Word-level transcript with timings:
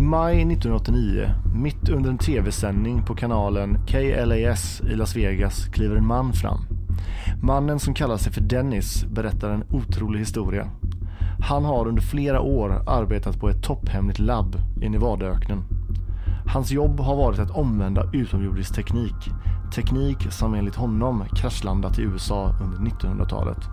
I 0.00 0.02
maj 0.02 0.34
1989, 0.34 1.30
mitt 1.54 1.88
under 1.88 2.10
en 2.10 2.18
tv-sändning 2.18 3.02
på 3.02 3.14
kanalen 3.14 3.86
KLAS 3.86 4.80
i 4.80 4.94
Las 4.96 5.16
Vegas, 5.16 5.64
kliver 5.64 5.96
en 5.96 6.06
man 6.06 6.32
fram. 6.32 6.58
Mannen 7.42 7.80
som 7.80 7.94
kallar 7.94 8.16
sig 8.16 8.32
för 8.32 8.40
Dennis 8.40 9.04
berättar 9.04 9.50
en 9.50 9.64
otrolig 9.70 10.18
historia. 10.18 10.70
Han 11.40 11.64
har 11.64 11.88
under 11.88 12.02
flera 12.02 12.40
år 12.40 12.82
arbetat 12.86 13.40
på 13.40 13.48
ett 13.48 13.62
topphemligt 13.62 14.18
labb 14.18 14.56
i 14.82 14.88
Nevadaöknen. 14.88 15.62
Hans 16.46 16.70
jobb 16.70 17.00
har 17.00 17.16
varit 17.16 17.38
att 17.38 17.50
omvända 17.50 18.10
utomjordisk 18.12 18.74
teknik. 18.74 19.30
Teknik 19.74 20.32
som 20.32 20.54
enligt 20.54 20.76
honom 20.76 21.24
kraschlandat 21.36 21.98
i 21.98 22.02
USA 22.02 22.54
under 22.62 22.78
1900-talet. 22.78 23.68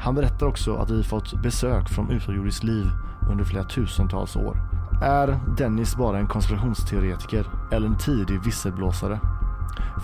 Han 0.00 0.14
berättar 0.14 0.46
också 0.46 0.74
att 0.74 0.90
vi 0.90 1.02
fått 1.02 1.42
besök 1.42 1.88
från 1.88 2.10
utomjordiskt 2.10 2.64
liv 2.64 2.86
under 3.30 3.44
flera 3.44 3.64
tusentals 3.64 4.36
år. 4.36 4.81
Är 5.02 5.40
Dennis 5.56 5.96
bara 5.96 6.18
en 6.18 6.26
konspirationsteoretiker 6.26 7.46
eller 7.72 7.86
en 7.86 7.96
tidig 7.96 8.42
visselblåsare? 8.44 9.20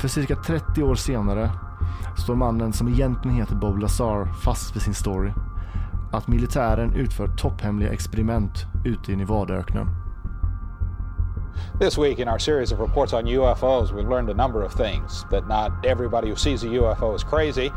För 0.00 0.08
cirka 0.08 0.36
30 0.36 0.82
år 0.82 0.94
senare 0.94 1.50
står 2.16 2.34
mannen 2.34 2.72
som 2.72 2.88
egentligen 2.88 3.36
heter 3.36 3.54
Bob 3.54 3.78
Lazar 3.78 4.26
fast 4.44 4.76
vid 4.76 4.82
sin 4.82 4.94
story. 4.94 5.32
Att 6.12 6.28
militären 6.28 6.92
utför 6.94 7.28
topphemliga 7.28 7.92
experiment 7.92 8.66
ute 8.84 9.12
i 9.12 9.16
Nevadaöknen. 9.16 9.86
This 11.80 11.98
week, 11.98 12.18
in 12.18 12.28
our 12.28 12.38
series 12.38 12.72
of 12.72 12.80
reports 12.80 13.12
on 13.12 13.28
UFOs, 13.28 13.92
we 13.92 14.02
learned 14.02 14.30
a 14.30 14.46
number 14.46 14.64
of 14.64 14.72
things 14.72 15.26
that 15.30 15.48
not 15.48 15.86
everybody 15.86 16.28
who 16.28 16.36
sees 16.36 16.64
a 16.64 16.66
UFO 16.66 17.14
is 17.14 17.24
crazy, 17.24 17.72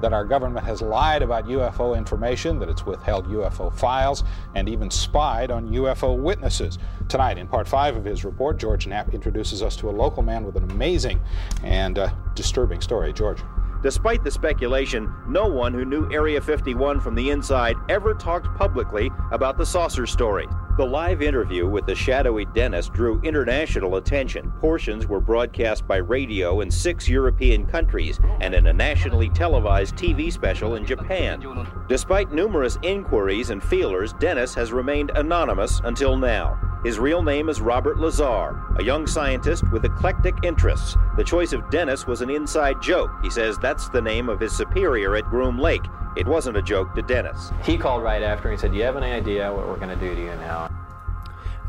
that 0.00 0.12
our 0.12 0.24
government 0.24 0.66
has 0.66 0.82
lied 0.82 1.22
about 1.22 1.46
UFO 1.46 1.96
information, 1.96 2.58
that 2.58 2.68
it's 2.68 2.86
withheld 2.86 3.26
UFO 3.28 3.74
files, 3.74 4.24
and 4.54 4.68
even 4.68 4.90
spied 4.90 5.50
on 5.50 5.70
UFO 5.70 6.16
witnesses. 6.16 6.78
Tonight, 7.08 7.38
in 7.38 7.46
part 7.46 7.68
five 7.68 7.96
of 7.96 8.04
his 8.04 8.24
report, 8.24 8.58
George 8.58 8.86
Knapp 8.86 9.14
introduces 9.14 9.62
us 9.62 9.76
to 9.76 9.88
a 9.88 9.92
local 9.92 10.22
man 10.22 10.44
with 10.44 10.56
an 10.56 10.70
amazing 10.70 11.20
and 11.62 11.98
uh, 11.98 12.10
disturbing 12.34 12.80
story. 12.80 13.12
George. 13.12 13.40
Despite 13.82 14.24
the 14.24 14.30
speculation, 14.30 15.12
no 15.28 15.46
one 15.46 15.74
who 15.74 15.84
knew 15.84 16.10
Area 16.10 16.40
51 16.40 17.00
from 17.00 17.14
the 17.14 17.30
inside 17.30 17.76
ever 17.90 18.14
talked 18.14 18.46
publicly 18.56 19.10
about 19.30 19.58
the 19.58 19.66
saucer 19.66 20.06
story. 20.06 20.46
The 20.76 20.84
live 20.84 21.22
interview 21.22 21.68
with 21.68 21.86
the 21.86 21.94
shadowy 21.94 22.46
Dennis 22.46 22.88
drew 22.88 23.20
international 23.20 23.94
attention. 23.94 24.50
Portions 24.58 25.06
were 25.06 25.20
broadcast 25.20 25.86
by 25.86 25.98
radio 25.98 26.62
in 26.62 26.70
six 26.70 27.08
European 27.08 27.64
countries 27.64 28.18
and 28.40 28.52
in 28.56 28.66
a 28.66 28.72
nationally 28.72 29.28
televised 29.28 29.94
TV 29.94 30.32
special 30.32 30.74
in 30.74 30.84
Japan. 30.84 31.44
Despite 31.88 32.32
numerous 32.32 32.76
inquiries 32.82 33.50
and 33.50 33.62
feelers, 33.62 34.14
Dennis 34.14 34.52
has 34.54 34.72
remained 34.72 35.12
anonymous 35.14 35.80
until 35.84 36.16
now. 36.16 36.58
His 36.84 36.98
real 36.98 37.22
name 37.22 37.48
is 37.48 37.60
Robert 37.60 38.00
Lazar, 38.00 38.60
a 38.76 38.82
young 38.82 39.06
scientist 39.06 39.70
with 39.70 39.84
eclectic 39.84 40.34
interests. 40.42 40.96
The 41.16 41.22
choice 41.22 41.52
of 41.52 41.70
Dennis 41.70 42.08
was 42.08 42.20
an 42.20 42.30
inside 42.30 42.82
joke. 42.82 43.12
He 43.22 43.30
says 43.30 43.58
that's 43.58 43.88
the 43.90 44.02
name 44.02 44.28
of 44.28 44.40
his 44.40 44.52
superior 44.52 45.14
at 45.14 45.24
Groom 45.30 45.56
Lake. 45.56 45.84
It 46.16 46.26
wasn't 46.26 46.56
a 46.56 46.62
joke 46.62 46.94
to 46.94 47.14
Dennis. 47.14 47.50
He 47.64 47.76
called 47.78 48.04
right 48.04 48.22
after 48.22 48.48
and 48.48 48.60
said, 48.60 48.70
Do 48.70 48.78
you 48.78 48.84
have 48.84 48.96
any 48.96 49.12
idea 49.12 49.52
what 49.52 49.66
we're 49.66 49.86
going 49.86 49.98
to 49.98 50.04
do 50.06 50.14
to 50.14 50.20
you 50.20 50.36
now? 50.36 50.68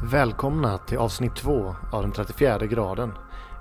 Välkomna 0.04 0.78
till 0.78 0.98
avsnitt 0.98 1.36
två 1.36 1.76
av 1.92 2.02
den 2.02 2.12
34 2.12 2.66
graden. 2.66 3.12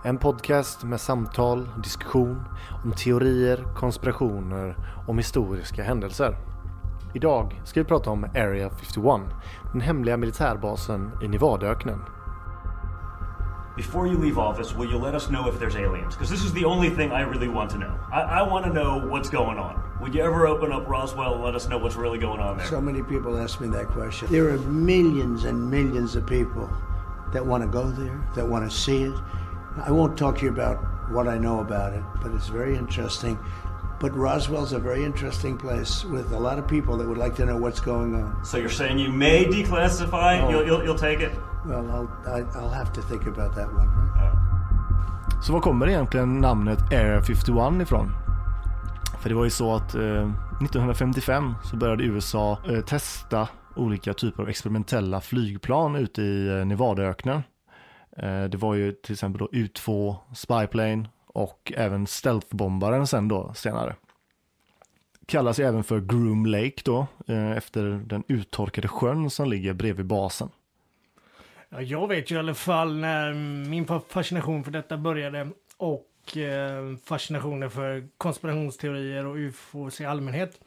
En 0.02 0.18
podcast 0.18 0.84
med 0.84 1.00
samtal, 1.00 1.68
diskussion 1.82 2.44
om 2.84 2.92
teorier, 2.92 3.64
konspirationer 3.76 4.76
och 5.06 5.18
historiska 5.18 5.82
händelser. 5.82 6.36
Idag 7.14 7.62
ska 7.64 7.80
vi 7.80 7.84
prata 7.84 8.10
om 8.10 8.24
Area 8.24 8.70
51, 8.70 9.20
den 9.72 9.80
hemliga 9.80 10.16
militärbasen 10.16 11.10
i 11.22 11.28
Nevadaöknen. 11.28 12.00
Before 13.76 14.06
you 14.06 14.16
leave 14.16 14.38
office, 14.38 14.72
will 14.72 14.88
you 14.88 14.96
let 14.96 15.16
us 15.16 15.30
know 15.30 15.48
if 15.48 15.58
there's 15.58 15.74
aliens? 15.74 16.14
Because 16.14 16.30
this 16.30 16.44
is 16.44 16.52
the 16.52 16.64
only 16.64 16.90
thing 16.90 17.10
I 17.10 17.22
really 17.22 17.48
want 17.48 17.70
to 17.72 17.78
know. 17.78 17.98
I, 18.12 18.20
I 18.20 18.42
want 18.42 18.64
to 18.66 18.72
know 18.72 18.98
what's 18.98 19.28
going 19.28 19.58
on. 19.58 19.82
Would 20.00 20.14
you 20.14 20.22
ever 20.22 20.46
open 20.46 20.70
up 20.70 20.86
Roswell 20.86 21.34
and 21.34 21.42
let 21.42 21.56
us 21.56 21.68
know 21.68 21.78
what's 21.78 21.96
really 21.96 22.18
going 22.18 22.38
on 22.38 22.58
there? 22.58 22.66
So 22.68 22.80
many 22.80 23.02
people 23.02 23.36
ask 23.36 23.60
me 23.60 23.66
that 23.68 23.88
question. 23.88 24.28
There 24.30 24.48
are 24.50 24.58
millions 24.58 25.44
and 25.44 25.68
millions 25.68 26.14
of 26.14 26.24
people 26.24 26.70
that 27.32 27.44
want 27.44 27.64
to 27.64 27.68
go 27.68 27.90
there, 27.90 28.24
that 28.36 28.46
want 28.46 28.70
to 28.70 28.76
see 28.76 29.02
it. 29.02 29.18
I 29.84 29.90
won't 29.90 30.16
talk 30.16 30.38
to 30.38 30.44
you 30.44 30.50
about 30.50 30.76
what 31.10 31.26
I 31.26 31.36
know 31.36 31.58
about 31.58 31.94
it, 31.94 32.02
but 32.22 32.30
it's 32.30 32.46
very 32.46 32.76
interesting. 32.76 33.36
But 33.98 34.14
Roswell's 34.16 34.72
a 34.72 34.78
very 34.78 35.04
interesting 35.04 35.58
place 35.58 36.04
with 36.04 36.32
a 36.32 36.38
lot 36.38 36.60
of 36.60 36.68
people 36.68 36.96
that 36.98 37.08
would 37.08 37.18
like 37.18 37.34
to 37.36 37.44
know 37.44 37.56
what's 37.56 37.80
going 37.80 38.14
on. 38.14 38.44
So 38.44 38.56
you're 38.56 38.68
saying 38.68 39.00
you 39.00 39.10
may 39.10 39.46
declassify? 39.46 40.38
No. 40.42 40.50
You'll, 40.50 40.66
you'll, 40.66 40.84
you'll 40.84 40.98
take 40.98 41.18
it? 41.18 41.32
Well, 41.66 41.90
I'll, 41.90 42.08
I, 42.26 42.58
I'll 42.58 42.74
have 42.74 42.92
to 42.94 43.02
think 43.02 43.26
about 43.26 43.54
that 43.54 43.68
one. 43.68 43.88
Right? 44.14 45.44
Så 45.44 45.52
var 45.52 45.60
kommer 45.60 45.88
egentligen 45.88 46.40
namnet 46.40 46.92
Area 46.92 47.22
51 47.22 47.82
ifrån? 47.82 48.10
För 49.20 49.28
det 49.28 49.34
var 49.34 49.44
ju 49.44 49.50
så 49.50 49.74
att 49.74 49.94
eh, 49.94 50.00
1955 50.00 51.54
så 51.64 51.76
började 51.76 52.04
USA 52.04 52.58
eh, 52.68 52.80
testa 52.80 53.48
olika 53.76 54.14
typer 54.14 54.42
av 54.42 54.48
experimentella 54.48 55.20
flygplan 55.20 55.96
ute 55.96 56.22
i 56.22 56.48
eh, 56.48 56.64
Nevadaöknen. 56.66 57.42
Eh, 58.16 58.44
det 58.44 58.56
var 58.56 58.74
ju 58.74 58.92
till 58.92 59.12
exempel 59.12 59.38
då 59.38 59.46
U2, 59.46 60.16
Spyplane 60.34 61.08
och 61.26 61.72
även 61.76 62.06
stealthbombaren 62.06 63.06
sen 63.06 63.28
då 63.28 63.52
senare. 63.54 63.96
Kallas 65.26 65.60
ju 65.60 65.64
även 65.64 65.84
för 65.84 66.00
Groom 66.00 66.46
Lake 66.46 66.82
då 66.84 67.06
eh, 67.26 67.50
efter 67.50 67.84
den 67.84 68.24
uttorkade 68.28 68.88
sjön 68.88 69.30
som 69.30 69.48
ligger 69.48 69.72
bredvid 69.72 70.06
basen. 70.06 70.48
Ja, 71.74 71.82
jag 71.82 72.08
vet 72.08 72.30
ju 72.30 72.34
i 72.34 72.38
alla 72.38 72.54
fall 72.54 72.96
när 72.96 73.34
min 73.68 73.86
fascination 74.08 74.64
för 74.64 74.70
detta 74.70 74.96
började 74.96 75.50
och 75.76 76.36
eh, 76.36 76.96
fascinationen 77.04 77.70
för 77.70 78.08
konspirationsteorier 78.18 79.26
och 79.26 79.36
ufos 79.36 80.00
i 80.00 80.04
allmänhet. 80.04 80.60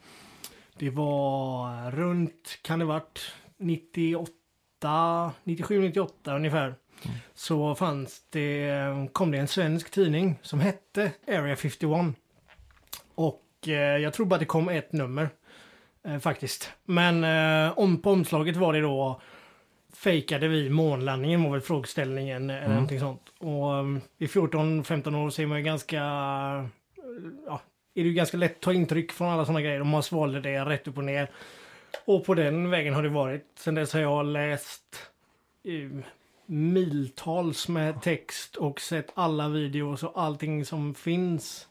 Det 0.78 0.90
var 0.90 1.90
runt, 1.90 2.58
kan 2.62 2.78
det 2.78 2.84
varit 2.84 3.32
98, 3.56 5.32
97, 5.44 5.80
98 5.80 6.36
ungefär. 6.36 6.74
Så 7.34 7.74
fanns 7.74 8.22
det, 8.30 8.72
kom 9.12 9.30
det 9.30 9.38
en 9.38 9.48
svensk 9.48 9.90
tidning 9.90 10.38
som 10.42 10.60
hette 10.60 11.12
Area 11.28 11.56
51. 11.56 12.16
Och 13.14 13.44
eh, 13.66 13.72
jag 13.74 14.12
tror 14.12 14.26
bara 14.26 14.38
det 14.38 14.44
kom 14.44 14.68
ett 14.68 14.92
nummer. 14.92 15.28
Eh, 16.04 16.18
faktiskt. 16.18 16.70
Men 16.84 17.24
eh, 17.24 17.78
om, 17.78 18.02
på 18.02 18.10
omslaget 18.10 18.56
var 18.56 18.72
det 18.72 18.80
då 18.80 19.20
fejkade 19.96 20.48
vi 20.48 20.70
månlandningen 20.70 21.42
var 21.42 21.50
väl 21.50 21.60
frågeställningen 21.60 22.50
eller 22.50 22.68
någonting 22.68 23.00
sånt. 23.00 23.22
Och 23.38 23.72
um, 23.72 24.00
i 24.18 24.26
14-15 24.26 25.26
år 25.26 25.30
så 25.30 25.42
är 25.42 25.46
man 25.46 25.58
ju 25.58 25.64
ganska, 25.64 25.96
ja, 27.46 27.60
är 27.94 28.02
det 28.02 28.08
ju 28.08 28.12
ganska 28.12 28.36
lätt 28.36 28.56
att 28.56 28.60
ta 28.60 28.72
intryck 28.72 29.12
från 29.12 29.28
alla 29.28 29.44
sådana 29.44 29.60
grejer. 29.60 29.80
Och 29.80 29.86
man 29.86 30.02
svalde 30.02 30.40
det 30.40 30.64
rätt 30.64 30.88
upp 30.88 30.98
och 30.98 31.04
ner. 31.04 31.30
Och 32.04 32.24
på 32.24 32.34
den 32.34 32.70
vägen 32.70 32.94
har 32.94 33.02
det 33.02 33.08
varit. 33.08 33.46
Sen 33.58 33.74
dess 33.74 33.92
har 33.92 34.00
jag 34.00 34.26
läst 34.26 35.10
uh, 35.68 36.00
miltals 36.46 37.68
med 37.68 38.02
text 38.02 38.56
och 38.56 38.80
sett 38.80 39.12
alla 39.14 39.48
videos 39.48 40.02
och 40.02 40.22
allting 40.22 40.64
som 40.64 40.94
finns 40.94 41.68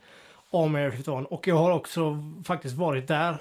om 0.50 0.76
Air 0.76 0.92
51. 0.92 1.28
Och 1.30 1.48
jag 1.48 1.56
har 1.56 1.72
också 1.72 2.24
faktiskt 2.46 2.76
varit 2.76 3.08
där. 3.08 3.38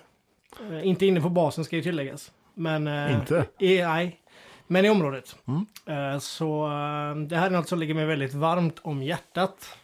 Uh, 0.60 0.87
inte 0.87 1.06
inne 1.06 1.20
på 1.20 1.28
basen 1.28 1.64
ska 1.64 1.76
ju 1.76 1.82
tilläggas. 1.82 2.32
Men... 2.54 2.88
uh, 2.88 3.14
Inte? 3.14 3.47
I, 3.58 3.82
nej. 3.82 4.20
Men 4.66 4.84
i 4.84 4.91
området. 4.91 5.37
Eh, 5.87 6.19
Så 6.19 6.65
eh, 6.66 7.16
det 7.28 7.37
här 7.37 7.47
är 7.47 7.50
något 7.50 7.69
som 7.69 7.78
ligger 7.78 7.94
mig 7.94 8.06
väldigt 8.06 8.34
varmt 8.34 8.77
om 8.82 9.03
hjärtat. 9.03 9.78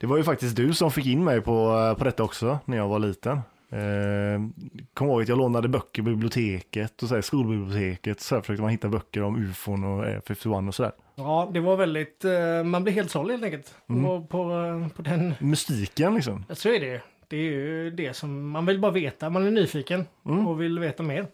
Det 0.00 0.06
var 0.06 0.16
ju 0.16 0.24
faktiskt 0.24 0.56
du 0.56 0.74
som 0.74 0.90
fick 0.90 1.06
in 1.06 1.24
mig 1.24 1.40
på, 1.40 1.94
på 1.98 2.04
detta 2.04 2.22
också 2.22 2.58
när 2.64 2.76
jag 2.76 2.88
var 2.88 2.98
liten. 2.98 3.40
Eh, 3.72 4.40
kom 4.94 5.08
ihåg 5.08 5.22
att 5.22 5.28
jag 5.28 5.38
lånade 5.38 5.68
böcker 5.68 6.02
på 6.02 6.08
biblioteket 6.08 7.02
och 7.02 7.08
så 7.08 7.14
här, 7.14 7.22
skolbiblioteket. 7.22 8.20
Så 8.20 8.34
här 8.34 8.42
försökte 8.42 8.62
man 8.62 8.70
hitta 8.70 8.88
böcker 8.88 9.22
om 9.22 9.36
ufon 9.36 9.84
och 9.84 10.04
Air 10.04 10.20
51 10.26 10.68
och 10.68 10.74
sådär. 10.74 10.92
Ja, 11.14 11.50
det 11.52 11.60
var 11.60 11.76
väldigt... 11.76 12.24
eh, 12.24 12.64
Man 12.64 12.82
blev 12.82 12.94
helt 12.94 13.10
såld 13.10 13.30
helt 13.30 13.44
enkelt. 13.44 13.74
Och 14.06 14.28
på, 14.28 14.38
eh, 14.52 14.88
på 14.96 15.02
den... 15.02 15.34
Mystiken 15.40 16.14
liksom. 16.14 16.44
Så 16.50 16.68
är 16.68 16.80
det. 16.80 17.02
Det 17.28 17.36
är 17.36 17.40
ju 17.52 17.90
det 17.90 18.14
som 18.16 18.50
man 18.50 18.66
vill 18.66 18.80
bara 18.80 18.92
veta. 18.92 19.30
Man 19.30 19.46
är 19.46 19.50
nyfiken 19.50 20.06
och 20.46 20.60
vill 20.60 20.78
veta 20.78 21.02
mer. 21.02 21.26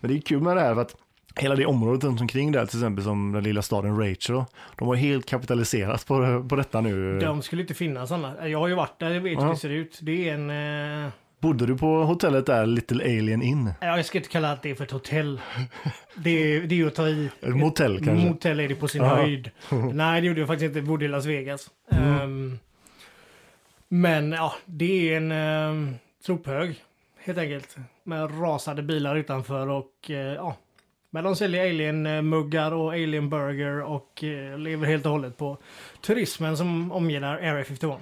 Men 0.00 0.10
det 0.10 0.16
är 0.16 0.20
kul 0.20 0.40
med 0.42 0.56
det 0.56 0.60
här 0.60 0.74
för 0.74 0.80
att 0.82 0.96
hela 1.36 1.54
det 1.54 1.66
området 1.66 2.04
runt 2.04 2.20
omkring 2.20 2.52
där, 2.52 2.66
till 2.66 2.78
exempel 2.78 3.04
som 3.04 3.32
den 3.32 3.44
lilla 3.44 3.62
staden 3.62 3.98
Rachel, 4.00 4.44
de 4.78 4.88
har 4.88 4.94
helt 4.94 5.26
kapitaliserat 5.26 6.06
på, 6.06 6.46
på 6.48 6.56
detta 6.56 6.80
nu. 6.80 7.18
De 7.20 7.42
skulle 7.42 7.62
inte 7.62 7.74
finnas 7.74 8.10
annars. 8.12 8.34
Jag 8.46 8.58
har 8.58 8.68
ju 8.68 8.74
varit 8.74 8.98
där, 8.98 9.10
jag 9.10 9.20
vet 9.20 9.42
hur 9.42 9.48
det 9.48 9.56
ser 9.56 9.70
ut. 9.70 9.98
Det 10.02 10.28
är 10.28 10.34
en... 10.34 11.04
eh, 11.04 11.10
Bodde 11.40 11.66
du 11.66 11.76
på 11.78 11.86
hotellet 12.04 12.46
där, 12.46 12.66
Little 12.66 13.04
Alien 13.04 13.42
Inn? 13.42 13.70
Ja, 13.80 13.96
jag 13.96 14.06
ska 14.06 14.18
inte 14.18 14.30
kalla 14.30 14.58
det 14.62 14.74
för 14.74 14.84
ett 14.84 14.90
hotell. 14.90 15.40
Det 16.18 16.30
är, 16.30 16.60
det 16.60 16.74
är 16.74 16.76
ju 16.76 16.86
att 16.86 16.94
ta 16.94 17.08
i. 17.08 17.30
Ett 17.40 17.56
motell 17.56 18.04
kanske? 18.04 18.28
Motell 18.28 18.60
är 18.60 18.68
det 18.68 18.74
på 18.74 18.88
sin 18.88 19.02
Ja. 19.02 19.14
höjd. 19.16 19.50
Nej, 19.92 20.20
det 20.20 20.26
gjorde 20.26 20.40
jag 20.40 20.46
faktiskt 20.48 20.66
inte. 20.66 20.78
Jag 20.78 20.86
bodde 20.88 21.04
i 21.04 21.08
Las 21.08 21.26
Vegas. 21.26 21.70
Mm. 21.92 22.20
Ehm, 22.20 22.58
men 23.88 24.32
ja, 24.32 24.52
det 24.64 25.12
är 25.12 25.16
en 25.16 25.32
um, 25.32 25.94
sophög 26.26 26.74
helt 27.24 27.38
enkelt. 27.38 27.76
Med 28.04 28.42
rasade 28.42 28.82
bilar 28.82 29.16
utanför 29.16 29.68
och 29.68 30.10
eh, 30.10 30.16
ja, 30.16 30.56
Men 31.16 31.24
de 31.24 31.36
säljer 31.36 31.66
alien-muggar 31.70 32.72
och 32.72 32.92
alien-burger 32.92 33.82
och 33.82 34.24
eh, 34.24 34.58
lever 34.58 34.86
helt 34.86 35.06
och 35.06 35.12
hållet 35.12 35.36
på 35.36 35.58
turismen 36.00 36.56
som 36.56 36.92
omgärdar 36.92 37.34
Area 37.36 37.64
51. 37.64 37.98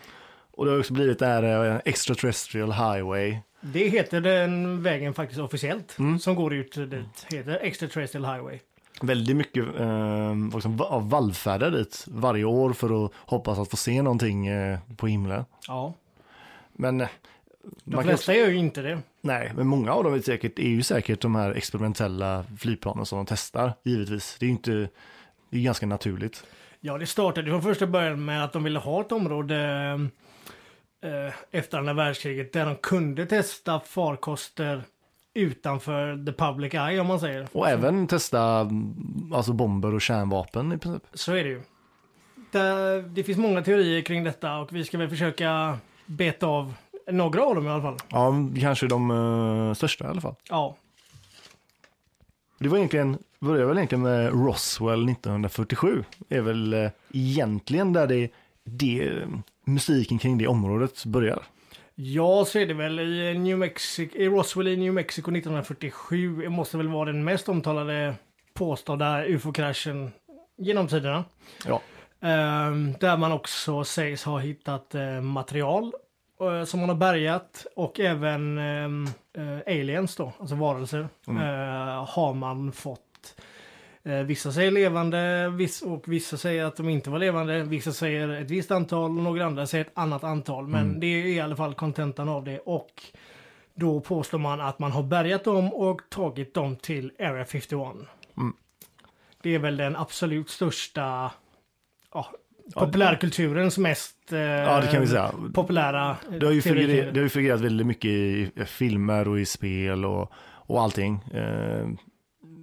Och 0.51 0.65
det 0.65 0.71
har 0.71 0.79
också 0.79 0.93
blivit 0.93 1.19
det 1.19 1.27
här 1.27 1.67
eh, 1.73 1.81
extraterrestrial 1.85 2.73
highway. 2.73 3.37
Det 3.61 3.89
heter 3.89 4.21
den 4.21 4.83
vägen 4.83 5.15
faktiskt 5.15 5.41
officiellt 5.41 5.99
Mm. 5.99 6.19
som 6.19 6.35
går 6.35 6.55
ut 6.55 6.75
dit. 6.75 7.27
Heter 7.33 7.59
Extraterrestrial 7.63 8.25
Highway. 8.35 8.59
Väldigt 9.03 9.37
mycket 9.37 9.65
eh, 9.81 10.35
folk 10.53 10.63
som 10.63 10.77
va- 10.77 10.99
vallfärdar 10.99 11.71
dit 11.71 12.05
varje 12.09 12.45
år 12.45 12.73
för 12.73 13.05
att 13.05 13.13
hoppas 13.17 13.59
att 13.59 13.71
få 13.71 13.77
se 13.77 14.03
någonting 14.03 14.47
eh, 14.47 14.79
på 14.97 15.07
himlen. 15.07 15.45
Ja, 15.69 15.95
Men 16.73 17.01
eh, 17.01 17.09
de 17.85 17.97
man 17.97 18.05
flesta 18.05 18.35
gör 18.35 18.49
ju 18.49 18.57
inte 18.57 18.83
det. 18.83 18.99
Nej, 19.21 19.53
men 19.57 19.67
många 19.67 19.93
av 19.93 20.05
dem 20.05 20.15
är, 20.15 20.21
säkert, 20.21 20.59
är 20.59 20.69
ju 20.69 20.83
säkert 20.83 21.21
de 21.21 21.35
här 21.35 21.51
experimentella 21.51 22.45
flygplanen 22.59 23.07
som 23.07 23.19
de 23.19 23.27
testar, 23.27 23.73
givetvis. 23.83 24.37
Det 24.41 24.45
är 24.45 24.49
ju 24.49 24.53
inte, 24.53 24.89
det 25.51 25.59
är 25.59 25.63
ganska 25.63 25.87
naturligt. 25.87 26.45
Ja, 26.81 26.99
det 26.99 27.07
startade 27.07 27.51
från 27.51 27.63
första 27.63 27.87
början 27.87 28.25
med 28.25 28.45
att 28.45 28.53
de 28.53 28.65
ville 28.65 28.79
ha 28.79 29.01
ett 29.01 29.13
område 29.13 29.59
eh, 31.05 31.35
efter 31.51 31.79
andra 31.79 31.93
världskriget 31.93 32.53
där 32.53 32.67
de 32.67 32.77
kunde 32.77 33.27
testa 33.27 33.81
farkoster 33.81 34.83
utanför 35.35 36.27
the 36.27 36.33
public 36.33 36.75
eye 36.75 37.01
om 37.01 37.07
man 37.07 37.21
säger. 37.21 37.49
Och 37.53 37.69
även 37.69 38.07
testa 38.07 38.71
alltså 39.35 39.53
bomber 39.53 39.95
och 39.95 40.03
kärnvapen 40.03 40.73
i 40.73 40.79
princip. 40.79 41.03
Så 41.15 41.33
är 41.33 41.45
det 41.45 41.51
ju. 41.51 41.63
Det, 42.51 43.03
det 43.03 43.25
finns 43.25 43.39
många 43.39 43.63
teorier 43.63 44.03
kring 44.03 44.25
detta 44.25 44.57
och 44.57 44.73
vi 44.73 44.85
ska 44.85 44.99
väl 44.99 45.09
försöka 45.09 45.79
beta 46.07 46.47
av 46.47 46.75
några 47.11 47.45
av 47.45 47.55
dem 47.55 47.67
i 47.67 47.71
alla 47.71 47.83
fall. 47.83 47.97
Ja, 48.09 48.35
kanske 48.61 48.87
de 48.87 49.11
eh, 49.11 49.75
största 49.75 50.05
i 50.05 50.09
alla 50.09 50.21
fall. 50.21 50.35
Ja, 50.49 50.77
Det 52.59 52.69
var 52.69 52.77
egentligen, 52.77 53.19
började 53.41 53.67
väl 53.67 53.77
egentligen 53.77 54.03
med 54.03 54.33
Roswell 54.33 55.09
1947. 55.09 56.05
är 56.29 56.41
väl 56.41 56.73
eh, 56.73 56.91
egentligen 57.13 57.93
där 57.93 58.07
det, 58.07 58.31
det, 58.65 59.13
musiken 59.65 60.19
kring 60.19 60.39
det 60.39 60.47
området 60.47 61.05
börjar. 61.05 61.43
Ja, 61.95 62.45
så 62.45 62.59
är 62.59 62.67
det 62.67 62.75
väl 62.75 63.01
i 63.01 63.39
New 63.39 63.59
Mexico, 63.59 64.17
i 64.19 64.29
Roswell 64.29 64.69
i 64.69 64.77
New 64.77 64.93
Mexico 64.93 65.31
1947. 65.31 66.37
Det 66.43 66.49
måste 66.49 66.77
väl 66.77 66.89
vara 66.89 67.05
den 67.13 67.25
mest 67.25 67.49
omtalade 67.49 68.15
påstådda 68.55 69.25
ufo-kraschen 69.27 70.11
genom 70.59 70.89
tiderna. 70.89 71.25
Ja. 71.67 71.81
Ehm, 72.21 72.95
där 73.01 73.17
man 73.17 73.33
också 73.33 73.85
sägs 73.85 74.25
ha 74.25 74.39
hittat 74.39 74.95
eh, 74.95 75.21
material 75.21 75.85
eh, 75.85 75.91
som 76.67 76.81
man 76.81 76.89
har 76.89 76.97
bärgat 76.97 77.67
och 77.77 78.01
även 78.01 78.59
ehm, 78.59 79.07
eh, 79.33 79.59
aliens 79.67 80.17
då, 80.17 80.33
alltså 80.39 80.55
varelser, 80.55 81.09
eh, 81.29 82.07
har 82.09 82.35
man 82.35 82.73
fått. 82.73 83.41
Eh, 84.03 84.19
vissa 84.19 84.53
säger 84.53 84.71
levande 84.71 85.47
och 85.85 86.09
vissa 86.09 86.37
säger 86.37 86.65
att 86.65 86.77
de 86.77 86.89
inte 86.89 87.11
var 87.11 87.19
levande. 87.19 87.63
Vissa 87.63 87.93
säger 87.93 88.29
ett 88.29 88.51
visst 88.51 88.71
antal 88.71 89.11
och 89.11 89.25
några 89.25 89.47
andra 89.47 89.67
säger 89.67 89.85
ett 89.85 89.93
annat 89.95 90.25
antal. 90.25 90.67
Men 90.67 91.01
det 91.01 91.07
är 91.07 91.27
i 91.27 91.41
alla 91.41 91.57
fall 91.57 91.75
kontentan 91.75 92.29
av 92.29 92.45
det. 92.45 92.59
Och 92.59 93.03
då 93.75 94.01
påstår 94.01 94.39
man 94.39 94.61
att 94.61 94.79
man 94.79 94.93
har 94.93 95.03
bärgat 95.03 95.45
dem 95.45 95.75
och 95.75 96.01
tagit 96.09 96.55
dem 96.55 96.77
till 96.77 97.13
Area 97.19 97.45
51. 97.45 97.79
Det 99.43 99.55
är 99.55 99.59
väl 99.59 99.77
den 99.77 99.97
absolut 99.97 100.51
största 100.51 101.33
ja, 102.15 102.33
populärkulturens 102.75 103.79
mest 103.79 104.33
eh, 104.33 104.39
Ja, 104.39 104.81
det 104.81 104.87
kan 104.87 105.01
vi 105.01 105.07
säga. 105.07 105.31
populära 105.55 106.17
Det 106.41 106.47
har 106.47 106.53
ju, 106.53 106.63
figurerat, 106.63 107.15
det 107.15 107.21
har 107.21 107.25
ju 107.25 107.29
figurerat 107.29 107.61
väldigt 107.61 107.87
mycket 107.87 108.11
i 108.11 108.51
filmer 108.67 109.29
och 109.29 109.41
i 109.41 109.47
spel 109.47 110.05
och, 110.05 110.33
och 110.67 110.83
allting. 110.83 111.21
Eh, 111.35 111.89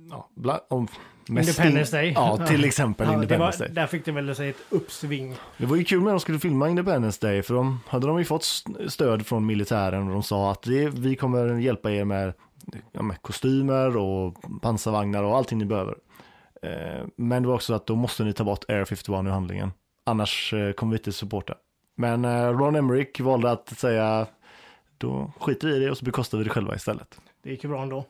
ja, 0.10 0.30
bla, 0.36 0.60
om, 0.70 0.88
Independence 1.30 1.98
Day. 1.98 2.12
Ja, 2.16 2.38
till 2.48 2.66
exempel 2.66 3.08
Ja, 3.08 3.14
Independence 3.14 3.60
var, 3.60 3.68
Day. 3.68 3.76
där 3.76 3.88
fick 3.88 4.06
det 4.06 4.12
väl 4.12 4.36
sig 4.36 4.50
ett 4.50 4.58
uppsving. 4.70 5.36
Det 5.58 5.66
var 5.66 5.76
ju 5.76 5.84
kul 5.84 6.04
när 6.04 6.10
de 6.12 6.20
skulle 6.20 6.40
filma 6.40 6.70
Independence 6.70 7.28
Day 7.28 7.42
för 7.44 7.54
de 7.54 7.80
hade 7.88 8.08
de 8.08 8.20
ju 8.20 8.26
fått 8.26 8.42
st- 8.44 8.90
stöd 8.90 9.26
från 9.28 9.46
militären 9.46 10.08
och 10.08 10.14
de 10.14 10.24
sa 10.24 10.52
att 10.52 10.62
det, 10.62 10.90
vi 10.90 11.16
kommer 11.16 11.58
hjälpa 11.58 11.92
er 11.92 12.06
med, 12.06 12.34
ja, 12.92 13.02
med 13.02 13.22
kostymer 13.22 13.98
och 13.98 14.36
pansarvagnar 14.62 15.24
och 15.24 15.38
allting 15.38 15.58
ni 15.58 15.66
behöver. 15.66 15.96
Eh, 16.64 17.06
men 17.16 17.42
det 17.42 17.48
var 17.48 17.56
också 17.56 17.74
att 17.74 17.88
då 17.88 17.96
måste 17.96 18.24
ni 18.24 18.34
ta 18.34 18.44
bort 18.44 18.66
Air 18.68 18.86
51 18.86 19.10
ur 19.10 19.30
handlingen. 19.30 19.72
Annars 20.04 20.54
eh, 20.54 20.72
kommer 20.74 20.92
vi 20.92 20.98
inte 20.98 21.12
supporta. 21.12 21.54
Men 21.96 22.26
eh, 22.26 22.50
Ron 22.50 22.76
Emmerich 22.76 23.20
valde 23.20 23.52
att 23.52 23.70
säga 23.70 24.28
då 24.98 25.32
skiter 25.40 25.68
vi 25.68 25.76
i 25.76 25.80
det 25.80 25.92
och 25.92 25.98
så 25.98 26.06
bekostar 26.06 26.38
vi 26.38 26.44
det 26.44 26.50
själva 26.50 26.76
istället. 26.76 27.20
Det 27.44 27.50
gick 27.50 27.64
ju 27.64 27.70
bra 27.70 27.82
ändå. 27.82 28.06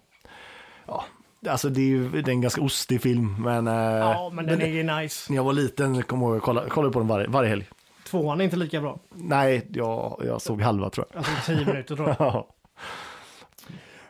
Alltså 1.49 1.69
det 1.69 1.81
är 1.81 1.85
ju 1.85 2.09
det 2.09 2.31
är 2.31 2.33
en 2.33 2.41
ganska 2.41 2.61
ostig 2.61 3.01
film 3.01 3.35
men, 3.43 3.67
eh, 3.67 3.73
Ja, 3.73 4.29
men 4.33 4.45
den 4.45 4.61
är 4.61 4.67
ju 4.67 4.83
nice. 4.83 5.31
när 5.31 5.35
jag 5.37 5.43
var 5.43 5.53
liten 5.53 6.03
kom 6.03 6.21
jag 6.21 6.27
ihåg, 6.27 6.35
jag 6.35 6.43
kollade, 6.43 6.69
kollade 6.69 6.93
på 6.93 6.99
den 6.99 7.07
varje, 7.07 7.27
varje 7.27 7.49
helg. 7.49 7.67
Tvåan 8.05 8.41
är 8.41 8.45
inte 8.45 8.55
lika 8.57 8.81
bra. 8.81 8.99
Nej, 9.09 9.67
jag, 9.73 10.21
jag 10.25 10.41
såg 10.41 10.61
halva 10.61 10.89
tror 10.89 11.05
jag. 11.09 11.17
Alltså 11.17 11.31
tio 11.45 11.65
minuter 11.65 11.95
tror 11.95 12.07
jag. 12.07 12.15
Ja. 12.19 12.47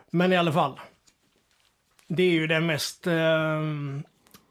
Men 0.09 0.33
i 0.33 0.37
alla 0.37 0.51
fall. 0.51 0.79
Det 2.07 2.23
är 2.23 2.31
ju 2.31 2.47
den 2.47 2.65
mest 2.65 3.07
eh, 3.07 3.59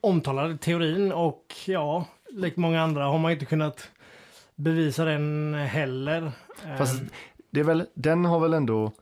omtalade 0.01 0.57
teorin 0.59 1.13
och 1.13 1.45
ja, 1.67 2.05
likt 2.33 2.57
många 2.57 2.83
andra 2.83 3.05
har 3.05 3.19
man 3.19 3.33
inte 3.33 3.45
kunnat 3.45 3.91
bevisa 4.55 5.05
den 5.05 5.55
heller. 5.55 6.33
Fast 6.79 7.03
det 7.51 7.61
är 7.61 7.65
väl, 7.65 7.87
den 7.95 8.25
har 8.25 8.41
väl 8.41 8.55
ändå, 8.55 8.93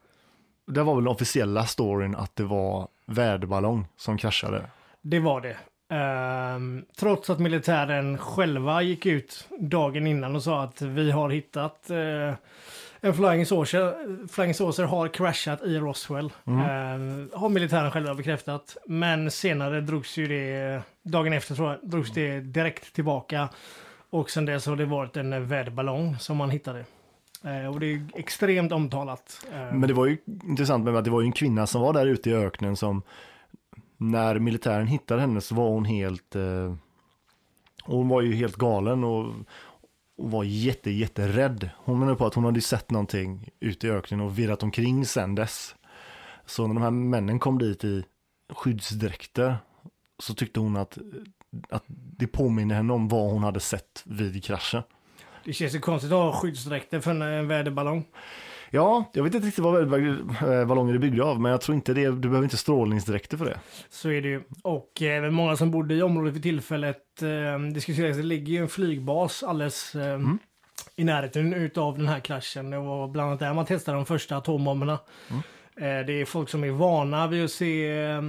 det 0.66 0.82
var 0.82 0.94
väl 0.94 1.04
den 1.04 1.12
officiella 1.12 1.66
storyn 1.66 2.14
att 2.14 2.36
det 2.36 2.44
var 2.44 2.88
väderballong 3.06 3.86
som 3.96 4.18
kraschade. 4.18 4.70
Det 5.02 5.20
var 5.20 5.40
det. 5.40 5.56
Ehm, 5.94 6.84
trots 6.96 7.30
att 7.30 7.38
militären 7.38 8.18
själva 8.18 8.82
gick 8.82 9.06
ut 9.06 9.48
dagen 9.58 10.06
innan 10.06 10.36
och 10.36 10.42
sa 10.42 10.62
att 10.62 10.82
vi 10.82 11.10
har 11.10 11.30
hittat 11.30 11.90
eh, 11.90 12.34
en 13.00 13.14
Flying 13.14 13.46
Saucer, 13.46 13.94
Flying 14.28 14.54
Saucer 14.54 14.84
har 14.84 15.08
kraschat 15.08 15.62
i 15.62 15.78
Roswell. 15.78 16.32
Ehm, 16.46 17.30
har 17.34 17.48
militären 17.48 17.90
själva 17.90 18.14
bekräftat. 18.14 18.76
Men 18.86 19.30
senare 19.30 19.80
drogs 19.80 20.16
ju 20.16 20.26
det, 20.28 20.82
dagen 21.02 21.32
efter 21.32 21.54
tror 21.54 21.70
jag, 21.70 21.90
drogs 21.90 22.12
det 22.12 22.40
direkt 22.40 22.92
tillbaka. 22.94 23.48
Och 24.10 24.30
sen 24.30 24.44
dess 24.44 24.66
har 24.66 24.76
det 24.76 24.84
varit 24.84 25.16
en 25.16 25.46
väderballong 25.46 26.16
som 26.18 26.36
man 26.36 26.50
hittade. 26.50 26.84
Eh, 27.44 27.66
och 27.74 27.80
det 27.80 27.86
är 27.92 28.02
extremt 28.14 28.72
omtalat. 28.72 29.46
Ehm, 29.52 29.80
Men 29.80 29.88
det 29.88 29.94
var 29.94 30.06
ju 30.06 30.18
intressant 30.44 30.84
med 30.84 30.96
att 30.96 31.04
det 31.04 31.10
var 31.10 31.20
ju 31.20 31.26
en 31.26 31.32
kvinna 31.32 31.66
som 31.66 31.80
var 31.80 31.92
där 31.92 32.06
ute 32.06 32.30
i 32.30 32.34
öknen 32.34 32.76
som 32.76 33.02
när 33.96 34.38
militären 34.38 34.86
hittade 34.86 35.20
henne 35.20 35.40
så 35.40 35.54
var 35.54 35.68
hon 35.68 35.84
helt, 35.84 36.36
eh, 36.36 36.74
hon 37.82 38.08
var 38.08 38.22
ju 38.22 38.34
helt 38.34 38.56
galen 38.56 39.04
och, 39.04 39.34
och 40.18 40.30
var 40.30 40.44
jätte, 40.44 40.90
jätterädd. 40.90 41.70
Hon 41.76 41.98
menade 41.98 42.16
på 42.16 42.26
att 42.26 42.34
hon 42.34 42.44
hade 42.44 42.60
sett 42.60 42.90
någonting 42.90 43.48
ute 43.60 43.86
i 43.86 43.90
öknen 43.90 44.20
och 44.20 44.38
virrat 44.38 44.62
omkring 44.62 45.06
sen 45.06 45.34
dess. 45.34 45.74
Så 46.46 46.66
när 46.66 46.74
de 46.74 46.82
här 46.82 46.90
männen 46.90 47.38
kom 47.38 47.58
dit 47.58 47.84
i 47.84 48.04
skyddsdräkter 48.52 49.56
så 50.18 50.34
tyckte 50.34 50.60
hon 50.60 50.76
att, 50.76 50.98
att 51.70 51.84
det 51.88 52.26
påminner 52.26 52.74
henne 52.74 52.92
om 52.92 53.08
vad 53.08 53.30
hon 53.30 53.42
hade 53.42 53.60
sett 53.60 54.02
vid 54.04 54.44
kraschen. 54.44 54.82
det 55.44 55.52
känns 55.52 55.74
ju 55.74 55.80
konstigt 55.80 56.12
att 56.12 56.18
ha 56.18 56.32
skyddsdräkter 56.32 57.00
för 57.00 57.10
en 57.10 57.48
väderballong. 57.48 58.04
Ja, 58.70 59.10
jag 59.12 59.24
vet 59.24 59.34
inte 59.34 59.46
riktigt 59.46 59.64
vad 59.64 59.88
ballonger 60.68 60.94
är 60.94 60.98
byggda 60.98 61.24
av, 61.24 61.40
men 61.40 61.52
jag 61.52 61.60
tror 61.60 61.74
inte 61.74 61.94
det, 61.94 62.04
du 62.04 62.28
behöver 62.28 62.42
inte 62.42 62.56
strålningsdräkter 62.56 63.36
för 63.36 63.44
det. 63.44 63.60
Så 63.90 64.10
är 64.10 64.22
det 64.22 64.28
ju. 64.28 64.42
Och 64.62 65.02
eh, 65.02 65.16
även 65.16 65.34
många 65.34 65.56
som 65.56 65.70
bodde 65.70 65.94
i 65.94 66.02
området 66.02 66.34
vid 66.34 66.42
tillfället 66.42 67.22
eh, 67.22 67.72
diskuteras. 67.74 68.16
Det 68.16 68.22
ligger 68.22 68.52
ju 68.52 68.58
en 68.58 68.68
flygbas 68.68 69.42
alldeles 69.42 69.94
eh, 69.94 70.20
i 70.96 71.04
närheten 71.04 71.54
utav 71.54 71.98
den 71.98 72.08
här 72.08 72.20
kraschen. 72.20 72.70
Det 72.70 72.78
var 72.78 73.08
bland 73.08 73.28
annat 73.28 73.40
där 73.40 73.54
man 73.54 73.66
testade 73.66 73.96
de 73.98 74.06
första 74.06 74.36
atombomberna. 74.36 74.98
Eh, 75.76 76.06
det 76.06 76.12
är 76.12 76.24
folk 76.24 76.48
som 76.48 76.64
är 76.64 76.70
vana 76.70 77.26
vid 77.26 77.44
att 77.44 77.50
se 77.50 78.00
eh, 78.00 78.22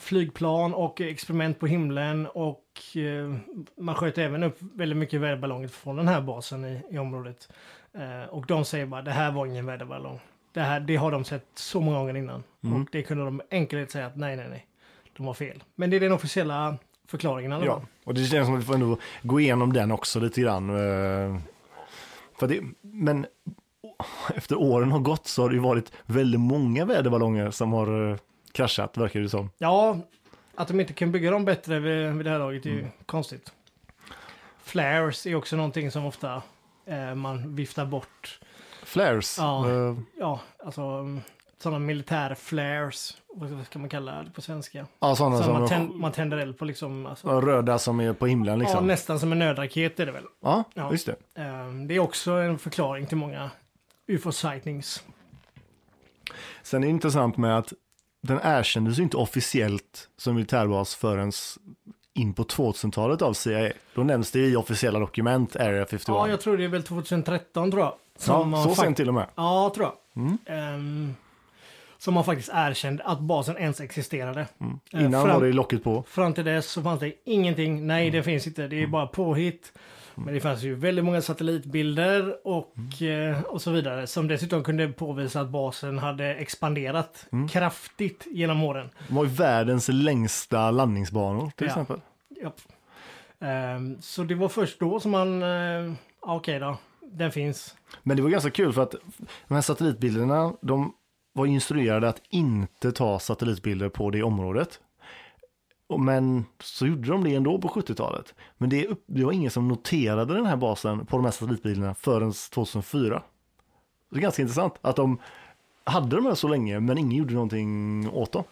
flygplan 0.00 0.74
och 0.74 1.00
experiment 1.00 1.58
på 1.58 1.66
himlen 1.66 2.26
och 2.26 2.96
eh, 2.96 3.34
man 3.78 3.94
sköt 3.94 4.18
även 4.18 4.42
upp 4.42 4.58
väldigt 4.60 4.98
mycket 4.98 5.20
väderballonger 5.20 5.68
från 5.68 5.96
den 5.96 6.08
här 6.08 6.20
basen 6.20 6.64
i, 6.64 6.82
i 6.90 6.98
området. 6.98 7.48
Eh, 7.94 8.28
och 8.30 8.46
de 8.46 8.64
säger 8.64 8.86
bara 8.86 9.02
det 9.02 9.10
här 9.10 9.32
var 9.32 9.46
ingen 9.46 9.66
väderballong. 9.66 10.20
Det 10.52 10.60
här 10.60 10.80
det 10.80 10.96
har 10.96 11.10
de 11.12 11.24
sett 11.24 11.46
så 11.54 11.80
många 11.80 11.98
gånger 11.98 12.16
innan. 12.16 12.42
Och 12.60 12.88
det 12.92 13.02
kunde 13.02 13.24
de 13.24 13.40
enkelt 13.50 13.90
säga 13.90 14.06
att 14.06 14.16
nej, 14.16 14.36
nej, 14.36 14.46
nej. 14.50 14.66
De 15.16 15.26
har 15.26 15.34
fel. 15.34 15.62
Men 15.74 15.90
det 15.90 15.96
är 15.96 16.00
den 16.00 16.12
officiella 16.12 16.76
förklaringen 17.08 17.52
i 17.52 17.54
alla 17.54 17.64
Ja, 17.66 17.82
och 18.04 18.14
det 18.14 18.24
känns 18.24 18.46
som 18.46 18.54
att 18.54 18.60
vi 18.60 18.64
får 18.66 18.74
ändå 18.74 18.98
gå 19.22 19.40
igenom 19.40 19.72
den 19.72 19.90
också 19.92 20.20
lite 20.20 20.40
grann. 20.40 20.70
eh, 20.70 21.36
För 22.38 22.48
det, 22.48 22.60
men 22.80 23.26
efter 24.34 24.58
åren 24.58 24.92
har 24.92 24.98
gått 24.98 25.26
så 25.26 25.42
har 25.42 25.48
det 25.48 25.54
ju 25.54 25.60
varit 25.60 25.92
väldigt 26.06 26.40
många 26.40 26.84
väderballonger 26.84 27.50
som 27.50 27.72
har 27.72 28.10
eh, 28.10 28.16
kraschat, 28.52 28.96
verkar 28.96 29.20
det 29.20 29.28
som. 29.28 29.50
Ja, 29.58 29.98
att 30.54 30.68
de 30.68 30.80
inte 30.80 30.92
kan 30.92 31.12
bygga 31.12 31.30
dem 31.30 31.44
bättre 31.44 31.78
vid, 31.80 32.12
vid 32.12 32.26
det 32.26 32.30
här 32.30 32.38
laget 32.38 32.66
är 32.66 32.70
ju 32.70 32.78
Mm. 32.78 32.90
konstigt. 33.06 33.52
Flares 34.62 35.26
är 35.26 35.34
också 35.34 35.56
någonting 35.56 35.90
som 35.90 36.06
ofta 36.06 36.42
eh, 36.86 37.14
man 37.14 37.54
viftar 37.56 37.86
bort. 37.86 38.40
Flares. 38.82 39.36
Ja. 39.38 39.70
eh, 39.70 39.96
Ja, 40.18 40.40
alltså 40.64 40.82
sådana 41.58 41.78
militär-flares. 41.78 43.16
Vad 43.34 43.66
ska 43.66 43.78
man 43.78 43.88
kalla 43.88 44.22
det 44.22 44.30
på 44.30 44.40
svenska? 44.42 44.86
Ja, 45.00 45.16
sådana 45.16 45.36
Som 45.36 45.44
som 45.44 45.52
man, 45.54 45.68
tänd, 45.68 45.94
man 45.94 46.12
tänder 46.12 46.36
eld 46.38 46.58
på 46.58 46.64
liksom. 46.64 47.06
Alltså, 47.06 47.28
Ja, 47.28 47.32
röda 47.40 47.78
som 47.78 48.00
är 48.00 48.12
på 48.12 48.26
himlen 48.26 48.54
ja, 48.54 48.64
liksom. 48.64 48.86
nästan 48.86 49.20
som 49.20 49.32
en 49.32 49.38
nödraket 49.38 50.00
är 50.00 50.06
det 50.06 50.12
väl. 50.12 50.24
Ja, 50.42 50.64
Ja. 50.74 50.90
just 50.92 51.06
det. 51.06 51.16
Ehm, 51.42 51.86
det 51.88 51.94
är 51.94 51.98
också 52.00 52.32
en 52.32 52.58
förklaring 52.58 53.06
till 53.06 53.16
många 53.16 53.50
UFO-sightings. 54.08 55.02
Sen 56.62 56.82
är 56.82 56.86
det 56.86 56.90
intressant 56.90 57.36
med 57.36 57.58
att 57.58 57.72
den 58.22 58.40
erkändes 58.42 58.98
ju 58.98 59.02
inte 59.02 59.16
officiellt 59.16 60.08
som 60.16 60.34
militärbas 60.34 60.94
förrän 60.94 61.32
in 62.14 62.34
på 62.34 62.42
2000-talet 62.44 63.22
av 63.22 63.32
CIA. 63.32 63.72
Då 63.94 64.02
nämns 64.02 64.30
det 64.30 64.38
i 64.40 64.56
officiella 64.56 64.98
dokument, 64.98 65.56
Area 65.56 65.86
51. 65.86 66.08
Ja, 66.08 66.28
jag 66.28 66.40
tror 66.40 66.56
det 66.56 66.64
är 66.64 66.68
väl 66.68 66.82
2013 66.82 67.70
tror 67.70 67.82
jag. 67.82 67.94
Ja, 68.26 68.42
har 68.42 68.68
så 68.68 68.74
sent 68.82 68.96
till 68.96 69.08
och 69.08 69.14
med. 69.14 69.26
Ja, 69.34 69.72
tror 69.74 69.86
jag. 69.86 70.22
Mm. 70.24 70.38
Ehm, 70.46 71.14
som 71.98 72.14
man 72.14 72.24
faktiskt 72.24 72.50
erkände 72.52 73.02
att 73.04 73.20
basen 73.20 73.56
ens 73.58 73.80
existerade. 73.80 74.40
Eh, 74.92 75.00
Innan 75.04 75.26
fram, 75.26 75.40
var 75.40 75.46
det 75.46 75.52
locket 75.52 75.84
på. 75.84 76.04
fram 76.08 76.34
till 76.34 76.44
dess 76.44 76.70
så 76.70 76.82
fanns 76.82 77.00
det 77.00 77.12
ingenting. 77.24 77.86
Nej, 77.86 78.02
Mm. 78.08 78.12
det 78.18 78.22
finns 78.22 78.46
inte. 78.46 78.68
Det 78.68 78.82
är 78.82 78.86
bara 78.86 79.06
påhitt. 79.06 79.72
Men 80.14 80.34
det 80.34 80.40
fanns 80.40 80.62
ju 80.62 80.74
väldigt 80.74 81.04
många 81.04 81.22
satellitbilder 81.22 82.46
och, 82.46 82.74
Mm. 83.00 83.30
eh, 83.32 83.42
och 83.42 83.62
så 83.62 83.70
vidare. 83.70 84.06
Som 84.06 84.28
dessutom 84.28 84.64
kunde 84.64 84.88
påvisa 84.88 85.40
att 85.40 85.48
basen 85.48 85.98
hade 85.98 86.34
expanderat 86.34 87.26
Mm. 87.32 87.48
kraftigt 87.48 88.26
genom 88.30 88.62
åren. 88.62 88.90
De 89.08 89.14
var 89.14 89.24
ju 89.24 89.30
världens 89.30 89.88
längsta 89.88 90.70
landningsbanor 90.70 91.50
till 91.56 91.66
Ja. 91.66 91.70
exempel. 91.72 92.00
Japp. 92.42 92.60
Ehm, 93.40 94.00
så 94.00 94.22
det 94.22 94.34
var 94.34 94.48
först 94.48 94.80
då 94.80 95.00
som 95.00 95.10
man, 95.10 95.42
uh, 95.42 95.48
ja, 96.22 96.34
okej 96.36 96.58
då, 96.58 96.76
den 97.12 97.32
finns. 97.32 97.74
Men 98.02 98.16
det 98.16 98.22
var 98.22 98.30
ganska 98.30 98.50
kul 98.50 98.72
för 98.72 98.82
att 98.82 98.94
de 99.48 99.54
här 99.54 99.60
satellitbilderna, 99.62 100.52
de 100.60 100.92
var 101.32 101.46
instruerade 101.46 102.08
att 102.08 102.20
inte 102.30 102.92
ta 102.92 103.18
satellitbilder 103.18 103.88
på 103.88 104.10
det 104.10 104.22
området. 104.22 104.80
Men 105.98 106.44
så 106.60 106.86
gjorde 106.86 107.08
de 107.08 107.24
det 107.24 107.34
ändå 107.34 107.58
på 107.58 107.68
70-talet. 107.68 108.34
Men 108.58 108.70
det, 108.70 108.88
det 109.06 109.24
var 109.24 109.32
ingen 109.32 109.50
som 109.50 109.68
noterade 109.68 110.34
den 110.34 110.46
här 110.46 110.56
basen 110.56 111.06
på 111.06 111.16
de 111.16 111.24
här 111.24 111.32
satellitbilderna 111.32 111.94
förrän 111.94 112.32
2004. 112.32 113.22
Det 114.10 114.16
är 114.16 114.20
ganska 114.20 114.42
intressant 114.42 114.74
att 114.80 114.96
de 114.96 115.18
hade 115.84 116.16
de 116.16 116.26
här 116.26 116.34
så 116.34 116.48
länge 116.48 116.80
men 116.80 116.98
ingen 116.98 117.18
gjorde 117.18 117.34
någonting 117.34 118.08
åt 118.10 118.32
dem. 118.32 118.44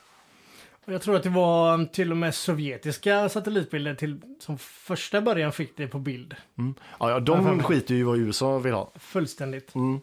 Jag 0.84 1.02
tror 1.02 1.16
att 1.16 1.22
det 1.22 1.28
var 1.28 1.84
till 1.84 2.10
och 2.10 2.16
med 2.16 2.34
sovjetiska 2.34 3.28
satellitbilder 3.28 3.94
till, 3.94 4.20
som 4.38 4.58
första 4.58 5.20
början 5.20 5.52
fick 5.52 5.76
det 5.76 5.86
på 5.86 5.98
bild. 5.98 6.34
Mm. 6.58 6.74
Ja, 7.00 7.10
ja, 7.10 7.20
de 7.20 7.62
skiter 7.62 7.94
ju 7.94 8.00
i 8.00 8.02
vad 8.02 8.18
USA 8.18 8.58
vill 8.58 8.72
ha. 8.72 8.92
Fullständigt. 8.94 9.74
Mm. 9.74 10.00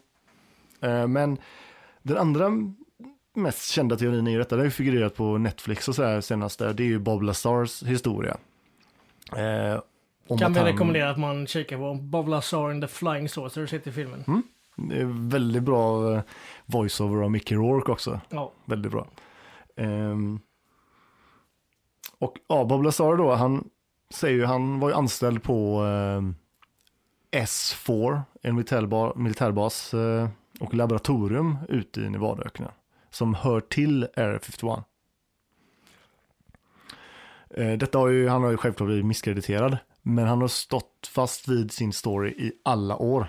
Eh, 0.80 1.06
Men 1.06 1.38
den 2.02 2.16
andra 2.16 2.50
mest 3.34 3.70
kända 3.70 3.96
teorin 3.96 4.26
ju 4.26 4.38
detta, 4.38 4.56
det 4.56 4.60
har 4.62 4.64
ju 4.64 4.70
figurerat 4.70 5.14
på 5.16 5.38
Netflix 5.38 5.88
och 5.88 5.94
så 5.94 6.02
här 6.04 6.20
senaste, 6.20 6.72
det 6.72 6.82
är 6.82 6.86
ju 6.86 6.98
Bob 6.98 7.22
Lazars 7.22 7.82
historia. 7.82 8.36
Eh, 9.36 9.80
Kan 10.38 10.52
vi 10.52 10.58
han- 10.58 10.66
rekommendera 10.68 11.10
att 11.10 11.18
man 11.18 11.46
kikar 11.46 11.76
på 11.78 11.94
Bob 11.94 12.28
Lazar 12.28 12.70
and 12.70 12.82
the 12.82 12.88
Flying 12.88 13.28
Saucers 13.28 13.72
heter 13.72 13.90
filmen. 13.90 14.24
Mm. 14.28 14.42
Det 14.76 15.00
är 15.00 15.28
väldigt 15.28 15.62
bra 15.62 16.14
eh, 16.14 16.22
voiceover 16.66 17.22
av 17.22 17.30
Mickey 17.30 17.54
Rourke 17.54 17.92
också. 17.92 18.20
Ja. 18.28 18.52
Väldigt 18.64 18.92
bra. 18.92 19.06
Ehm, 19.76 20.40
och 22.18 22.34
ja, 22.48 22.64
Bob 22.64 22.82
Lazar 22.82 23.16
då, 23.16 23.34
han 23.34 23.68
säger 24.14 24.34
ju, 24.36 24.44
han 24.44 24.80
var 24.80 24.88
ju 24.88 24.94
anställd 24.94 25.42
på 25.42 25.80
ehm, 25.82 26.34
S4, 27.30 28.20
en 28.42 28.54
militärba, 28.54 29.12
militärbas 29.16 29.94
eh, 29.94 30.28
och 30.60 30.74
laboratorium 30.74 31.56
ute 31.68 32.00
i 32.00 32.10
Nevadaöknen. 32.10 32.70
Som 33.10 33.34
hör 33.34 33.60
till 33.60 34.08
Area 34.16 34.38
51. 34.38 34.84
Eh, 37.54 37.78
detta 37.78 37.98
har 37.98 38.08
ju, 38.08 38.28
han 38.28 38.42
har 38.42 38.50
ju 38.50 38.56
självklart 38.56 38.86
blivit 38.86 39.06
misskrediterad. 39.06 39.78
Men 40.02 40.26
han 40.26 40.40
har 40.40 40.48
stått 40.48 41.10
fast 41.14 41.48
vid 41.48 41.72
sin 41.72 41.92
story 41.92 42.30
i 42.30 42.52
alla 42.64 42.96
år. 42.96 43.26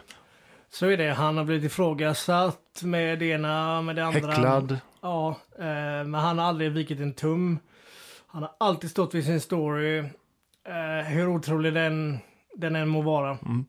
Så 0.70 0.86
är 0.86 0.98
det. 0.98 1.14
Han 1.14 1.38
har 1.38 1.44
blivit 1.44 1.64
ifrågasatt 1.64 2.82
med 2.84 3.20
det 3.20 3.26
ena, 3.26 3.82
med 3.82 3.96
det 3.96 4.06
andra. 4.06 4.32
Häcklad. 4.32 4.80
Ja, 5.02 5.30
eh, 5.60 5.66
men 6.06 6.14
han 6.14 6.40
har 6.40 6.46
aldrig 6.46 6.72
vikit 6.72 7.00
en 7.00 7.14
tum. 7.14 7.60
Han 8.28 8.42
har 8.42 8.52
alltid 8.60 8.92
stått 8.92 9.16
vid 9.16 9.26
sin 9.26 9.42
story. 9.42 9.98
Eh, 10.68 11.06
hur 11.08 11.28
otrolig 11.28 11.74
den, 11.74 12.20
den 12.56 12.76
än 12.76 12.88
må 12.88 13.02
vara. 13.02 13.38
Mm. 13.46 13.66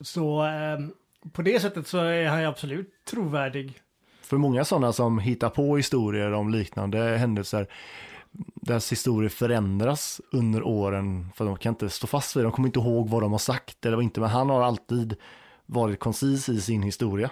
Så 0.00 0.48
på 1.32 1.42
det 1.42 1.60
sättet 1.60 1.86
så 1.86 1.98
är 1.98 2.28
han 2.28 2.40
ju 2.40 2.46
absolut 2.46 3.04
trovärdig. 3.04 3.82
För 4.26 4.36
många 4.36 4.64
sådana 4.64 4.92
som 4.92 5.18
hittar 5.18 5.50
på 5.50 5.76
historier 5.76 6.32
om 6.32 6.50
liknande 6.50 6.98
händelser, 6.98 7.66
deras 8.54 8.92
historier 8.92 9.28
förändras 9.28 10.20
under 10.32 10.62
åren 10.62 11.32
för 11.34 11.44
de 11.44 11.56
kan 11.56 11.72
inte 11.72 11.90
stå 11.90 12.06
fast 12.06 12.36
vid 12.36 12.44
det. 12.44 12.46
De 12.46 12.52
kommer 12.52 12.68
inte 12.68 12.78
ihåg 12.78 13.08
vad 13.08 13.22
de 13.22 13.32
har 13.32 13.38
sagt 13.38 13.86
eller 13.86 14.02
inte, 14.02 14.20
men 14.20 14.28
han 14.28 14.50
har 14.50 14.62
alltid 14.62 15.16
varit 15.66 16.00
koncis 16.00 16.48
i 16.48 16.60
sin 16.60 16.82
historia. 16.82 17.30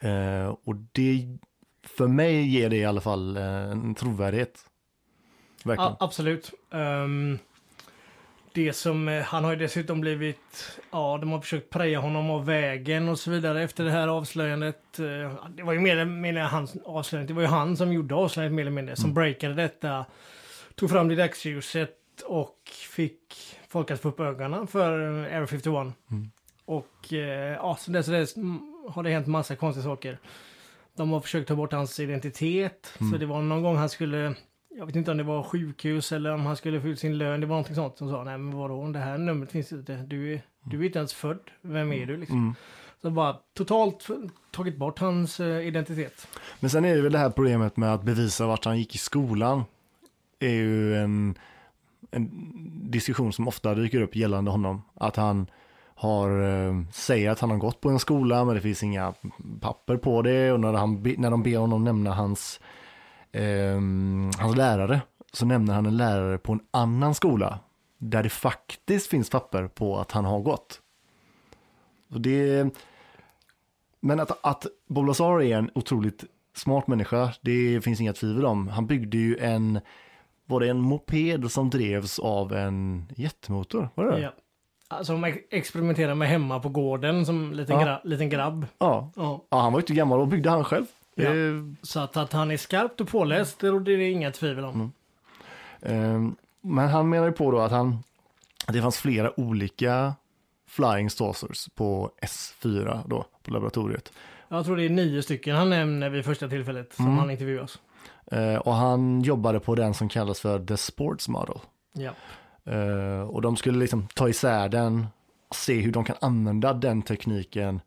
Eh, 0.00 0.54
och 0.64 0.76
det, 0.92 1.38
för 1.82 2.06
mig 2.06 2.48
ger 2.48 2.70
det 2.70 2.76
i 2.76 2.84
alla 2.84 3.00
fall 3.00 3.36
eh, 3.36 3.70
en 3.70 3.94
trovärdighet. 3.94 4.66
Verkligen. 5.64 5.90
Ja, 5.90 5.96
absolut. 6.00 6.52
Um, 6.70 7.38
det 8.56 8.72
som, 8.72 9.08
eh, 9.08 9.22
han 9.22 9.44
har 9.44 9.50
ju 9.50 9.56
dessutom 9.56 10.00
blivit, 10.00 10.78
ja 10.90 11.18
de 11.20 11.30
har 11.30 11.40
försökt 11.40 11.70
preja 11.70 11.98
honom 11.98 12.30
av 12.30 12.46
vägen 12.46 13.08
och 13.08 13.18
så 13.18 13.30
vidare 13.30 13.62
efter 13.62 13.84
det 13.84 13.90
här 13.90 14.08
avslöjandet. 14.08 14.98
Eh, 14.98 15.46
det 15.48 15.62
var 15.62 15.72
ju 15.72 15.80
mer 15.80 15.92
eller 15.92 16.04
mindre 16.04 16.42
hans 16.42 16.76
avslöjande, 16.84 17.32
det 17.32 17.34
var 17.34 17.42
ju 17.42 17.48
han 17.48 17.76
som 17.76 17.92
gjorde 17.92 18.14
avslöjandet 18.14 18.56
mer 18.56 18.62
eller 18.62 18.70
mindre, 18.70 18.96
som 18.96 19.14
breakade 19.14 19.54
detta, 19.54 20.06
tog 20.74 20.90
fram 20.90 21.08
det 21.08 21.14
i 21.14 21.16
dagsljuset 21.16 21.96
och 22.26 22.58
fick 22.90 23.34
folk 23.68 23.90
att 23.90 24.00
få 24.00 24.08
upp 24.08 24.20
ögonen 24.20 24.66
för 24.66 25.00
eh, 25.00 25.36
Area 25.36 25.46
51. 25.46 25.94
Och 26.64 27.12
eh, 27.12 27.54
ja, 27.54 27.76
sen 27.80 27.94
dess, 27.94 28.06
dess 28.06 28.36
mm, 28.36 28.60
har 28.88 29.02
det 29.02 29.10
hänt 29.10 29.26
massa 29.26 29.56
konstiga 29.56 29.84
saker. 29.84 30.18
De 30.96 31.10
har 31.10 31.20
försökt 31.20 31.48
ta 31.48 31.54
bort 31.54 31.72
hans 31.72 32.00
identitet, 32.00 32.92
så 32.98 33.18
det 33.18 33.26
var 33.26 33.42
någon 33.42 33.62
gång 33.62 33.76
han 33.76 33.88
skulle 33.88 34.34
jag 34.78 34.86
vet 34.86 34.96
inte 34.96 35.10
om 35.10 35.16
det 35.16 35.22
var 35.22 35.42
sjukhus 35.42 36.12
eller 36.12 36.34
om 36.34 36.46
han 36.46 36.56
skulle 36.56 36.80
få 36.80 36.88
ut 36.88 37.00
sin 37.00 37.18
lön. 37.18 37.40
Det 37.40 37.46
var 37.46 37.54
någonting 37.54 37.74
sånt 37.74 37.98
som 37.98 38.10
sa, 38.10 38.24
nej 38.24 38.38
men 38.38 38.56
vadå, 38.56 38.88
det 38.88 38.98
här 38.98 39.18
numret 39.18 39.52
finns 39.52 39.72
inte. 39.72 39.96
Du 39.96 40.32
är, 40.32 40.42
du 40.64 40.80
är 40.80 40.84
inte 40.84 40.98
ens 40.98 41.14
född. 41.14 41.40
Vem 41.60 41.92
är 41.92 42.06
du 42.06 42.16
liksom? 42.16 42.38
Mm. 42.38 42.54
Så 43.02 43.10
bara 43.10 43.36
totalt 43.54 44.08
tagit 44.50 44.78
bort 44.78 44.98
hans 44.98 45.40
eh, 45.40 45.66
identitet. 45.66 46.28
Men 46.60 46.70
sen 46.70 46.84
är 46.84 46.96
det 46.96 47.02
väl 47.02 47.12
det 47.12 47.18
här 47.18 47.30
problemet 47.30 47.76
med 47.76 47.94
att 47.94 48.02
bevisa 48.02 48.46
vart 48.46 48.64
han 48.64 48.78
gick 48.78 48.94
i 48.94 48.98
skolan. 48.98 49.64
är 50.38 50.48
ju 50.48 50.96
en, 50.96 51.38
en 52.10 52.30
diskussion 52.90 53.32
som 53.32 53.48
ofta 53.48 53.74
dyker 53.74 54.00
upp 54.00 54.16
gällande 54.16 54.50
honom. 54.50 54.82
Att 54.94 55.16
han 55.16 55.46
har, 55.94 56.42
eh, 56.42 56.82
säger 56.92 57.30
att 57.30 57.40
han 57.40 57.50
har 57.50 57.56
gått 57.58 57.80
på 57.80 57.88
en 57.88 57.98
skola 57.98 58.44
men 58.44 58.54
det 58.54 58.60
finns 58.60 58.82
inga 58.82 59.14
papper 59.60 59.96
på 59.96 60.22
det. 60.22 60.52
Och 60.52 60.60
när, 60.60 60.72
han, 60.72 61.02
när 61.16 61.30
de 61.30 61.42
ber 61.42 61.56
honom 61.56 61.84
nämna 61.84 62.12
hans, 62.12 62.60
eh, 63.36 63.80
hans 64.40 64.56
lärare 64.56 65.00
så 65.32 65.46
nämner 65.46 65.74
han 65.74 65.86
en 65.86 65.96
lärare 65.96 66.38
på 66.38 66.52
en 66.52 66.60
annan 66.70 67.14
skola. 67.14 67.58
Där 67.98 68.22
det 68.22 68.28
faktiskt 68.28 69.06
finns 69.06 69.30
papper 69.30 69.68
på 69.68 69.98
att 69.98 70.12
han 70.12 70.24
har 70.24 70.40
gått. 70.40 70.80
Så 72.12 72.18
det, 72.18 72.68
men 74.00 74.20
att, 74.20 74.38
att 74.46 74.66
Bob 74.88 75.06
Lazar 75.06 75.42
är 75.42 75.58
en 75.58 75.70
otroligt 75.74 76.24
smart 76.56 76.86
människa, 76.86 77.32
det 77.40 77.80
finns 77.84 78.00
inga 78.00 78.12
tvivel 78.12 78.46
om. 78.46 78.68
Han 78.68 78.86
byggde 78.86 79.16
ju 79.18 79.36
en, 79.38 79.80
var 80.46 80.60
det 80.60 80.68
en 80.68 80.80
moped 80.80 81.50
som 81.50 81.70
drevs 81.70 82.18
av 82.18 82.52
en 82.52 83.06
jetmotor? 83.16 83.88
Var 83.94 84.04
det? 84.04 84.20
Ja. 84.20 84.32
Alltså 84.88 85.12
de 85.12 85.24
ex- 85.24 85.44
experimenterar 85.50 86.14
med 86.14 86.28
hemma 86.28 86.60
på 86.60 86.68
gården 86.68 87.26
som 87.26 87.52
liten, 87.52 87.80
Ja. 87.80 87.86
gra- 87.86 88.00
liten 88.04 88.28
grabb. 88.28 88.66
Ja. 88.78 89.10
Ja. 89.16 89.44
ja, 89.50 89.60
han 89.60 89.72
var 89.72 89.80
ju 89.80 89.82
inte 89.82 89.94
gammal 89.94 90.20
och 90.20 90.28
byggde 90.28 90.50
han 90.50 90.64
själv. 90.64 90.86
Ja. 91.18 91.24
Eh, 91.34 91.54
Så 91.82 92.00
att, 92.00 92.16
att 92.16 92.32
han 92.32 92.50
är 92.50 92.56
skarpt 92.56 93.00
och 93.00 93.08
påläst, 93.08 93.58
det 93.60 93.68
råder 93.68 93.96
det 93.96 94.10
inga 94.10 94.30
tvivel 94.30 94.64
om. 94.64 94.92
eh, 95.80 96.20
men 96.60 96.88
han 96.88 97.08
menar 97.08 97.26
ju 97.26 97.32
på 97.32 97.50
då 97.50 97.58
att 97.60 97.70
han, 97.70 97.98
att 98.66 98.74
det 98.74 98.82
fanns 98.82 98.98
flera 98.98 99.40
olika 99.40 100.14
flying 100.68 101.10
saucers 101.10 101.68
på 101.74 102.10
S4 102.22 103.00
då, 103.06 103.24
på 103.42 103.50
laboratoriet. 103.50 104.12
Jag 104.48 104.64
tror 104.64 104.76
det 104.76 104.84
är 104.84 104.90
nio 104.90 105.22
stycken 105.22 105.56
han 105.56 105.70
nämner 105.70 106.10
vid 106.10 106.24
första 106.24 106.48
tillfället 106.48 106.94
som 106.94 107.04
Mm. 107.06 107.18
han 107.18 107.30
intervjuas. 107.30 107.78
Eh, 108.32 108.54
och 108.56 108.74
han 108.74 109.20
jobbade 109.22 109.60
på 109.60 109.74
den 109.74 109.94
som 109.94 110.08
kallas 110.08 110.40
för 110.40 110.66
The 110.66 110.76
Sports 110.76 111.28
Model. 111.28 111.58
Ja. 111.92 112.10
Eh, 112.72 113.20
och 113.20 113.42
de 113.42 113.56
skulle 113.56 113.78
liksom 113.78 114.06
ta 114.14 114.28
isär 114.28 114.68
den, 114.68 115.06
se 115.54 115.80
hur 115.80 115.92
de 115.92 116.04
kan 116.04 116.16
använda 116.20 116.72
den 116.72 117.02
tekniken 117.02 117.80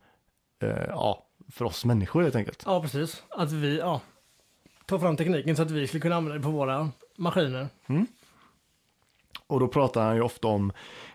eh, 0.64 0.86
ja, 0.88 1.26
för 1.52 1.66
oss 1.66 1.86
människor 1.86 2.22
helt 2.24 2.36
enkelt. 2.36 2.64
ja, 2.66 2.82
precis. 2.82 3.24
Att 3.30 3.52
vi, 3.52 3.78
ja, 3.78 4.02
tar 4.86 5.00
fram 5.00 5.18
tekniken 5.18 5.56
så 5.56 5.62
att 5.62 5.72
vi 5.72 5.88
skulle 5.88 6.02
kunna 6.02 6.16
använda 6.16 6.38
det 6.38 6.44
på 6.44 6.50
våra 6.52 6.90
maskiner. 7.18 7.68
Och 9.48 9.60
då 9.60 9.68
pratar 9.68 10.06
han 10.06 10.16
ju 10.16 10.22
ofta 10.22 10.48
om 10.48 10.72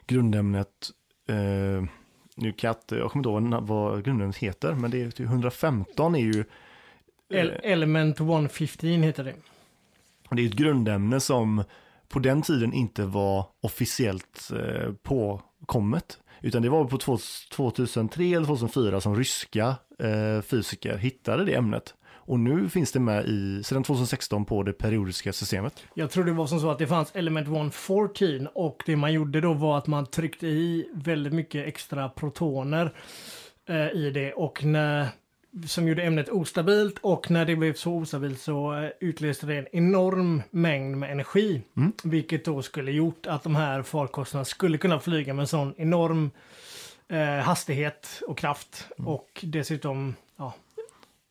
grundämnet, 0.06 0.90
eh, 1.28 1.84
nu 2.36 2.52
kan 2.52 2.68
jag 2.68 2.76
inte, 2.76 2.96
jag 2.96 3.10
kommer 3.10 3.38
inte 3.38 3.54
ihåg 3.54 3.62
vad 3.66 4.04
grundämnet 4.04 4.36
heter, 4.36 4.74
men 4.74 4.90
det 4.90 5.02
är 5.02 5.10
typ 5.10 5.26
115 5.26 6.14
är 6.14 6.18
ju 6.18 6.44
El- 7.28 7.50
Element 7.62 8.20
115 8.20 8.88
heter 9.02 9.24
det. 9.24 9.34
Det 10.30 10.42
är 10.42 10.46
ett 10.46 10.52
grundämne 10.54 11.20
som 11.20 11.64
på 12.08 12.18
den 12.18 12.42
tiden 12.42 12.72
inte 12.72 13.04
var 13.04 13.46
officiellt 13.60 14.50
eh, 14.52 14.92
påkommet. 15.02 16.18
Utan 16.44 16.62
det 16.62 16.68
var 16.68 16.84
på 16.84 16.98
2003 16.98 18.24
eller 18.24 18.46
2004 18.46 19.00
som 19.00 19.16
ryska 19.16 19.76
eh, 19.98 20.42
fysiker 20.42 20.96
hittade 20.96 21.44
det 21.44 21.54
ämnet. 21.54 21.94
Och 22.26 22.40
nu 22.40 22.68
finns 22.68 22.92
det 22.92 23.00
med 23.00 23.24
i, 23.24 23.62
sedan 23.64 23.84
2016 23.84 24.44
på 24.44 24.62
det 24.62 24.72
periodiska 24.72 25.32
systemet. 25.32 25.84
Jag 25.94 26.10
tror 26.10 26.24
det 26.24 26.32
var 26.32 26.46
som 26.46 26.60
så 26.60 26.70
att 26.70 26.78
det 26.78 26.86
fanns 26.86 27.10
Element 27.14 27.48
114 27.48 28.48
och 28.54 28.82
det 28.86 28.96
man 28.96 29.12
gjorde 29.12 29.40
då 29.40 29.52
var 29.52 29.78
att 29.78 29.86
man 29.86 30.06
tryckte 30.06 30.46
i 30.46 30.90
väldigt 30.94 31.32
mycket 31.32 31.66
extra 31.66 32.08
protoner 32.08 32.94
eh, 33.68 33.88
i 33.88 34.10
det 34.10 34.32
och 34.32 34.64
när 34.64 35.08
som 35.66 35.88
gjorde 35.88 36.02
ämnet 36.02 36.28
ostabilt 36.28 36.99
och 37.00 37.30
när 37.30 37.44
det 37.44 37.56
blev 37.56 37.75
så 37.75 37.92
ostabilt 37.92 38.40
så 38.40 38.75
eh, 38.75 38.90
utlöste 39.00 39.46
det 39.46 39.58
en 39.58 39.66
enorm 39.73 40.42
mängd 40.50 40.96
med 40.96 41.12
energi. 41.12 41.62
Vilket 42.04 42.44
då 42.44 42.62
skulle 42.62 42.90
gjort 42.92 43.26
att 43.26 43.42
de 43.42 43.56
här 43.56 43.82
farkosterna 43.82 44.44
skulle 44.44 44.78
kunna 44.78 45.00
flyga 45.00 45.34
med 45.34 45.42
en 45.42 45.46
sån 45.49 45.75
enorm 45.76 46.30
eh, 47.08 47.38
hastighet 47.44 48.23
och 48.26 48.38
kraft 48.38 48.87
och 48.96 49.28
dessutom 49.42 50.14
ja, 50.37 50.54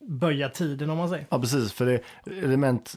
böja 0.00 0.48
tiden 0.48 0.90
om 0.90 0.98
man 0.98 1.08
säger. 1.08 1.26
Ja, 1.30 1.40
precis, 1.40 1.72
för 1.72 1.86
det 1.86 2.00
element 2.42 2.94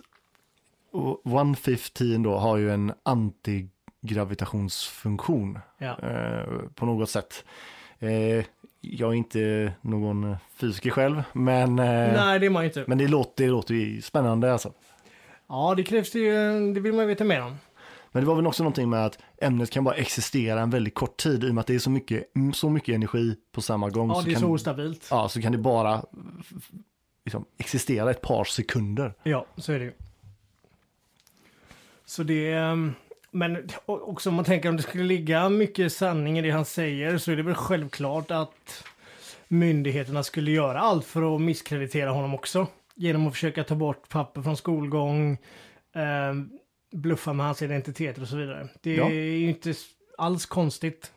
115 1.26 2.24
då 2.24 2.38
har 2.38 2.58
ju 2.58 2.72
en 2.72 2.94
antigravitationsfunktion 3.04 5.60
Ja. 5.78 6.00
eh, 6.00 6.46
på 6.76 6.86
något 6.86 7.10
sätt. 7.10 7.46
Eh, 8.00 8.46
jag 8.94 9.10
är 9.10 9.14
inte 9.14 9.74
någon 9.82 10.36
fysiker 10.56 10.90
själv, 10.90 11.24
men, 11.34 11.80
eh, 11.80 11.86
Nej, 11.86 12.40
det 12.40 12.46
är 12.46 12.50
man 12.50 12.66
inte. 12.66 12.84
men 12.88 12.98
det, 12.98 13.08
låter, 13.08 13.44
det 13.44 13.50
låter 13.50 13.74
ju 13.74 14.02
spännande 14.02 14.54
alltså. 14.54 14.74
Ja, 15.48 15.74
det 15.78 15.84
krävs 15.84 16.12
det 16.12 16.20
ju, 16.20 16.74
det 16.74 16.80
vill 16.80 16.94
man 16.94 17.02
ju 17.02 17.08
veta 17.08 17.24
mer 17.24 17.42
om. 17.42 17.58
Men 18.12 18.24
det 18.24 18.28
var 18.28 18.36
väl 18.36 18.48
också 18.48 18.64
någonting 18.64 18.90
med 18.90 19.06
att 19.06 19.20
ämnet 19.42 19.70
kan 19.70 19.84
bara 19.84 19.96
existera 19.96 20.62
en 20.62 20.70
väldigt 20.70 20.96
kort 20.96 21.18
tid 21.18 21.44
i 21.44 21.50
och 21.50 21.54
med 21.56 21.62
att 21.62 21.68
det 21.68 21.76
är 21.76 21.80
så 21.80 21.90
mycket, 21.90 22.24
så 22.54 22.70
mycket 22.70 22.96
energi 22.96 23.36
på 23.52 23.62
samma 23.62 23.90
gång. 23.90 24.10
Ja, 24.10 24.22
det 24.26 24.32
är 24.32 24.34
kan, 24.34 24.42
så 24.42 24.48
ostabilt. 24.48 25.08
Ja, 25.12 25.30
så 25.30 25.42
kan 25.42 25.52
det 25.52 25.58
bara 25.58 26.04
liksom, 27.26 27.46
existera 27.58 28.12
ett 28.12 28.22
par 28.22 28.44
sekunder. 28.44 29.14
Ja, 29.24 29.46
så 29.58 29.74
är 29.74 29.80
det 29.80 29.86
ju. 29.86 29.94
Så 32.06 32.24
det... 32.24 32.54
Men 33.32 33.70
också 33.86 34.30
om 34.30 34.36
man 34.36 34.46
tänker 34.46 34.70
om 34.70 34.78
det 34.78 34.84
skulle 34.84 35.04
ligga 35.04 35.50
mycket 35.50 35.94
sanning 35.94 36.40
i 36.40 36.42
det 36.42 36.50
han 36.52 36.66
säger 36.66 37.18
så 37.18 37.32
är 37.32 37.36
det 37.36 37.44
väl 37.44 37.56
självklart 37.56 38.32
att 38.32 38.84
myndigheterna 39.48 40.24
skulle 40.24 40.52
göra 40.52 40.80
allt 40.80 41.06
för 41.06 41.36
att 41.36 41.42
misskreditera 41.42 42.10
honom 42.10 42.34
också. 42.36 42.68
Genom 42.96 43.28
att 43.28 43.34
försöka 43.34 43.64
ta 43.64 43.76
bort 43.76 44.10
papper 44.10 44.42
från 44.42 44.58
skolgång, 44.58 45.38
ehm, 45.96 46.50
bluffa 46.92 47.34
med 47.34 47.46
hans 47.46 47.62
identitet 47.62 48.18
och 48.18 48.28
så 48.28 48.36
vidare. 48.38 48.68
Det 48.82 48.96
Ja. 48.96 49.06
är 49.06 49.12
ju 49.14 49.50
inte 49.50 49.74
alls 50.18 50.46
konstigt. 50.46 51.12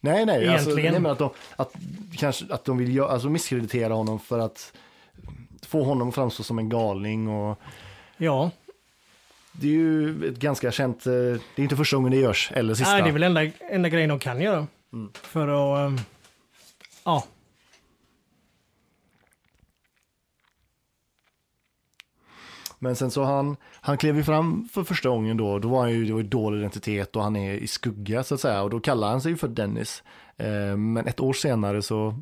Nej, 0.00 0.26
nej, 0.26 0.48
alltså, 0.48 0.70
Egentligen. 0.70 0.92
nej 0.92 1.00
men 1.02 1.12
att 1.12 1.18
de, 1.18 1.30
att, 1.56 1.72
kanske, 2.16 2.44
att 2.54 2.64
de 2.64 2.78
vill 2.78 2.94
göra, 2.96 3.08
alltså 3.08 3.28
misskreditera 3.28 3.94
honom 3.94 4.20
för 4.20 4.38
att 4.38 4.72
få 5.66 5.82
honom 5.82 6.08
att 6.08 6.14
framstå 6.14 6.42
som 6.42 6.58
en 6.58 6.68
galning 6.68 7.28
och 7.28 7.58
Ja, 8.16 8.50
det 9.52 9.66
är 9.66 9.72
ju 9.72 10.28
ett 10.28 10.38
ganska 10.38 10.72
känt, 10.72 11.06
eh, 11.06 11.12
det 11.12 11.56
är 11.56 11.60
inte 11.60 11.76
första 11.76 11.96
gången 11.96 12.12
det 12.12 12.18
görs, 12.18 12.52
eller 12.54 12.74
sista. 12.74 12.92
Nej, 12.92 13.02
det 13.02 13.08
är 13.08 13.12
väl 13.12 13.22
enda, 13.22 13.44
enda 13.70 13.88
grejen 13.88 14.08
de 14.08 14.18
kan 14.18 14.40
göra. 14.40 14.66
För 15.14 15.48
att... 15.48 15.90
ehm, 15.90 15.98
ja, 17.04 17.24
Men 22.78 22.96
sen 22.96 23.10
så 23.10 23.24
han, 23.24 23.56
han 23.80 23.98
klev 23.98 24.16
ju 24.16 24.24
fram 24.24 24.68
för 24.72 24.84
första 24.84 25.08
gången 25.08 25.36
då, 25.36 25.58
då 25.58 25.68
var 25.68 25.80
han 25.80 25.90
ju, 25.90 26.04
det 26.04 26.12
var 26.12 26.20
ju 26.20 26.26
dålig 26.26 26.58
identitet 26.58 27.16
och 27.16 27.22
han 27.22 27.36
är 27.36 27.54
i 27.54 27.66
skugga 27.66 28.22
så 28.22 28.34
att 28.34 28.40
säga 28.40 28.62
och 28.62 28.70
då 28.70 28.80
kallar 28.80 29.10
han 29.10 29.20
sig 29.20 29.30
ju 29.30 29.36
för 29.36 29.48
Dennis. 29.48 30.02
Eh, 30.36 30.76
men 30.76 31.06
ett 31.06 31.20
år 31.20 31.32
senare 31.32 31.82
så 31.82 32.14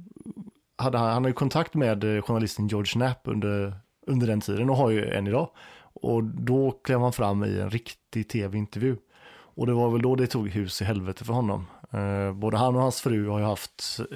hade 0.78 0.98
han, 0.98 1.12
han 1.12 1.24
har 1.24 1.28
ju 1.28 1.34
kontakt 1.34 1.74
med 1.74 2.16
eh, 2.16 2.22
journalisten 2.22 2.68
George 2.68 2.92
Knapp 2.92 3.20
under, 3.24 3.74
under 4.06 4.26
den 4.26 4.40
tiden 4.40 4.70
och 4.70 4.76
har 4.76 4.90
ju 4.90 5.10
än 5.10 5.26
idag. 5.26 5.50
Och 6.02 6.24
då 6.24 6.70
klev 6.70 7.00
han 7.00 7.12
fram 7.12 7.44
i 7.44 7.60
en 7.60 7.70
riktig 7.70 8.28
tv-intervju. 8.28 8.96
Och 9.56 9.66
det 9.66 9.72
var 9.72 9.90
väl 9.90 10.02
då 10.02 10.14
det 10.14 10.26
tog 10.26 10.48
hus 10.48 10.82
i 10.82 10.84
helvete 10.84 11.24
för 11.24 11.32
honom. 11.32 11.66
Eh, 11.92 12.32
både 12.32 12.56
han 12.56 12.76
och 12.76 12.82
hans 12.82 13.00
fru 13.00 13.28
har 13.28 13.38
ju 13.38 13.44
haft 13.44 14.00
eh, 14.00 14.06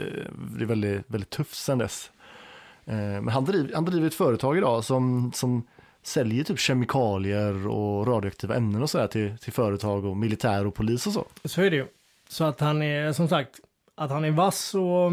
det 0.57 0.65
är 0.65 0.67
väldigt, 0.67 1.03
väldigt 1.07 1.31
tufft 1.31 1.55
sedan 1.55 1.79
dess. 1.79 2.11
Eh, 2.85 2.97
men 2.97 3.29
han 3.29 3.45
driver, 3.45 3.75
han 3.75 3.85
driver 3.85 4.07
ett 4.07 4.15
företag 4.15 4.59
idag 4.59 4.85
som, 4.85 5.33
som 5.35 5.67
säljer 6.03 6.45
typ 6.45 6.59
kemikalier 6.59 7.69
och 7.69 8.07
radioaktiva 8.07 8.57
ämnen 8.57 8.83
och 8.83 8.91
sådär 8.91 9.07
till, 9.07 9.39
till 9.39 9.53
företag 9.53 10.05
och 10.05 10.17
militär 10.17 10.67
och 10.67 10.75
polis 10.75 11.07
och 11.07 11.13
så. 11.13 11.27
Så 11.45 11.63
är 11.63 11.71
det 11.71 11.77
ju. 11.77 11.87
Så 12.29 12.45
att 12.45 12.61
han 12.61 12.83
är 12.83 13.13
som 13.13 13.29
sagt, 13.29 13.61
att 13.95 14.11
han 14.11 14.25
är 14.25 14.31
vass 14.31 14.75
och 14.75 15.13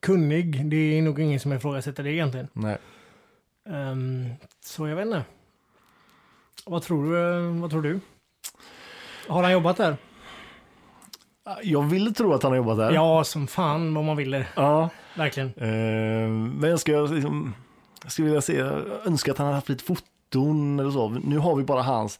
kunnig, 0.00 0.66
det 0.66 0.76
är 0.76 1.02
nog 1.02 1.20
ingen 1.20 1.40
som 1.40 1.52
ifrågasätter 1.52 2.02
det 2.02 2.12
egentligen. 2.12 2.48
Nej. 2.52 2.78
Ehm, 3.68 4.28
så 4.64 4.88
jag 4.88 4.96
vet 4.96 5.06
inte. 5.06 5.24
Vad 6.68 6.82
tror 6.82 7.04
du? 7.12 7.18
eh, 7.48 7.60
Vad 7.60 7.70
tror 7.70 7.82
du? 7.82 8.00
Har 9.28 9.42
han 9.42 9.52
jobbat 9.52 9.76
där? 9.76 9.96
Jag 11.62 11.82
vill 11.82 12.14
tro 12.14 12.32
att 12.32 12.42
han 12.42 12.52
har 12.52 12.56
jobbat 12.56 12.76
där. 12.76 12.92
Ja, 12.92 13.24
som 13.24 13.46
fan 13.46 13.94
vad 13.94 14.04
man 14.04 14.16
vill. 14.16 14.44
ja. 14.56 14.88
Verkligen. 15.14 15.48
Eh, 15.56 16.28
men 16.60 16.70
jag 16.70 16.80
ska 16.80 16.92
liksom, 16.92 17.54
jag 18.02 18.12
skulle 18.12 18.26
vilja 18.28 18.40
se, 18.40 18.56
jag 18.56 18.82
önskar 19.06 19.32
att 19.32 19.38
han 19.38 19.46
hade 19.46 19.56
haft 19.56 19.68
lite 19.68 19.84
foton 19.84 20.80
eller 20.80 20.90
så. 20.90 21.08
Nu 21.08 21.38
har 21.38 21.56
vi 21.56 21.64
bara 21.64 21.82
hans 21.82 22.18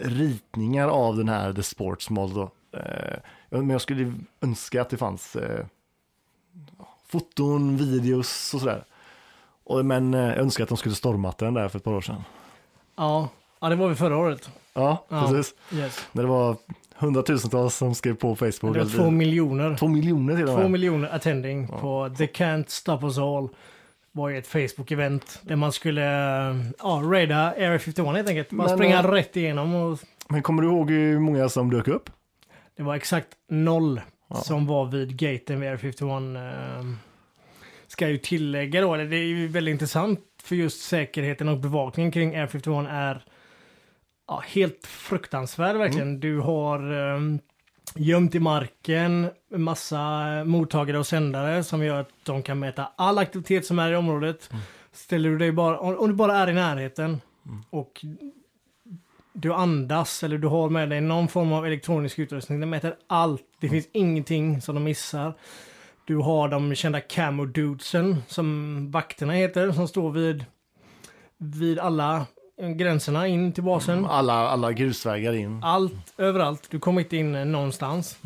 ritningar 0.00 0.88
av 0.88 1.16
den 1.16 1.28
här 1.28 1.52
The 1.52 1.62
Sports 1.62 2.10
Model. 2.10 2.46
Eh, 2.72 3.18
men 3.50 3.70
jag 3.70 3.80
skulle 3.80 4.14
önska 4.40 4.82
att 4.82 4.90
det 4.90 4.96
fanns 4.96 5.36
eh, 5.36 5.66
foton, 7.08 7.76
videos 7.76 8.54
och 8.54 8.60
sådär. 8.60 8.84
Och, 9.64 9.84
men 9.84 10.14
eh, 10.14 10.20
jag 10.20 10.38
önskar 10.38 10.62
att 10.64 10.68
de 10.68 10.78
skulle 10.78 10.94
stormat 10.94 11.38
den 11.38 11.54
där 11.54 11.68
för 11.68 11.78
ett 11.78 11.84
par 11.84 11.92
år 11.94 12.00
sedan. 12.00 12.24
Ja, 12.96 13.28
ja 13.62 13.68
det 13.68 13.76
var 13.76 13.88
vi 13.88 13.94
förra 13.94 14.16
året. 14.16 14.50
Ja, 14.74 15.06
Ja. 15.08 15.28
precis. 15.28 15.54
Yes. 15.74 16.06
När 16.12 16.22
det 16.22 16.28
var 16.28 16.56
hundratusentals 16.96 17.74
som 17.76 17.94
skrev 17.94 18.14
på 18.14 18.36
Facebook. 18.36 18.74
Det 18.74 18.82
var 18.84 18.90
två 18.96 19.10
miljoner. 19.10 19.76
två 19.76 19.88
miljoner 19.88 20.34
till 20.36 20.44
och 20.44 20.50
Två 20.54 20.58
med. 20.62 20.70
miljoner 20.70 21.08
attending 21.14 21.68
på 21.68 22.14
The 22.18 22.26
Can't 22.26 22.64
Stop 22.68 22.98
Us 23.02 23.18
All. 23.18 23.48
var 24.12 24.28
ju 24.28 24.38
ett 24.38 24.48
Facebook-event 24.48 25.38
där 25.42 25.56
man 25.56 25.72
skulle 25.72 26.02
eh, 26.50 26.56
ja, 26.78 27.02
raida 27.04 27.36
Area 27.52 27.78
51 27.78 28.06
helt 28.16 28.28
enkelt. 28.28 28.50
Men, 28.50 28.68
springa 28.68 28.98
eh, 28.98 29.10
rätt 29.10 29.36
igenom 29.36 29.74
och 29.74 29.98
Men 30.28 30.42
kommer 30.42 30.62
du 30.62 30.68
ihåg 30.68 30.90
hur 30.90 31.18
många 31.18 31.48
som 31.48 31.70
dök 31.70 31.88
upp? 31.88 32.10
det 32.76 32.82
var 32.82 32.94
exakt 32.94 33.28
noll 33.50 34.00
som 34.44 34.66
var 34.66 34.84
vid 34.86 35.16
gaten 35.16 35.60
vid 35.60 35.68
Area 35.68 35.78
51. 35.78 36.02
Eh, 36.02 36.86
ska 37.88 38.04
jag 38.04 38.12
ju 38.12 38.18
tillägga 38.18 38.80
då, 38.80 38.94
eller 38.94 39.04
det 39.04 39.16
är 39.16 39.24
ju 39.24 39.48
väldigt 39.48 39.72
intressant 39.72 40.20
för 40.42 40.56
just 40.56 40.82
säkerheten 40.82 41.48
och 41.48 41.58
bevakningen 41.58 42.12
kring 42.12 42.34
Area 42.36 42.48
51 42.48 42.86
är 42.90 43.24
ja, 44.32 44.42
helt 44.46 44.86
fruktansvärd 44.86 45.76
verkligen. 45.76 46.20
Du 46.20 46.38
har 46.38 46.92
um, 46.92 47.38
gömt 47.94 48.34
i 48.34 48.40
marken 48.40 49.30
en 49.54 49.62
massa 49.62 50.20
mottagare 50.44 50.98
och 50.98 51.06
sändare 51.06 51.64
som 51.64 51.84
gör 51.84 52.00
att 52.00 52.10
de 52.22 52.42
kan 52.42 52.58
mäta 52.58 52.88
all 52.96 53.18
aktivitet 53.18 53.66
som 53.66 53.78
är 53.78 53.92
i 53.92 53.96
området. 53.96 54.50
Ställer 54.92 55.30
du 55.30 55.38
dig 55.38 55.52
bara, 55.52 55.78
om 55.78 56.08
du 56.08 56.14
bara 56.14 56.36
är 56.36 56.48
i 56.48 56.52
närheten 56.52 57.20
och 57.70 58.04
du 59.32 59.52
andas 59.52 60.22
eller 60.22 60.38
du 60.38 60.48
har 60.48 60.68
med 60.68 60.90
dig 60.90 61.00
någon 61.00 61.28
form 61.28 61.52
av 61.52 61.66
elektronisk 61.66 62.18
utrustning. 62.18 62.60
Den 62.60 62.70
mäter 62.70 62.96
allt. 63.06 63.42
Det 63.60 63.68
finns 63.68 63.88
ingenting 63.92 64.60
som 64.60 64.74
de 64.74 64.84
missar. 64.84 65.34
Du 66.04 66.16
har 66.16 66.48
de 66.48 66.74
kända 66.74 67.00
camo 67.00 67.44
dudesen 67.44 68.22
som 68.28 68.90
vakterna 68.90 69.32
heter 69.32 69.72
som 69.72 69.88
står 69.88 70.10
vid, 70.10 70.44
vid 71.38 71.78
alla 71.78 72.26
gränserna 72.76 73.26
in 73.26 73.52
till 73.52 73.62
basen. 73.62 74.06
Alla, 74.06 74.32
alla 74.48 74.72
grusvägar 74.72 75.32
in. 75.34 75.60
Allt, 75.62 76.14
överallt. 76.18 76.66
Du 76.70 76.78
kommer 76.78 77.00
inte 77.00 77.16
in 77.16 77.34
eh, 77.34 77.44
någonstans. 77.44 78.18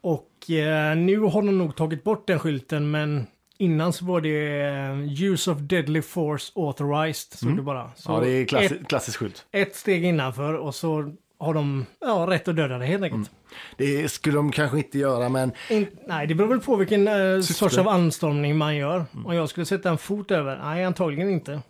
Och 0.00 0.50
eh, 0.50 0.96
nu 0.96 1.18
har 1.18 1.42
de 1.42 1.58
nog 1.58 1.76
tagit 1.76 2.04
bort 2.04 2.26
den 2.26 2.38
skylten 2.38 2.90
men 2.90 3.26
innan 3.58 3.92
så 3.92 4.04
var 4.04 4.20
det 4.20 4.60
eh, 4.60 5.22
Use 5.22 5.50
of 5.50 5.58
Deadly 5.58 6.02
Force 6.02 6.52
Authorized. 6.54 7.38
Såg 7.38 7.56
du 7.56 7.62
bara. 7.62 7.90
Så 7.96 8.12
Ja, 8.12 8.20
det 8.20 8.30
är 8.30 8.44
klassi 8.44 8.74
ett, 8.74 8.88
klassisk 8.88 9.18
skylt. 9.18 9.46
ett 9.52 9.76
steg 9.76 10.04
innanför 10.04 10.54
och 10.54 10.74
så 10.74 11.12
har 11.40 11.54
de 11.54 11.86
ja, 12.00 12.26
rätt 12.28 12.48
att 12.48 12.56
döda 12.56 12.78
dig 12.78 12.88
helt 12.88 13.02
enkelt. 13.02 13.30
Det 13.76 14.08
skulle 14.08 14.36
de 14.36 14.52
kanske 14.52 14.78
inte 14.78 14.98
göra, 14.98 15.28
men 15.28 15.52
In, 15.70 15.86
nej, 16.06 16.26
det 16.26 16.34
beror 16.34 16.48
väl 16.48 16.60
på 16.60 16.76
vilken 16.76 17.08
eh, 17.08 17.40
sorts 17.40 17.78
av 17.78 17.88
anstormning 17.88 18.56
man 18.56 18.76
gör. 18.76 19.04
Om 19.24 19.34
jag 19.34 19.48
skulle 19.48 19.66
sätta 19.66 19.90
en 19.90 19.98
fot 19.98 20.30
över? 20.30 20.58
Nej, 20.64 20.84
antagligen 20.84 21.30
inte. 21.30 21.60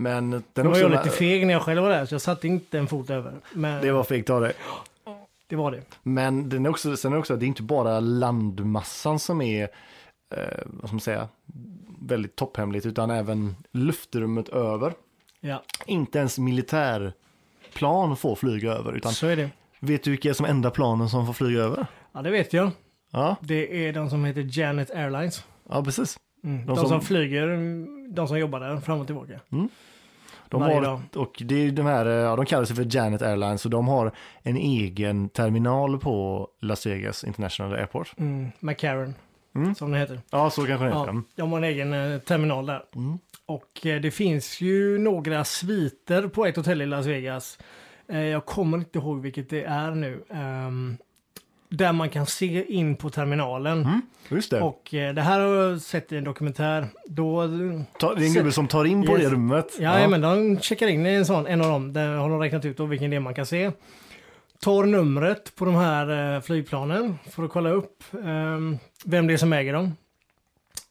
Men 0.00 0.30
den 0.30 0.42
Det 0.54 0.62
var 0.62 0.70
också 0.70 0.80
jag 0.80 0.90
lite 0.90 1.10
feg 1.10 1.46
när 1.46 1.54
jag 1.54 1.62
själv 1.62 1.82
var 1.82 1.90
där, 1.90 2.06
så 2.06 2.14
jag 2.14 2.20
satte 2.22 2.46
inte 2.48 2.78
en 2.78 2.86
fot 2.86 3.10
över. 3.10 3.32
Men 3.52 3.82
Det 3.82 3.92
var 3.92 4.04
fegt 4.04 4.30
av 4.30 4.40
det. 4.40 4.52
det 5.46 5.56
var 5.56 5.70
det. 5.70 5.82
Men 6.02 6.48
den 6.48 6.66
är 6.66 6.70
också, 6.70 6.96
sen 6.96 7.12
är 7.12 7.16
det 7.16 7.20
också, 7.20 7.36
det 7.36 7.44
är 7.44 7.48
inte 7.48 7.62
bara 7.62 8.00
landmassan 8.00 9.18
som 9.18 9.40
är, 9.40 9.62
eh, 10.34 10.40
vad 10.64 10.88
ska 10.88 10.94
man 10.94 11.00
säga, 11.00 11.28
väldigt 12.00 12.36
topphemligt, 12.36 12.86
utan 12.86 13.10
även 13.10 13.56
luftrummet 13.72 14.48
över. 14.48 14.92
Ja, 15.40 15.62
Inte 15.86 16.18
ens 16.18 16.38
militärplan 16.38 18.16
får 18.16 18.36
flyga 18.36 18.72
över. 18.72 18.92
Utan 18.96 19.12
så 19.12 19.26
är 19.26 19.36
det. 19.36 19.50
vet 19.80 20.02
du 20.04 20.10
vilka 20.10 20.34
som 20.34 20.46
enda 20.46 20.70
planen 20.70 21.08
som 21.08 21.26
får 21.26 21.32
flyga 21.32 21.60
över? 21.62 21.86
Ja, 22.12 22.22
det 22.22 22.30
vet 22.30 22.52
jag. 22.52 22.70
Ja, 23.10 23.36
Det 23.40 23.86
är 23.88 23.92
de 23.92 24.10
som 24.10 24.24
heter 24.24 24.58
Janet 24.58 24.90
Airlines. 24.90 25.44
ja 25.70 25.84
precis. 25.84 26.16
Mm. 26.44 26.58
De, 26.58 26.66
De 26.66 26.76
som... 26.76 26.88
som- 26.88 27.00
flyger, 27.00 27.48
mm, 27.48 28.14
de 28.14 28.28
som 28.28 28.38
jobbar 28.38 28.60
där 28.60 28.76
fram 28.80 29.00
och 29.00 29.06
tillbaka. 29.06 29.40
De 30.50 30.60
Varje 30.60 30.74
har, 30.74 30.82
dag. 30.82 31.00
och 31.16 31.42
det 31.44 31.54
är 31.66 31.70
de 31.70 31.86
här, 31.86 32.06
eh, 32.06 32.12
ja, 32.12 32.36
de 32.36 32.46
kallar 32.46 32.64
sig 32.64 32.76
för 32.76 32.86
Janet 32.96 33.22
Airlines 33.22 33.64
och 33.64 33.70
de 33.70 33.88
har 33.88 34.12
en 34.42 34.56
egen 34.56 35.28
terminal 35.28 35.98
på 35.98 36.48
Las 36.60 36.86
Vegas 36.86 37.24
International 37.24 37.72
Airport. 37.74 38.14
Mm. 38.18 38.50
McCarran, 38.60 39.14
Mm. 39.54 39.74
som 39.74 39.90
det 39.92 39.98
heter. 39.98 40.20
Ja, 40.30 40.50
så 40.50 40.66
kanske 40.66 40.84
det 40.84 40.90
heter. 40.90 40.98
Ja, 41.00 41.08
Mm. 41.10 41.24
de 41.36 41.50
har 41.50 41.58
en 41.58 41.64
egen 41.64 41.92
eh, 41.92 42.18
terminal 42.18 42.66
där. 42.66 42.82
Mm. 42.94 43.18
Och 43.46 43.86
eh, 43.86 44.00
det 44.00 44.10
finns 44.10 44.60
ju 44.60 44.98
några 44.98 45.44
sviter 45.44 46.28
på 46.28 46.46
ett 46.46 46.56
hotell 46.56 46.82
i 46.82 46.86
Las 46.86 47.06
Vegas. 47.06 47.58
Jag 48.06 48.46
kommer 48.46 48.78
inte 48.78 48.98
ihåg 48.98 49.20
vilket 49.22 49.50
det 49.50 49.62
är 49.64 49.90
nu. 49.90 50.22
Där 51.70 51.92
man 51.92 52.08
kan 52.10 52.26
se 52.26 52.64
in 52.74 52.96
på 52.96 53.10
terminalen. 53.10 53.82
Mm. 53.82 54.00
Just 54.28 54.50
det. 54.50 54.60
Och 54.60 54.94
eh, 54.94 55.14
det 55.14 55.22
här 55.22 55.40
har 55.40 55.54
jag 55.54 55.80
sett 55.80 56.12
i 56.12 56.16
en 56.16 56.24
dokumentär. 56.24 56.86
Då, 57.06 57.48
Ta, 57.98 58.14
det 58.14 58.22
är 58.24 58.26
en 58.26 58.34
gubbe 58.34 58.52
som 58.52 58.68
tar 58.68 58.84
in 58.84 59.06
på 59.06 59.12
Yes. 59.12 59.22
det 59.22 59.30
rummet. 59.34 59.76
ja, 59.80 60.08
men 60.08 60.20
de 60.20 60.58
checkar 60.60 60.86
in 60.88 61.06
i 61.06 61.10
en 61.10 61.26
sån, 61.26 61.46
en 61.46 61.60
av 61.62 61.68
dem. 61.70 61.92
Där 61.92 62.08
har 62.16 62.30
de 62.30 62.40
räknat 62.40 62.64
ut 62.64 62.76
då 62.76 62.84
vilken 62.86 63.12
är 63.12 63.20
man 63.20 63.34
kan 63.34 63.46
se. 63.46 63.70
Tar 64.60 64.84
numret 64.84 65.54
på 65.56 65.64
de 65.64 65.74
här 65.74 66.34
eh, 66.36 66.40
flygplanen 66.40 67.18
för 67.30 67.42
att 67.44 67.50
kolla 67.50 67.70
upp 67.70 68.04
ehm, 68.24 68.78
vem 69.04 69.26
det 69.26 69.32
är 69.32 69.36
som 69.36 69.52
äger 69.52 69.72
dem. 69.72 69.96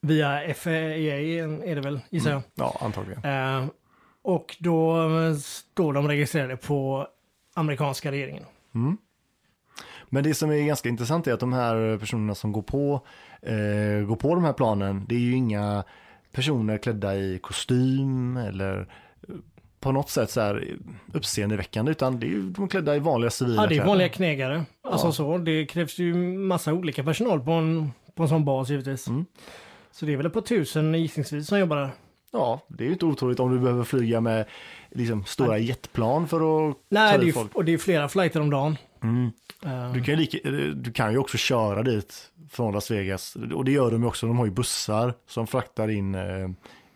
Via 0.01 0.53
FAA 0.53 0.71
är 0.71 1.75
det 1.75 1.81
väl, 1.81 1.99
gissar 2.09 2.31
jag. 2.31 2.41
Ja, 2.55 2.77
antagligen. 2.81 3.23
Eh, 3.25 3.65
och 4.21 4.55
då 4.59 4.97
eh, 5.19 5.33
står 5.35 5.93
de 5.93 6.07
registrerade 6.07 6.57
på 6.57 7.07
amerikanska 7.53 8.11
regeringen. 8.11 8.43
Men 10.09 10.23
det 10.23 10.33
som 10.33 10.51
är 10.51 10.65
ganska 10.65 10.89
intressant 10.89 11.27
är 11.27 11.33
att 11.33 11.39
de 11.39 11.53
här 11.53 11.97
personerna 11.97 12.35
som 12.35 12.51
går 12.51 12.61
på, 12.61 13.01
eh, 13.41 14.05
går 14.07 14.15
på 14.15 14.35
de 14.35 14.43
här 14.43 14.53
planen, 14.53 15.05
det 15.09 15.15
är 15.15 15.19
ju 15.19 15.35
inga 15.35 15.83
personer 16.31 16.77
klädda 16.77 17.15
i 17.15 17.39
kostym 17.43 18.37
eller 18.37 18.79
eh, 19.27 19.35
på 19.79 19.91
något 19.91 20.09
sätt 20.09 20.29
så 20.31 20.41
här 20.41 20.77
uppseendeväckande 21.13 21.91
utan 21.91 22.19
det 22.19 22.25
är 22.25 22.29
ju 22.29 22.49
de 22.49 22.67
klädda 22.67 22.95
i 22.95 22.99
vanliga 22.99 23.29
civila 23.31 23.61
Ja, 23.61 23.67
det 23.67 23.73
är 23.73 23.75
kläder. 23.75 23.87
vanliga 23.87 24.09
knegare. 24.09 24.65
Alltså 24.83 25.11
så. 25.11 25.37
Det 25.37 25.65
krävs 25.65 25.99
ju 25.99 26.13
massa 26.37 26.73
olika 26.73 27.03
personal 27.03 27.39
på 27.39 27.51
en, 27.51 27.91
på 28.15 28.23
en 28.23 28.29
sån 28.29 28.45
bas 28.45 28.69
givetvis. 28.69 29.07
Mm. 29.07 29.25
Så 29.91 30.05
det 30.05 30.13
är 30.13 30.17
väl 30.17 30.25
ett 30.25 30.33
par 30.33 30.41
tusen 30.41 30.93
gissningsvis 30.93 31.47
som 31.47 31.59
jobbar 31.59 31.77
där. 31.77 31.89
Ja, 32.31 32.59
det 32.67 32.83
är 32.83 32.85
ju 32.85 32.93
inte 32.93 33.05
otroligt 33.05 33.39
om 33.39 33.51
du 33.51 33.59
behöver 33.59 33.83
flyga 33.83 34.21
med 34.21 34.45
liksom, 34.91 35.25
stora 35.25 35.57
jetplan 35.57 36.27
för 36.27 36.69
att 36.69 36.77
Nej, 36.89 37.13
ta 37.13 37.21
det 37.23 37.29
är, 37.29 37.31
folk. 37.33 37.55
och 37.55 37.65
det 37.65 37.73
är 37.73 37.77
flera 37.77 38.09
flighter 38.09 38.41
om 38.41 38.49
dagen. 38.49 38.77
Mm. 39.03 39.31
Eh, 39.65 39.93
Du, 39.93 40.03
kan 40.03 40.13
ju 40.13 40.19
lika, 40.19 40.49
du 40.75 40.91
kan 40.93 41.11
ju 41.11 41.17
också 41.17 41.37
köra 41.37 41.83
dit 41.83 42.31
från 42.49 42.73
Las 42.73 42.91
Vegas 42.91 43.35
och 43.55 43.65
det 43.65 43.71
gör 43.71 43.91
de 43.91 44.03
också. 44.03 44.27
De 44.27 44.37
har 44.37 44.45
ju 44.45 44.51
bussar 44.51 45.13
som 45.27 45.47
fraktar 45.47 45.87
in 45.87 46.15
eh, 46.15 46.49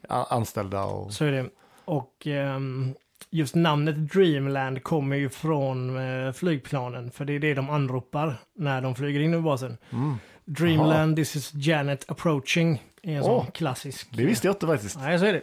anställda 0.10 0.84
och 0.84 1.14
Så 1.14 1.26
är 1.26 1.32
det. 1.32 1.50
Och 1.86 2.28
ehm, 2.28 2.94
just 3.30 3.56
namnet 3.56 3.96
Dreamland 4.12 4.84
kommer 4.84 5.16
ju 5.16 5.30
från 5.30 5.98
eh, 5.98 6.32
flygplanen. 6.34 7.12
För 7.12 7.26
det 7.26 7.34
är 7.34 7.40
det 7.40 7.54
de 7.54 7.70
anropar 7.70 8.36
när 8.56 8.82
de 8.82 8.96
flyger 8.96 9.20
in 9.20 9.34
i 9.34 9.38
basen. 9.42 9.78
Mm. 9.92 10.16
Dreamland, 10.46 11.16
this 11.16 11.36
is 11.36 11.54
Janet 11.54 12.12
approaching. 12.12 12.84
Är 13.04 13.18
en 13.18 13.24
sån 13.24 13.32
Åh, 13.32 13.50
klassisk. 13.52 14.08
det 14.12 14.26
visste 14.26 14.48
jag 14.48 14.54
inte 14.56 14.68
faktiskt. 14.68 14.98
Nej, 15.00 15.20
så 15.20 15.26
är 15.26 15.34
det. 15.34 15.42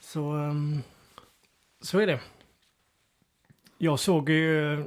Så, 0.00 0.30
ehm, 0.32 0.82
så 1.82 1.98
är 1.98 2.06
det. 2.06 2.20
Jag 3.78 3.98
såg 3.98 4.30
ju, 4.30 4.84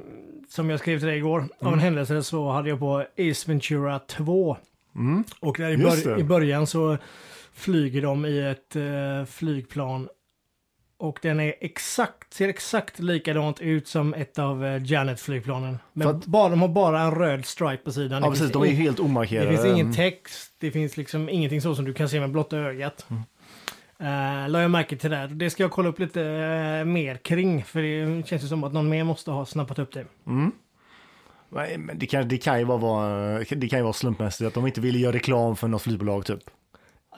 som 0.49 0.69
jag 0.69 0.80
skrev 0.80 0.99
till 0.99 1.08
dig 1.08 1.17
igår, 1.17 1.47
av 1.60 1.73
en 1.73 1.80
händelse 1.80 2.23
så 2.23 2.49
hade 2.52 2.69
jag 2.69 2.80
på 2.80 2.97
Ace 3.17 3.52
Ventura 3.52 3.99
2. 3.99 4.58
Mm. 4.95 5.23
Och 5.39 5.58
där 5.58 5.69
i, 5.69 5.78
bör- 5.78 6.19
i 6.19 6.23
början 6.23 6.67
så 6.67 6.97
flyger 7.54 8.02
de 8.02 8.25
i 8.25 8.39
ett 8.39 8.75
eh, 8.75 9.25
flygplan. 9.28 10.10
Och 10.97 11.19
den 11.21 11.39
är 11.39 11.54
exakt, 11.62 12.34
ser 12.34 12.47
exakt 12.49 12.99
likadant 12.99 13.62
ut 13.62 13.88
som 13.88 14.13
ett 14.13 14.39
av 14.39 14.63
uh, 14.63 14.84
Janet-flygplanen. 14.86 15.78
Men 15.93 16.08
att- 16.08 16.25
bara, 16.25 16.49
de 16.49 16.62
har 16.62 16.67
bara 16.67 17.02
en 17.02 17.12
röd 17.15 17.45
stripe 17.45 17.78
på 17.84 17.91
sidan. 17.91 18.23
Ja, 18.23 18.30
precis. 18.30 18.52
De 18.52 18.63
är 18.63 18.67
helt 18.67 18.99
omarkerade. 18.99 19.52
det 19.52 19.58
finns 19.58 19.73
ingen 19.73 19.93
text, 19.93 20.54
det 20.60 20.71
finns 20.71 20.97
liksom 20.97 21.30
ingenting 21.30 21.62
så 21.62 21.75
som 21.75 21.86
du 21.86 21.93
kan 21.93 22.10
se 22.10 22.19
med 22.19 22.32
blotta 22.32 22.58
ögat. 22.58 23.06
Mm. 23.10 23.23
Uh, 24.02 24.50
la 24.50 24.62
jag 24.62 24.72
märke 24.72 24.98
till 24.98 25.10
det. 25.10 25.28
Det 25.28 25.50
ska 25.50 25.64
jag 25.64 25.72
kolla 25.72 25.90
upp 25.90 26.00
lite 26.00 26.22
eh, 26.24 26.86
mer 26.86 27.16
kring, 27.18 27.64
för 27.64 27.82
det 27.82 28.28
känns 28.28 28.44
ju 28.44 28.48
som 28.48 28.64
att 28.64 28.74
någon 28.74 28.90
mer 28.90 29.04
måste 29.04 29.32
ha 29.32 29.46
snappat 29.46 29.80
upp 29.80 29.94
det. 29.94 30.06
Mm. 30.28 30.52
Men 31.50 32.00
det 32.00 32.06
kan, 32.06 32.28
det, 32.28 32.38
kan 32.38 32.60
ju 32.60 32.66
vara, 32.66 32.78
vara, 32.78 33.40
det 33.50 33.68
kan 33.70 33.80
ju 33.80 33.84
vara 33.84 33.94
slumpmässigt 33.94 34.48
att 34.48 34.54
de 34.54 34.68
inte 34.68 34.82
ville 34.82 35.00
göra 35.00 35.14
reklam 35.14 35.56
för 35.56 35.68
något 35.68 35.82
flygbolag 35.82 36.26
typ. 36.26 36.44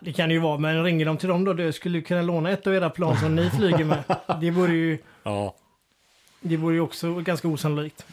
Det 0.02 0.14
kan 0.14 0.30
det 0.30 0.34
ju 0.36 0.42
vara, 0.42 0.58
men 0.58 0.84
ringer 0.84 1.06
de 1.06 1.18
till 1.18 1.30
dem 1.30 1.44
då, 1.44 1.54
du 1.54 1.72
skulle 1.72 2.02
kunna 2.02 2.22
låna 2.22 2.52
ett 2.52 2.68
av 2.68 2.74
era 2.76 2.90
plan 2.90 3.18
som 3.18 3.36
ni 3.36 3.50
flyger 3.50 3.86
med. 3.86 4.04
Det 4.42 4.52
vore 4.52 4.74
ju, 4.74 4.98
Ja. 5.24 5.56
det 6.42 6.58
vore 6.58 6.76
ju 6.76 6.82
också 6.82 7.14
ganska 7.14 7.48
osannolikt. 7.48 8.06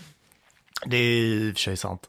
Det 0.87 0.97
är 0.97 1.13
i 1.13 1.51
och 1.51 1.55
för 1.57 1.61
sig 1.61 1.77
sant. 1.77 2.09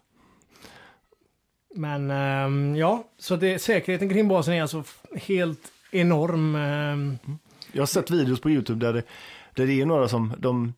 Men 1.76 2.12
ehm, 2.12 2.76
ja, 2.76 3.04
så 3.18 3.36
det, 3.36 3.60
säkerheten 3.60 4.10
kring 4.10 4.28
basen 4.28 4.54
är 4.54 4.62
alltså 4.62 4.84
helt 5.16 5.72
enorm. 5.92 6.56
ehm, 6.56 7.18
Jag 7.72 7.82
har 7.82 7.88
sett 7.88 8.12
videos 8.12 8.42
på 8.42 8.50
YouTube 8.50 8.86
där 8.86 8.94
det, 8.94 9.04
där 9.54 9.68
det 9.68 9.82
är 9.82 9.86
några 9.86 10.08
som 10.08 10.34
de 10.38 10.74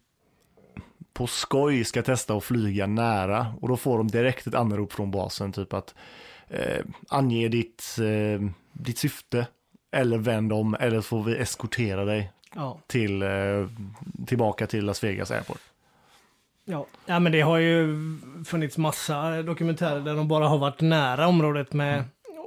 på 1.13 1.27
skoj 1.27 1.83
ska 1.83 2.01
testa 2.01 2.33
att 2.33 2.43
flyga 2.43 2.87
nära 2.87 3.53
och 3.61 3.67
då 3.67 3.77
får 3.77 3.97
de 3.97 4.07
direkt 4.07 4.47
ett 4.47 4.55
anrop 4.55 4.93
från 4.93 5.11
basen 5.11 5.51
typ 5.51 5.73
att 5.73 5.95
eh, 6.47 6.85
ange 7.09 7.47
ditt, 7.47 7.97
eh, 7.99 8.49
ditt 8.73 8.97
syfte 8.97 9.47
eller 9.91 10.17
vänd 10.17 10.53
om 10.53 10.75
eller 10.79 10.97
så 10.97 11.07
får 11.07 11.23
vi 11.23 11.37
eskortera 11.37 12.05
dig 12.05 12.31
ja. 12.55 12.79
till, 12.87 13.21
eh, 13.21 13.67
tillbaka 14.27 14.67
till 14.67 14.85
Las 14.85 15.03
Vegas 15.03 15.31
Airport. 15.31 15.61
Ja. 16.65 16.85
ja, 17.05 17.19
men 17.19 17.31
det 17.31 17.41
har 17.41 17.57
ju 17.57 17.97
funnits 18.45 18.77
massa 18.77 19.41
dokumentärer 19.41 19.99
där 19.99 20.15
de 20.15 20.27
bara 20.27 20.47
har 20.47 20.57
varit 20.57 20.81
nära 20.81 21.27
området 21.27 21.73
med 21.73 22.03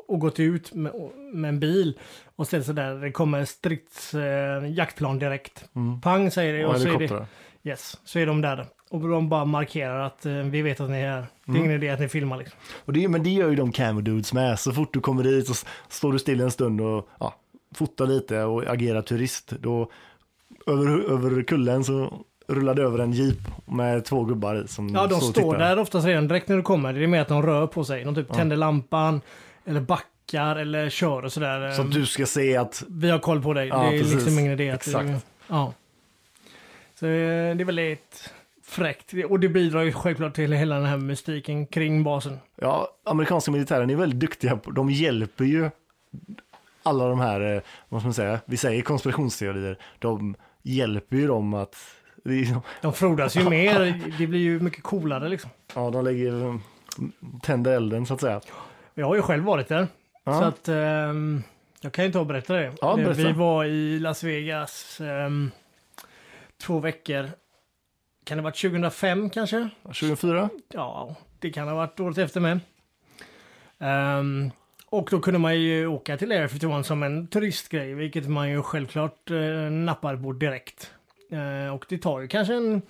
och 0.08 0.20
gått 0.20 0.40
ut 0.40 0.74
med, 0.74 0.92
med 1.32 1.48
en 1.48 1.60
bil 1.60 1.98
och 2.36 2.46
ställt 2.46 2.66
sig 2.66 2.74
där. 2.74 2.94
Det 2.94 3.10
kommer 3.12 3.44
strids 3.44 4.14
eh, 4.14 4.70
jaktplan 4.70 5.18
direkt. 5.18 5.64
Mm. 5.76 6.00
Pang 6.00 6.30
säger 6.30 6.54
det 6.58 6.64
Och 6.66 6.74
och 6.74 6.80
så 6.80 6.88
är 6.88 6.98
det, 6.98 7.26
yes, 7.70 7.96
så 8.04 8.18
är 8.18 8.26
de 8.26 8.40
där. 8.40 8.66
Och 8.90 9.08
de 9.08 9.28
bara 9.28 9.44
markerar 9.44 10.00
att 10.00 10.26
eh, 10.26 10.32
vi 10.32 10.62
vet 10.62 10.80
att 10.80 10.90
ni 10.90 10.96
är 11.00 11.10
här. 11.10 11.20
Det 11.44 11.50
är 11.52 11.54
Mm. 11.54 11.60
ingen 11.64 11.76
idé 11.76 11.88
att 11.90 12.00
ni 12.00 12.08
filmar 12.08 12.36
liksom. 12.36 12.58
Och 12.84 12.92
det, 12.92 13.08
men 13.08 13.22
det 13.22 13.30
gör 13.30 13.50
ju 13.50 13.56
de 13.56 13.72
camo 13.72 14.00
dudes 14.00 14.32
med. 14.32 14.58
Så 14.58 14.72
fort 14.72 14.92
du 14.92 15.00
kommer 15.00 15.22
dit 15.22 15.46
så 15.46 15.66
står 15.88 16.12
du 16.12 16.18
still 16.18 16.40
en 16.40 16.50
stund 16.50 16.80
och 16.80 17.08
ja, 17.20 17.34
fotar 17.74 18.06
lite 18.06 18.42
och 18.42 18.64
agerar 18.66 19.02
turist. 19.02 19.50
Då 19.60 19.90
över, 20.66 21.10
över 21.12 21.42
kullen 21.42 21.84
så 21.84 22.24
rullar 22.48 22.74
det 22.74 22.82
över 22.82 22.98
en 22.98 23.12
jeep 23.12 23.38
med 23.66 24.04
två 24.04 24.24
gubbar 24.24 24.64
i 24.64 24.68
som 24.68 24.88
Ja, 24.94 25.06
de 25.06 25.20
står 25.20 25.32
tittar. 25.32 25.58
där 25.58 25.78
oftast 25.78 26.06
redan 26.06 26.28
direkt 26.28 26.48
när 26.48 26.56
du 26.56 26.62
kommer. 26.62 26.92
Det 26.92 27.02
är 27.02 27.06
mer 27.06 27.20
att 27.20 27.28
de 27.28 27.42
rör 27.42 27.66
på 27.66 27.84
sig. 27.84 28.04
De 28.04 28.14
typ 28.14 28.32
tänder 28.32 28.56
lampan 28.56 29.20
eller 29.64 29.80
backar 29.80 30.56
eller 30.56 30.90
kör 30.90 31.24
och 31.24 31.32
sådär. 31.32 31.72
Så 31.72 31.82
att 31.82 31.92
du 31.92 32.06
ska 32.06 32.26
se 32.26 32.56
att, 32.56 32.84
Vi 32.88 33.10
har 33.10 33.18
koll 33.18 33.42
på 33.42 33.52
dig. 33.54 33.68
Ja, 33.68 33.78
det 33.78 33.86
är 33.86 33.98
precis. 33.98 34.14
liksom 34.14 34.38
ingen 34.38 34.52
idé 34.52 34.68
Exakt. 34.68 35.06
Du, 35.06 35.16
ja. 35.48 35.72
Så 36.94 37.06
eh, 37.06 37.10
det 37.56 37.62
är 37.62 37.64
väldigt 37.64 38.32
fräckt. 38.62 39.12
Och 39.28 39.40
det 39.40 39.48
bidrar 39.48 39.82
ju 39.82 39.92
självklart 39.92 40.34
till 40.34 40.52
hela 40.52 40.74
den 40.74 40.84
här 40.84 40.96
mystiken 40.96 41.66
kring 41.66 42.04
basen. 42.04 42.38
ja, 42.60 42.88
amerikanska 43.04 43.50
militären 43.50 43.90
är 43.90 43.96
väldigt 43.96 44.20
duktiga 44.20 44.56
på, 44.56 44.70
de 44.70 44.90
hjälper 44.90 45.44
ju 45.44 45.70
alla 46.82 47.08
de 47.08 47.20
här, 47.20 47.54
eh, 47.56 47.62
vad 47.88 48.00
ska 48.00 48.06
man 48.06 48.14
säga, 48.14 48.40
vi 48.46 48.56
säger 48.56 48.82
konspirationsteorier, 48.82 49.78
de 49.98 50.34
hjälper 50.62 51.16
ju 51.16 51.26
dem 51.26 51.54
att, 51.54 51.76
det 52.24 52.54
De 52.80 52.92
frodas 52.92 53.36
ju 53.36 53.44
mer. 53.50 54.02
Det 54.18 54.26
blir 54.26 54.40
ju 54.40 54.60
mycket 54.60 54.82
coolare 54.82 55.28
liksom. 55.28 55.50
ja, 55.74 55.90
de 55.90 56.04
lägger, 56.04 56.58
tänder 57.42 57.72
elden 57.72 58.06
så 58.06 58.14
att 58.14 58.20
säga. 58.20 58.40
Jag 58.94 59.06
har 59.06 59.14
ju 59.14 59.22
själv 59.22 59.44
varit 59.44 59.68
där. 59.68 59.88
Ja. 60.24 60.40
Så 60.40 60.44
att 60.44 60.68
ehm, 60.68 61.42
jag 61.80 61.92
kan 61.92 62.04
ju 62.04 62.12
ta 62.12 62.20
och 62.20 62.26
berätta 62.26 62.54
det. 62.54 62.72
Ja, 62.80 62.96
berätta. 62.96 63.12
Vi 63.12 63.32
var 63.32 63.64
i 63.64 63.98
Las 63.98 64.22
Vegas 64.22 65.00
ehm, 65.00 65.50
två 66.62 66.78
veckor. 66.78 67.30
Kan 68.24 68.36
det 68.36 68.42
ha 68.42 68.44
varit 68.44 68.60
2005 68.60 69.30
kanske? 69.30 69.68
2004? 69.82 70.48
Ja, 70.68 71.14
det 71.38 71.50
kan 71.50 71.68
ha 71.68 71.74
varit 71.74 72.00
året 72.00 72.18
efter 72.18 72.40
med. 72.40 72.60
Ehm, 73.78 74.50
och 74.86 75.08
då 75.10 75.20
kunde 75.20 75.38
man 75.38 75.60
ju 75.60 75.86
åka 75.86 76.16
till 76.16 76.32
Area 76.32 76.48
51 76.48 76.86
som 76.86 77.02
en 77.02 77.26
turistgrej, 77.26 77.94
vilket 77.94 78.28
man 78.28 78.50
ju 78.50 78.62
självklart 78.62 79.30
uh, 79.30 79.70
nappar 79.70 80.16
på 80.16 80.32
direkt. 80.32 80.94
Eh, 81.30 81.74
och 81.74 81.86
det 81.88 81.98
tar 81.98 82.20
ju 82.20 82.28
kanske 82.28 82.54
en 82.54 82.82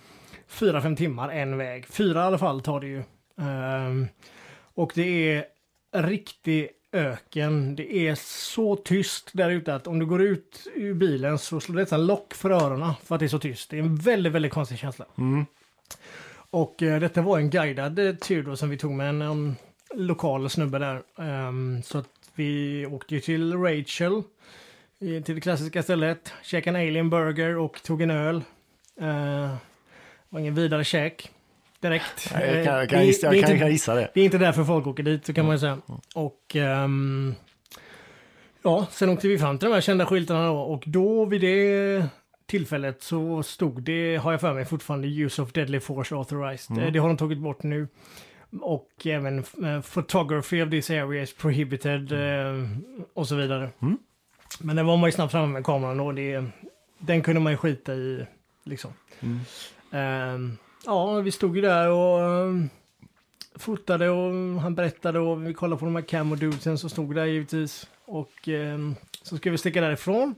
4-5 0.49 0.95
timmar 0.95 1.29
en 1.29 1.57
väg. 1.57 1.87
Fyra 1.87 2.19
i 2.19 2.23
alla 2.23 2.37
fall 2.37 2.61
tar 2.61 2.79
det 2.79 2.87
ju. 2.87 3.03
Ehm, 3.37 4.07
och 4.75 4.91
det 4.95 5.33
är 5.33 5.45
riktig 5.95 6.69
öken. 6.91 7.75
Det 7.75 8.07
är 8.07 8.15
så 8.15 8.75
tyst 8.75 9.29
där 9.33 9.49
ute 9.49 9.75
att 9.75 9.87
om 9.87 9.99
du 9.99 10.05
går 10.05 10.21
ut 10.21 10.67
ur 10.75 10.93
bilen 10.93 11.37
så 11.37 11.59
slår 11.59 11.75
det 11.75 11.81
nästan 11.81 12.05
lock 12.05 12.33
för 12.33 12.49
öronen 12.49 12.93
för 13.03 13.15
att 13.15 13.19
det 13.19 13.25
är 13.25 13.27
så 13.27 13.39
tyst. 13.39 13.69
Det 13.69 13.77
är 13.77 13.81
en 13.81 13.95
väldigt, 13.95 14.33
väldigt 14.33 14.53
konstig 14.53 14.77
känsla. 14.77 15.05
Och 16.49 16.83
eh, 16.83 16.99
detta 16.99 17.21
var 17.21 17.37
en 17.37 17.49
guidad 17.49 17.99
eh, 17.99 18.15
tur 18.15 18.43
då 18.43 18.55
som 18.55 18.69
vi 18.69 18.77
tog 18.77 18.91
med 18.91 19.09
en, 19.09 19.21
um, 19.21 19.55
lokal 19.93 20.49
snubbe 20.49 20.79
där. 20.79 21.01
Ehm, 21.17 21.81
så 21.83 21.97
att 21.97 22.09
vi 22.35 22.85
åkte 22.85 23.15
ju 23.15 23.21
till 23.21 23.53
Rachel, 23.57 24.23
till 24.99 25.35
det 25.35 25.41
klassiska 25.41 25.83
stället, 25.83 26.33
käkade 26.43 26.79
en 26.79 26.87
alien 26.87 27.09
burger 27.09 27.57
och 27.57 27.83
tog 27.83 28.01
en 28.01 28.11
öl. 28.11 28.43
Uh, 29.01 29.55
var 30.29 30.39
ingen 30.39 30.55
vidare 30.55 30.83
käk 30.83 31.31
direkt. 31.89 32.31
Nej, 32.33 32.55
Jag 32.55 32.65
kan, 32.65 32.75
jag 32.77 32.89
kan, 32.89 32.99
det- 32.99 33.05
gissa, 33.05 33.29
det 33.29 33.35
är 33.35 33.37
jag 33.37 33.43
kan, 33.45 33.51
inte- 33.55 33.63
kan 33.63 33.71
gissa 33.71 33.95
det. 33.95 34.11
det 34.13 34.21
är 34.21 34.25
inte 34.25 34.37
därför 34.37 34.63
folk 34.63 34.87
åker 34.87 35.03
dit, 35.03 35.25
så 35.25 35.33
kan 35.33 35.45
man 35.45 35.55
ju 35.55 35.59
säga. 35.59 35.77
Och 36.15 36.55
ehm, 36.55 37.35
ja, 38.63 38.87
sen 38.91 39.09
åkte 39.09 39.27
vi 39.27 39.37
fram 39.39 39.57
till 39.59 39.67
de 39.69 39.73
här 39.73 39.81
kända 39.81 40.05
skyltarna 40.05 40.47
då 40.47 40.57
och 40.59 40.83
då 40.85 41.25
vid 41.25 41.41
det 41.41 42.05
tillfället 42.47 43.03
så 43.03 43.43
stod 43.43 43.83
det, 43.83 44.15
har 44.17 44.31
jag 44.31 44.41
för 44.41 44.53
mig, 44.53 44.65
fortfarande 44.65 45.07
Use 45.07 45.41
of 45.41 45.51
Deadly 45.51 45.79
Force 45.79 46.15
Authorized. 46.15 46.77
Eh, 46.77 46.91
Det 46.91 46.99
har 46.99 47.07
de 47.07 47.17
tagit 47.17 47.37
bort 47.39 47.63
nu. 47.63 47.87
Och 48.61 48.89
även 49.05 49.39
eh, 49.39 49.81
Photography 49.93 50.61
of 50.63 50.69
this 50.69 50.89
area 50.89 51.21
is 51.23 51.33
prohibited 51.33 52.11
eh, 52.11 52.67
och 53.13 53.27
så 53.27 53.35
vidare. 53.35 53.69
Men 54.59 54.75
den 54.75 54.85
var 54.85 54.97
man 54.97 55.07
ju 55.07 55.11
snabbt 55.11 55.31
framme 55.31 55.47
med 55.53 55.65
kameran 55.65 55.99
och 55.99 56.15
det, 56.15 56.43
den 56.99 57.21
kunde 57.21 57.41
man 57.41 57.53
ju 57.53 57.57
skita 57.57 57.93
i 57.93 58.25
liksom. 58.63 58.91
Ehm, 59.91 60.57
ja, 60.85 61.19
vi 61.19 61.31
stod 61.31 61.55
ju 61.55 61.61
där 61.61 61.89
och 61.89 62.21
ehm, 62.21 62.69
fotade 63.55 64.09
och 64.09 64.61
han 64.61 64.75
berättade 64.75 65.19
och 65.19 65.47
vi 65.47 65.53
kollade 65.53 65.79
på 65.79 65.85
de 65.85 65.95
här 65.95 66.01
camo 66.03 66.35
dudesen 66.35 66.77
som 66.77 66.89
stod 66.89 67.15
där 67.15 67.25
givetvis. 67.25 67.89
Och 68.05 68.47
ehm, 68.47 68.95
så 69.21 69.37
ska 69.37 69.51
vi 69.51 69.57
sticka 69.57 69.81
därifrån. 69.81 70.35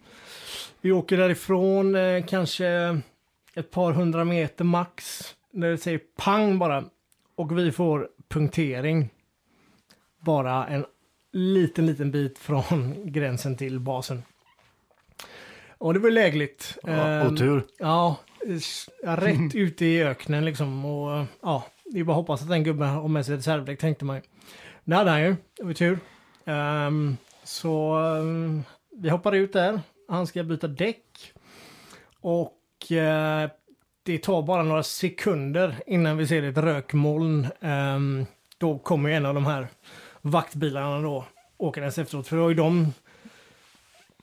Vi 0.82 0.92
åker 0.92 1.18
därifrån 1.18 1.96
eh, 1.96 2.26
kanske 2.26 3.00
ett 3.54 3.72
par 3.72 3.92
hundra 3.92 4.24
meter 4.26 4.64
max. 4.66 5.22
När 5.52 5.70
det 5.70 5.78
säger 5.78 6.02
pang 6.18 6.60
bara. 6.60 6.84
Och 7.36 7.58
vi 7.58 7.72
får 7.72 8.10
punktering. 8.28 9.10
Bara 10.20 10.68
en 10.68 10.86
liten, 11.32 11.86
liten 11.86 12.12
bit 12.12 12.40
från 12.40 12.94
gränsen 13.12 13.58
till 13.58 13.80
basen. 13.80 14.24
Och 15.78 15.94
det 15.94 16.00
var 16.00 16.12
lägligt. 16.12 16.78
Ja. 16.84 16.92
Ja, 16.92 17.22
s- 17.22 17.66
ja, 17.80 18.16
rätt 19.04 19.56
ute 19.56 19.86
i 19.86 20.04
öknen 20.04 20.46
liksom. 20.46 20.86
Och 20.86 21.26
ja, 21.42 21.64
det 21.86 22.00
är 22.00 22.04
bara 22.04 22.12
att 22.12 22.18
hoppas 22.18 22.42
att 22.42 22.50
den 22.50 22.64
gubben 22.64 22.90
har 22.90 23.08
med 23.08 23.26
sig 23.26 23.34
ett 23.34 23.40
reservdäck 23.40 23.80
tänkte 23.80 24.06
man 24.06 24.16
ju. 24.16 24.22
Det 24.84 24.96
hade 24.96 25.12
han 25.12 25.22
ju, 25.22 25.36
det 25.58 25.64
var 25.64 25.74
tur. 25.74 26.00
Ehm, 26.46 27.18
så 27.44 27.94
ehm, 27.96 28.64
vi 28.92 29.10
hoppade 29.10 29.38
ut 29.38 29.54
där. 29.54 29.82
Han 30.08 30.28
ska 30.28 30.44
byta 30.44 30.68
däck. 30.68 31.34
Och 32.22 32.92
eh, 32.92 33.50
det 34.04 34.18
tar 34.18 34.42
bara 34.42 34.64
några 34.64 34.84
sekunder 34.84 35.76
innan 35.86 36.18
vi 36.18 36.28
ser 36.28 36.44
ett 36.44 36.58
rökmoln. 36.58 37.48
Ehm, 37.62 38.26
då 38.58 38.78
kommer 38.80 39.10
ju 39.10 39.16
en 39.16 39.26
av 39.26 39.34
de 39.34 39.46
här 39.46 39.68
vaktbilarna 40.22 41.02
då 41.02 41.26
åkandes 41.58 41.98
efteråt. 41.98 42.28
För 42.28 42.38
har 42.38 42.50
ju 42.50 42.56
de 42.56 42.94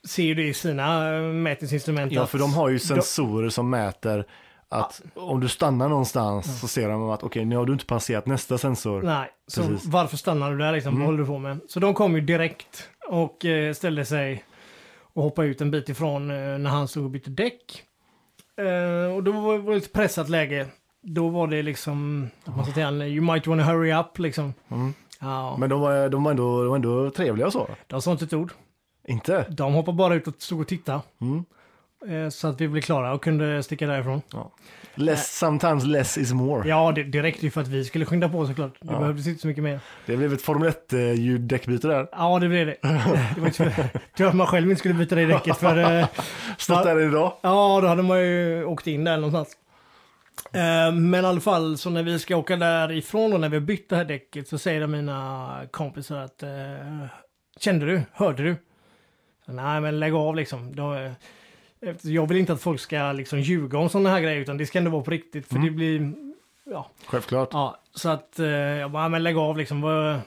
ser 0.07 0.23
ju 0.23 0.35
det 0.35 0.43
i 0.47 0.53
sina 0.53 1.15
eh, 1.15 1.21
mätningsinstrument. 1.21 2.11
Ja, 2.11 2.25
för 2.25 2.37
de 2.39 2.53
har 2.53 2.69
ju 2.69 2.75
de- 2.75 2.79
sensorer 2.79 3.49
som 3.49 3.69
mäter 3.69 4.25
att 4.69 5.01
om 5.15 5.39
du 5.39 5.47
stannar 5.47 5.89
någonstans 5.89 6.59
så 6.61 6.67
ser 6.67 6.89
de 6.89 7.09
att 7.09 7.23
okej, 7.23 7.45
nu 7.45 7.55
har 7.57 7.65
du 7.65 7.73
inte 7.73 7.85
passerat 7.85 8.25
nästa 8.25 8.57
sensor. 8.57 9.01
Nej, 9.01 9.29
så 9.47 9.61
Precis. 9.61 9.85
varför 9.89 10.17
stannar 10.17 10.51
du 10.51 10.57
där 10.57 10.71
liksom? 10.71 10.89
Mm. 10.89 10.99
Vad 10.99 11.07
håller 11.07 11.19
du 11.19 11.25
på 11.25 11.39
med? 11.39 11.59
Så 11.67 11.79
de 11.79 11.93
kom 11.93 12.15
ju 12.15 12.21
direkt 12.21 12.89
och 13.07 13.45
eh, 13.45 13.73
ställde 13.73 14.05
sig 14.05 14.43
och 15.13 15.23
hoppade 15.23 15.47
ut 15.47 15.61
en 15.61 15.71
bit 15.71 15.89
ifrån 15.89 16.29
eh, 16.31 16.57
när 16.57 16.69
han 16.69 16.87
stod 16.87 17.03
och 17.03 17.09
bytte 17.11 17.29
däck. 17.29 17.83
Och 19.15 19.23
då 19.23 19.31
var 19.31 19.71
det 19.71 19.77
ett 19.77 19.93
pressat 19.93 20.29
läge. 20.29 20.67
Då 21.01 21.29
var 21.29 21.47
det 21.47 21.61
liksom, 21.61 22.29
man 22.45 22.65
sa 22.65 22.71
till 22.71 22.83
honom, 22.83 23.01
you 23.07 23.21
might 23.33 23.47
wanna 23.47 23.63
hurry 23.63 23.93
up 23.93 24.19
liksom. 24.19 24.53
Mm. 24.71 24.93
Ja, 25.19 25.57
Men 25.59 25.69
de 25.69 25.81
var, 25.81 26.09
de, 26.09 26.23
var 26.23 26.31
ändå, 26.31 26.61
de 26.61 26.69
var 26.69 26.75
ändå 26.75 27.09
trevliga 27.09 27.47
och 27.47 27.53
så. 27.53 27.67
de 27.87 28.01
sa 28.01 28.11
inte 28.11 28.25
ett 28.25 28.33
ord. 28.33 28.51
Inte? 29.07 29.45
De 29.49 29.73
hoppade 29.73 29.97
bara 29.97 30.15
ut 30.15 30.27
och 30.27 30.33
stod 30.39 30.61
och 30.61 30.67
tittade. 30.67 30.99
Mm. 31.21 31.45
Eh, 32.25 32.29
så 32.29 32.47
att 32.47 32.61
vi 32.61 32.67
blev 32.67 32.81
klara 32.81 33.13
och 33.13 33.23
kunde 33.23 33.63
sticka 33.63 33.87
därifrån. 33.87 34.21
Less, 34.95 35.37
sometimes 35.37 35.85
less 35.85 36.17
is 36.17 36.33
more. 36.33 36.69
Ja, 36.69 36.91
det, 36.91 37.03
det 37.03 37.23
räckte 37.23 37.45
ju 37.45 37.51
för 37.51 37.61
att 37.61 37.67
vi 37.67 37.85
skulle 37.85 38.05
skynda 38.05 38.29
på 38.29 38.47
såklart. 38.47 38.73
Det 38.81 38.93
Ja. 38.93 38.99
behövdes 38.99 39.27
inte 39.27 39.41
så 39.41 39.47
mycket 39.47 39.63
mer. 39.63 39.79
Det 40.05 40.17
blev 40.17 40.33
ett 40.33 40.41
Formel 40.41 40.69
1-ljuddäckbyte 40.89 41.87
där. 41.87 42.07
Ja, 42.11 42.39
det 42.39 42.47
blev 42.49 42.65
det. 42.67 42.77
Det 43.35 43.41
var 43.41 43.47
ju 43.47 43.53
tur 43.53 43.73
tur 44.17 44.27
att 44.27 44.35
man 44.35 44.47
själv 44.47 44.69
inte 44.69 44.79
skulle 44.79 44.93
byta 44.93 45.15
det 45.15 45.25
däcket 45.25 45.57
för... 45.57 45.99
eh, 45.99 46.07
Stått 46.57 46.83
där 46.83 46.99
idag. 47.09 47.33
Ja, 47.41 47.79
då 47.81 47.87
hade 47.87 48.03
man 48.03 48.19
ju 48.21 48.65
åkt 48.65 48.87
in 48.87 49.03
där 49.03 49.15
någonstans. 49.17 49.57
Eh, 50.53 50.91
Men 50.93 51.15
i 51.25 51.27
alla 51.27 51.41
fall, 51.41 51.77
så 51.77 51.89
när 51.89 52.03
vi 52.03 52.19
ska 52.19 52.35
åka 52.37 52.55
därifrån 52.55 53.33
och 53.33 53.39
när 53.39 53.49
vi 53.49 53.55
har 53.55 53.61
bytt 53.65 53.89
det 53.89 53.95
här 53.95 54.05
däcket 54.05 54.47
så 54.47 54.57
säger 54.57 54.87
mina 54.87 55.61
kompisar 55.71 56.17
att 56.17 56.43
eh, 56.43 56.49
Kände 57.59 57.85
du? 57.85 58.01
Hörde 58.13 58.43
du? 58.43 58.55
Nej, 59.47 59.81
men 59.81 59.99
lägg 59.99 60.13
av 60.13 60.35
liksom. 60.35 60.75
Då, 60.75 60.93
eh, 60.93 61.11
jag 62.01 62.27
vill 62.27 62.37
inte 62.37 62.53
att 62.53 62.61
folk 62.61 62.79
ska 62.79 63.11
liksom 63.11 63.39
ljuga 63.39 63.77
om 63.77 63.89
sådana 63.89 64.09
här 64.09 64.21
grejer 64.21 64.41
utan 64.41 64.57
det 64.57 64.65
ska 64.65 64.77
ändå 64.77 64.91
vara 64.91 65.03
på 65.03 65.11
riktigt 65.11 65.47
för 65.47 65.59
det 65.59 65.69
blir... 65.71 66.11
Ja, 66.63 66.89
Självklart. 67.05 67.49
Ja, 67.51 67.79
så 67.93 68.09
att 68.09 68.39
eh, 68.39 68.47
jag 68.47 68.91
bara, 68.91 69.03
"Ja, 69.03 69.09
men 69.09 69.23
lägg 69.23 69.37
av 69.37 69.57
liksom. 69.57 69.81
Vad, 69.81 70.19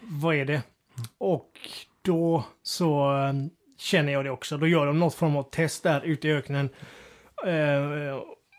vad 0.00 0.34
är 0.34 0.44
det? 0.44 0.62
Och 1.18 1.50
då 2.02 2.44
så 2.62 3.16
eh, 3.24 3.32
känner 3.78 4.12
jag 4.12 4.24
det 4.24 4.30
också. 4.30 4.56
Då 4.58 4.66
gör 4.66 4.86
de 4.86 4.98
något 5.00 5.14
form 5.14 5.36
av 5.36 5.42
test 5.42 5.82
där 5.82 6.00
ute 6.00 6.28
i 6.28 6.32
öknen. 6.32 6.68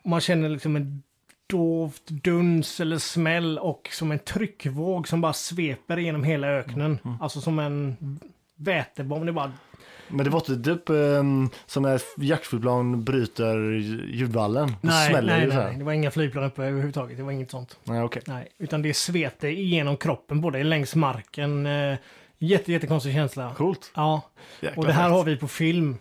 Man 0.06 0.22
känner 0.22 0.50
liksom 0.50 0.76
en 0.76 1.04
dovt 1.48 2.08
duns 2.08 2.80
eller 2.80 2.98
smäll 2.98 3.60
och 3.60 3.90
som 3.92 4.12
en 4.12 4.20
tryckvåg 4.20 5.08
som 5.08 5.22
bara 5.22 5.34
sveper 5.34 5.98
genom 5.98 6.24
hela 6.24 6.48
öknen. 6.48 7.00
Alltså 7.22 7.42
som 7.42 7.60
en 7.60 7.98
vätebomb. 8.56 9.26
Det 9.26 9.32
bara 9.32 9.52
Men 10.10 10.26
det 10.26 10.30
var 10.30 10.40
inte 10.40 10.72
typ 10.72 10.90
um, 10.90 11.50
som 11.66 11.84
när 11.84 12.02
jaktflygplan 12.18 13.04
bryter 13.04 13.58
ljudvallen. 14.08 14.76
Nej, 14.82 15.10
smäller 15.10 15.38
nej, 15.38 15.48
det 15.48 15.56
nej, 15.56 15.64
här. 15.64 15.74
det 15.78 15.84
var 15.84 15.94
inga 15.94 16.12
flygplan 16.12 16.44
uppe 16.44 16.64
överhuvudtaget. 16.64 17.18
Det 17.18 17.24
var 17.24 17.32
inget 17.32 17.52
sånt. 17.52 17.78
Nej, 17.84 18.04
okej. 18.04 18.22
Nej, 18.28 18.48
utan 18.58 18.82
det 18.82 18.94
svepte 18.94 19.48
igenom 19.48 19.98
kroppen, 19.98 20.42
både 20.42 20.64
längs 20.64 20.96
marken. 20.96 21.66
Eh, 21.66 21.98
jätte, 22.38 22.72
jättekonstig 22.72 23.14
känsla. 23.14 23.54
Coolt. 23.58 23.92
Ja, 23.96 24.22
Jäkla 24.62 24.82
och 24.82 24.88
det 24.88 24.94
här 24.94 25.04
fett. 25.04 25.12
har 25.12 25.24
vi 25.24 25.38
på 25.38 25.48
film. 25.48 25.98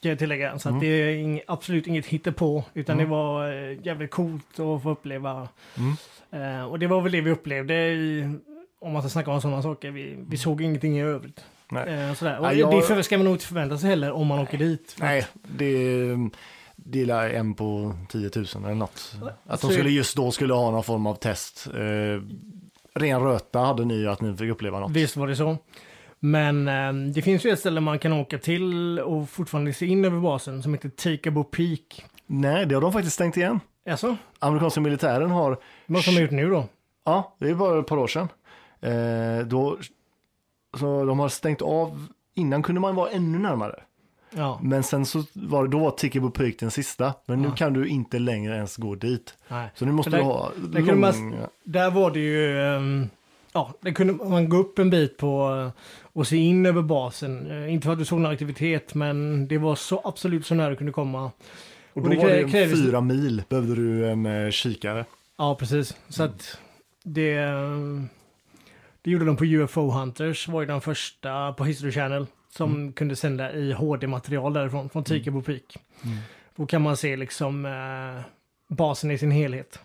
Kan 0.00 0.08
jag 0.08 0.18
tillägga. 0.18 0.58
Så 0.58 0.68
att 0.68 0.80
det 0.80 0.86
är 0.86 1.16
ing, 1.16 1.40
absolut 1.46 1.86
inget 1.86 2.06
hittepå. 2.06 2.64
Utan 2.74 2.98
det 2.98 3.04
var 3.04 3.52
eh, 3.52 3.78
jävligt 3.86 4.10
coolt 4.10 4.50
att 4.50 4.82
få 4.82 4.90
uppleva. 4.90 5.48
Eh, 6.30 6.64
och 6.64 6.78
det 6.78 6.86
var 6.86 7.00
väl 7.00 7.12
det 7.12 7.20
vi 7.20 7.30
upplevde 7.30 7.74
i, 7.74 8.28
om 8.80 8.92
man 8.92 9.02
ska 9.02 9.08
snacka 9.08 9.30
om 9.30 9.40
sådana 9.40 9.62
saker. 9.62 9.90
Vi, 9.90 10.16
vi 10.28 10.36
såg 10.36 10.62
ingenting 10.62 10.98
i 10.98 11.02
övrigt. 11.02 11.44
Nej. 11.70 11.94
Eh, 12.08 12.14
sådär. 12.14 12.38
Och 12.38 12.46
Ja, 12.46 12.52
jag- 12.52 12.96
det 12.96 13.02
ska 13.02 13.18
man 13.18 13.24
nog 13.24 13.34
inte 13.34 13.46
förvänta 13.46 13.78
sig 13.78 13.90
heller 13.90 14.12
om 14.12 14.26
man 14.26 14.38
åker 14.38 14.58
dit. 14.58 14.96
Nej, 15.00 15.26
det, 15.42 16.04
det 16.76 17.10
är 17.10 17.30
en 17.30 17.54
på 17.54 17.94
10 18.08 18.30
000 18.36 18.46
eller 18.64 18.74
något. 18.74 19.14
Att 19.46 19.60
de 19.60 19.70
skulle 19.70 19.90
just 19.90 20.16
då 20.16 20.30
skulle 20.30 20.54
ha 20.54 20.70
någon 20.70 20.84
form 20.84 21.06
av 21.06 21.14
test. 21.14 21.66
Eh, 21.74 22.22
ren 23.00 23.20
röta 23.20 23.58
hade 23.58 23.84
ni 23.84 24.06
att 24.06 24.20
ni 24.20 24.36
fick 24.36 24.50
uppleva 24.50 24.80
något. 24.80 24.90
Visst 24.90 25.16
var 25.16 25.26
det 25.28 25.36
så. 25.36 25.56
Men 26.20 26.68
eh, 26.68 26.92
det 27.14 27.22
finns 27.22 27.44
ju 27.46 27.50
ett 27.50 27.58
ställe 27.60 27.80
man 27.80 27.98
kan 27.98 28.12
åka 28.12 28.38
till 28.38 28.98
och 29.00 29.28
fortfarande 29.30 29.72
se 29.72 29.86
in 29.86 30.04
över 30.04 30.20
basen 30.20 30.62
som 30.62 30.74
heter 30.74 30.88
Tikabo 30.88 31.44
Peak. 31.44 32.04
Nej, 32.26 32.66
det 32.66 32.74
har 32.74 32.82
de 32.82 32.92
faktiskt 32.92 33.14
stängt 33.14 33.36
igen. 33.36 33.60
Alltså, 33.90 34.16
Amerikanska 34.38 34.80
militären 34.80 35.30
har, 35.30 35.58
vad 35.86 36.02
som 36.04 36.14
har 36.14 36.20
gjort 36.22 36.30
nu 36.30 36.50
då? 36.50 36.64
ja, 37.04 37.36
det 37.40 37.48
är 37.50 37.54
bara 37.54 37.80
ett 37.80 37.86
par 37.86 37.96
år 37.96 38.06
sedan. 38.06 38.28
Eh, 38.80 39.46
då, 39.46 39.78
så 40.78 41.04
de 41.04 41.18
har 41.18 41.28
stängt 41.28 41.62
av, 41.62 42.06
innan 42.34 42.62
kunde 42.62 42.80
man 42.80 42.94
vara 42.94 43.10
ännu 43.10 43.38
närmare. 43.38 43.80
Ja, 44.36 44.58
Men 44.62 44.82
sen 44.82 45.06
så 45.06 45.24
var 45.32 45.64
det, 45.64 45.70
då 45.70 45.78
var 45.78 45.90
Tikebo 45.90 46.30
Peak 46.30 46.54
den 46.58 46.70
sista. 46.70 47.14
Men 47.26 47.42
nu 47.42 47.50
kan 47.56 47.72
du 47.72 47.86
inte 47.88 48.18
längre 48.18 48.56
ens 48.56 48.76
gå 48.76 48.94
dit. 48.94 49.34
nej. 49.48 49.68
Så 49.74 49.84
nu 49.86 49.92
måste 49.92 50.10
För 50.10 50.16
du 50.18 50.22
där- 50.24 50.30
ha 50.30 50.52
där 50.56 50.80
lång... 50.80 51.00
man- 51.00 51.46
Där 51.64 51.90
var 51.90 52.10
det 52.10 52.18
ju, 52.20 52.60
ehm, 52.62 53.08
ja, 53.52 53.72
där 53.80 53.90
kunde 53.92 54.12
man 54.12 54.48
gå 54.48 54.56
upp 54.56 54.78
en 54.78 54.90
bit 54.90 55.16
på 55.16 55.50
eh, 55.76 55.80
och 56.02 56.26
se 56.26 56.36
in 56.36 56.66
över 56.66 56.82
basen. 56.82 57.50
Eh, 57.50 57.72
inte 57.74 57.84
för 57.84 57.92
att 57.92 57.98
du 57.98 58.04
såg 58.04 58.20
någon 58.20 58.32
aktivitet, 58.32 58.94
men 58.94 59.48
det 59.48 59.58
var 59.58 59.74
så 59.74 60.00
absolut 60.04 60.46
så 60.46 60.54
nära 60.54 60.70
du 60.70 60.76
kunde 60.76 60.92
komma. 60.92 61.24
Och 61.24 61.32
och 61.92 62.02
då 62.02 62.08
det 62.08 62.16
var 62.16 62.26
det 62.28 62.44
krävdes- 62.44 62.84
fyra 62.84 63.00
mil 63.00 63.42
behövde 63.48 63.74
du 63.74 64.08
en 64.10 64.26
eh, 64.26 64.50
kikare. 64.50 65.04
Ja, 65.38 65.54
precis. 65.54 65.96
Så 66.08 66.22
att 66.22 66.58
det, 67.04 67.34
ehm, 67.34 68.08
det 69.04 69.10
gjorde 69.10 69.24
de 69.24 69.36
på 69.36 69.44
UFO 69.44 69.90
Hunters, 69.90 70.48
var 70.48 70.60
ju 70.60 70.66
den 70.66 70.80
första 70.80 71.52
på 71.52 71.64
History 71.64 71.92
Channel 71.92 72.26
som 72.50 72.92
kunde 72.92 73.16
sända 73.16 73.52
i 73.52 73.72
HD-material 73.72 74.52
därifrån, 74.52 74.88
från 74.88 75.04
Tikabo 75.04 75.42
Peak. 75.42 75.76
Då 76.56 76.66
kan 76.66 76.82
man 76.82 76.96
se 76.96 77.16
liksom 77.16 77.66
eh, 77.66 78.22
basen 78.76 79.10
i 79.10 79.18
sin 79.18 79.30
helhet. 79.30 79.78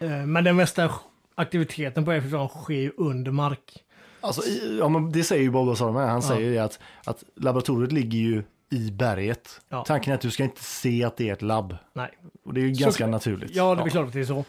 Eh, 0.00 0.26
men 0.26 0.44
den 0.44 0.56
mesta 0.56 0.90
aktiviteten 1.34 2.04
på 2.04 2.12
F14 2.12 2.48
sker 2.48 2.74
ju 2.74 2.92
under 2.96 3.30
mark. 3.30 3.84
Alltså, 4.20 4.42
i, 4.42 4.78
ja, 4.80 4.88
men 4.88 5.12
det 5.12 5.24
säger 5.24 5.42
ju 5.42 5.50
Bob 5.50 5.66
med. 5.68 5.78
Han 6.08 6.14
Ja. 6.14 6.20
säger 6.22 6.50
det 6.52 6.58
att, 6.58 6.78
att 7.04 7.24
laboratoriet 7.36 7.92
ligger 7.92 8.18
ju 8.18 8.42
i 8.70 8.90
berget. 8.90 9.60
Ja. 9.68 9.84
Tanken 9.84 10.10
är 10.10 10.14
att 10.14 10.20
du 10.20 10.30
ska 10.30 10.44
inte 10.44 10.64
se 10.64 11.04
att 11.04 11.16
det 11.16 11.28
är 11.28 11.32
ett 11.32 11.42
labb. 11.42 11.76
Nej. 11.92 12.10
Och 12.44 12.54
det 12.54 12.60
är 12.60 12.64
ju 12.64 12.74
Så- 12.74 12.82
ganska 12.84 13.06
naturligt. 13.06 13.50
Ja, 13.54 13.74
det 13.74 13.82
är 13.82 13.88
klart 13.88 14.06
att 14.06 14.12
det 14.12 14.20
är 14.20 14.24
så. 14.24 14.44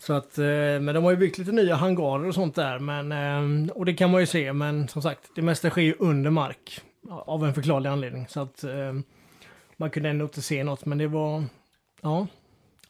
Så 0.00 0.12
att, 0.12 0.38
eh, 0.38 0.44
men 0.80 0.86
de 0.86 1.04
har 1.04 1.10
ju 1.10 1.16
byggt 1.16 1.38
lite 1.38 1.52
nya 1.52 1.76
hangarer 1.76 2.28
och 2.28 2.34
sånt 2.34 2.54
där. 2.54 2.78
Men, 2.78 3.12
eh, 3.12 3.72
och 3.72 3.84
det 3.84 3.94
kan 3.94 4.10
man 4.10 4.20
ju 4.20 4.26
se, 4.26 4.52
men 4.52 4.88
som 4.88 5.02
sagt, 5.02 5.30
det 5.34 5.42
mesta 5.42 5.70
sker 5.70 5.82
ju 5.82 5.94
under 5.98 6.30
mark. 6.30 6.80
Av 7.10 7.44
en 7.46 7.54
förklarlig 7.54 7.90
anledning. 7.90 8.26
Så 8.28 8.40
att 8.40 8.64
eh, 8.64 8.92
man 9.76 9.90
kunde 9.90 10.08
ändå 10.08 10.24
inte 10.24 10.42
se 10.42 10.64
något, 10.64 10.84
men 10.86 10.98
det 10.98 11.06
var... 11.06 11.44
Ja, 12.00 12.26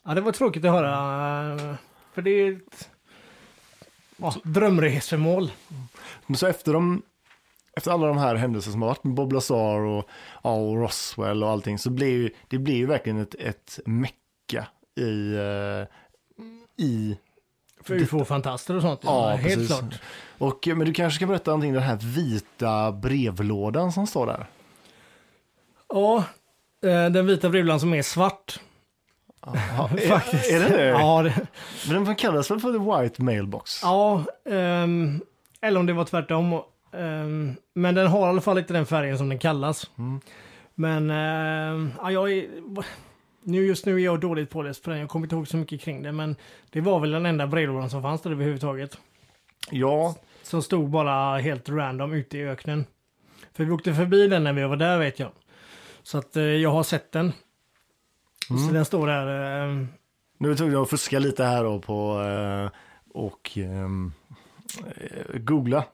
ja 0.04 0.14
det 0.14 0.20
var 0.20 0.32
tråkigt 0.32 0.64
att 0.64 0.70
höra. 0.70 1.78
För 2.14 2.22
det 2.22 2.30
är 2.30 2.52
ett 2.52 2.90
ja, 4.16 4.34
drömresemål. 4.44 5.42
Mm. 5.42 5.82
Men 6.26 6.36
så 6.36 6.46
efter, 6.46 6.72
de, 6.72 7.02
efter 7.76 7.90
alla 7.90 8.06
de 8.06 8.18
här 8.18 8.34
händelserna 8.34 8.72
som 8.72 8.82
har 8.82 8.88
varit 8.88 9.04
med 9.04 9.14
Bob 9.14 9.32
Lazar 9.32 9.80
och, 9.80 10.08
ja, 10.42 10.54
och 10.54 10.76
Roswell 10.76 11.42
och 11.42 11.50
allting 11.50 11.78
så 11.78 11.90
blir 11.90 12.30
det 12.48 12.58
blir 12.58 12.76
ju 12.76 12.86
verkligen 12.86 13.18
ett, 13.18 13.34
ett 13.34 13.80
mecka 13.84 14.66
i, 15.00 15.36
i 16.80 17.18
För 17.82 17.94
ufo-fantaster 17.94 18.76
och 18.76 18.82
sånt. 18.82 19.00
Ja, 19.04 19.28
helt 19.28 19.42
precis. 19.42 19.66
klart. 19.68 20.00
Och, 20.38 20.66
men 20.66 20.78
du 20.78 20.92
kanske 20.92 21.16
ska 21.16 21.26
berätta 21.26 21.50
någonting, 21.50 21.72
den 21.72 21.82
här 21.82 21.96
vita 21.96 22.92
brevlådan 22.92 23.92
som 23.92 24.06
står 24.06 24.26
där. 24.26 24.46
Ja, 25.88 26.24
eh, 26.84 27.10
den 27.10 27.26
vita 27.26 27.48
brevlådan 27.50 27.80
som 27.80 27.94
är 27.94 28.02
svart. 28.02 28.60
Faktiskt. 30.08 30.50
Är, 30.50 30.60
är 30.60 30.68
det 30.70 30.76
det? 30.76 30.86
Ja, 30.86 31.22
det, 31.22 31.46
Men 31.88 32.04
den 32.04 32.16
kallas 32.16 32.50
väl 32.50 32.60
för 32.60 32.72
the 32.72 33.02
white 33.02 33.22
mailbox? 33.22 33.80
Ja, 33.82 34.24
ehm, 34.50 35.20
eller 35.60 35.80
om 35.80 35.86
det 35.86 35.92
var 35.92 36.04
tvärtom. 36.04 36.60
Ehm, 36.92 37.56
men 37.74 37.94
den 37.94 38.06
har 38.06 38.26
i 38.26 38.30
alla 38.30 38.40
fall 38.40 38.58
inte 38.58 38.72
den 38.72 38.86
färgen 38.86 39.18
som 39.18 39.28
den 39.28 39.38
kallas. 39.38 39.90
Men 40.74 41.10
ehm, 41.10 41.92
ja, 41.98 42.10
jag 42.10 42.32
är, 42.32 42.46
nu, 43.42 43.66
just 43.66 43.86
nu 43.86 43.94
är 43.94 43.98
jag 43.98 44.20
dåligt 44.20 44.50
påläst 44.50 44.82
på 44.84 44.90
den. 44.90 44.98
Jag 44.98 45.08
kommer 45.08 45.26
inte 45.26 45.34
ihåg 45.36 45.48
så 45.48 45.56
mycket 45.56 45.80
kring 45.80 46.02
det. 46.02 46.12
Men 46.12 46.36
det 46.70 46.80
var 46.80 47.00
väl 47.00 47.10
den 47.10 47.26
enda 47.26 47.46
brevlådan 47.46 47.90
som 47.90 48.02
fanns 48.02 48.20
där 48.22 48.30
överhuvudtaget. 48.30 48.98
Ja, 49.70 50.14
Som 50.42 50.62
stod 50.62 50.90
bara 50.90 51.38
helt 51.38 51.68
random 51.68 52.12
ute 52.12 52.38
i 52.38 52.44
öknen. 52.48 52.84
För 53.52 53.64
vi 53.64 53.70
åkte 53.70 53.94
förbi 53.94 54.26
den 54.26 54.44
när 54.44 54.52
vi 54.52 54.62
var 54.64 54.76
där 54.76 54.98
vet 54.98 55.18
jag. 55.18 55.30
Så 56.02 56.18
att 56.18 56.36
eh, 56.36 56.42
jag 56.42 56.70
har 56.70 56.82
sett 56.82 57.12
den. 57.12 57.32
Så 58.48 58.72
den 58.74 58.84
står 58.84 59.06
där. 59.06 59.26
ehm, 59.64 59.88
nu 60.38 60.50
är 60.52 60.70
jag 60.72 60.82
att 60.82 60.90
fuska 60.90 61.18
lite 61.18 61.44
här 61.44 61.64
då 61.64 61.78
på 61.80 62.20
eh, 62.22 62.70
och 63.14 63.50
ehm, 63.58 64.12
eh, 64.96 65.38
googla. 65.40 65.84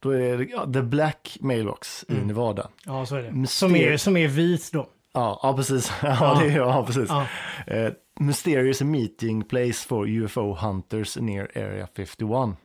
Då 0.00 0.10
är 0.10 0.38
det 0.38 0.44
ja, 0.44 0.72
the 0.72 0.82
black 0.82 1.38
mailbox 1.40 2.04
i 2.08 2.14
Nevada. 2.14 2.68
ja, 2.84 3.06
så 3.06 3.16
är 3.16 3.22
det. 3.22 3.30
Myster- 3.30 3.46
Som 3.58 3.76
är, 3.76 3.96
som 3.96 4.16
är 4.16 4.28
vit 4.28 4.70
då. 4.72 4.88
Ja, 5.18 5.40
ja 5.42 5.56
precis. 5.56 5.92
Ja, 6.02 6.08
Ja. 6.20 6.40
Det 6.40 6.52
ja 6.52 6.84
precis. 6.86 7.08
Ja. 7.08 7.26
Eh, 7.66 7.92
mysterious 8.20 8.82
meeting 8.82 9.44
place 9.44 9.88
for 9.88 10.08
UFO 10.08 10.54
hunters 10.54 11.16
near 11.16 11.48
area 11.54 11.88
51. 11.96 12.56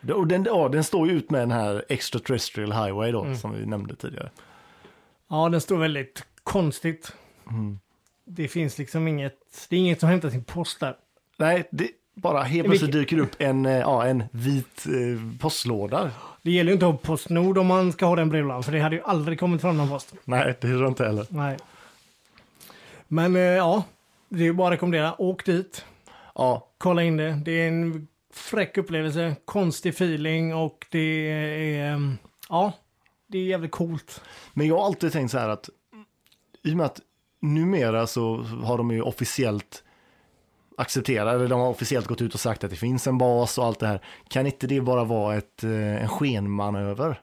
Det- 0.00 0.12
Och 0.14 0.26
den, 0.26 0.44
ja, 0.44 0.68
den 0.68 0.84
står 0.84 1.08
ju 1.08 1.14
ut 1.14 1.30
med 1.30 1.40
den 1.40 1.50
här 1.50 1.84
extraterrestrial 1.88 2.72
highway 2.72 3.12
då, 3.12 3.20
Mm. 3.24 3.36
som 3.36 3.52
vi 3.54 3.66
nämnde 3.66 3.96
tidigare. 3.96 4.30
Ja, 5.30 5.48
den 5.48 5.60
står 5.60 5.76
väldigt 5.78 6.24
konstigt. 6.42 7.12
Mm. 7.50 7.78
Det 8.26 8.48
finns 8.48 8.78
liksom 8.78 9.08
inget, 9.08 9.38
det 9.68 9.76
är 9.76 9.80
inget 9.80 10.00
som 10.00 10.08
hämtar 10.08 10.30
sin 10.30 10.44
post 10.44 10.80
där. 10.80 10.96
Nej, 11.38 11.68
det 11.70 11.88
bara 12.14 12.42
helt 12.42 12.68
plötsligt 12.68 12.92
dyker 12.92 13.18
upp 13.18 13.30
en, 13.38 13.66
eh, 13.66 13.72
ja, 13.78 14.06
en 14.06 14.24
vit 14.32 14.86
eh, 14.86 15.38
postlåda. 15.40 16.10
Det 16.44 16.50
gäller 16.50 16.70
ju 16.70 16.74
inte 16.74 16.86
att 16.86 16.92
ha 16.92 16.98
Postnord 16.98 17.58
om 17.58 17.66
man 17.66 17.92
ska 17.92 18.06
ha 18.06 18.16
den 18.16 18.28
brevlådan, 18.28 18.62
för 18.62 18.72
det 18.72 18.80
hade 18.80 18.96
ju 18.96 19.02
aldrig 19.02 19.40
kommit 19.40 19.60
fram 19.60 19.76
någon 19.76 19.88
post. 19.88 20.14
Nej, 20.24 20.46
det 20.46 20.54
tror 20.54 20.82
jag 20.82 20.90
inte 20.90 21.04
heller. 21.04 21.26
Nej. 21.28 21.56
Men 23.08 23.36
eh, 23.36 23.42
ja, 23.42 23.84
det 24.28 24.40
är 24.40 24.44
ju 24.44 24.52
bara 24.52 24.68
att 24.68 24.72
rekommendera. 24.72 25.20
Åk 25.20 25.44
dit, 25.44 25.84
Ja, 26.34 26.68
kolla 26.78 27.02
in 27.02 27.16
det. 27.16 27.40
Det 27.44 27.52
är 27.52 27.68
en 27.68 28.08
fräck 28.32 28.78
upplevelse, 28.78 29.36
konstig 29.44 29.90
feeling 29.90 30.54
och 30.54 30.86
det 30.90 31.30
är, 31.30 31.92
eh, 31.94 32.00
ja, 32.48 32.72
det 33.26 33.38
är 33.38 33.42
jävligt 33.42 33.70
coolt. 33.70 34.20
men 34.54 34.66
jag 34.66 34.78
har 34.78 34.86
alltid 34.86 35.12
tänkt 35.12 35.30
så 35.30 35.38
här 35.38 35.48
att 35.48 35.68
i 36.62 36.72
och 36.72 36.76
med 36.76 36.86
att 36.86 37.00
numera 37.40 38.06
så 38.06 38.36
har 38.36 38.78
de 38.78 38.90
ju 38.90 39.02
officiellt 39.02 39.84
accepterat, 40.78 41.34
eller 41.34 41.48
de 41.48 41.60
har 41.60 41.68
officiellt 41.68 42.06
gått 42.06 42.22
ut 42.22 42.34
och 42.34 42.40
sagt 42.40 42.64
att 42.64 42.70
det 42.70 42.76
finns 42.76 43.06
en 43.06 43.18
bas 43.18 43.58
och 43.58 43.64
allt 43.64 43.80
det 43.80 43.86
här. 43.86 44.00
Kan 44.28 44.46
inte 44.46 44.66
det 44.66 44.80
bara 44.80 45.04
vara 45.04 45.36
ett, 45.36 45.64
eh, 45.64 46.02
en 46.02 46.08
skenmanöver? 46.08 47.20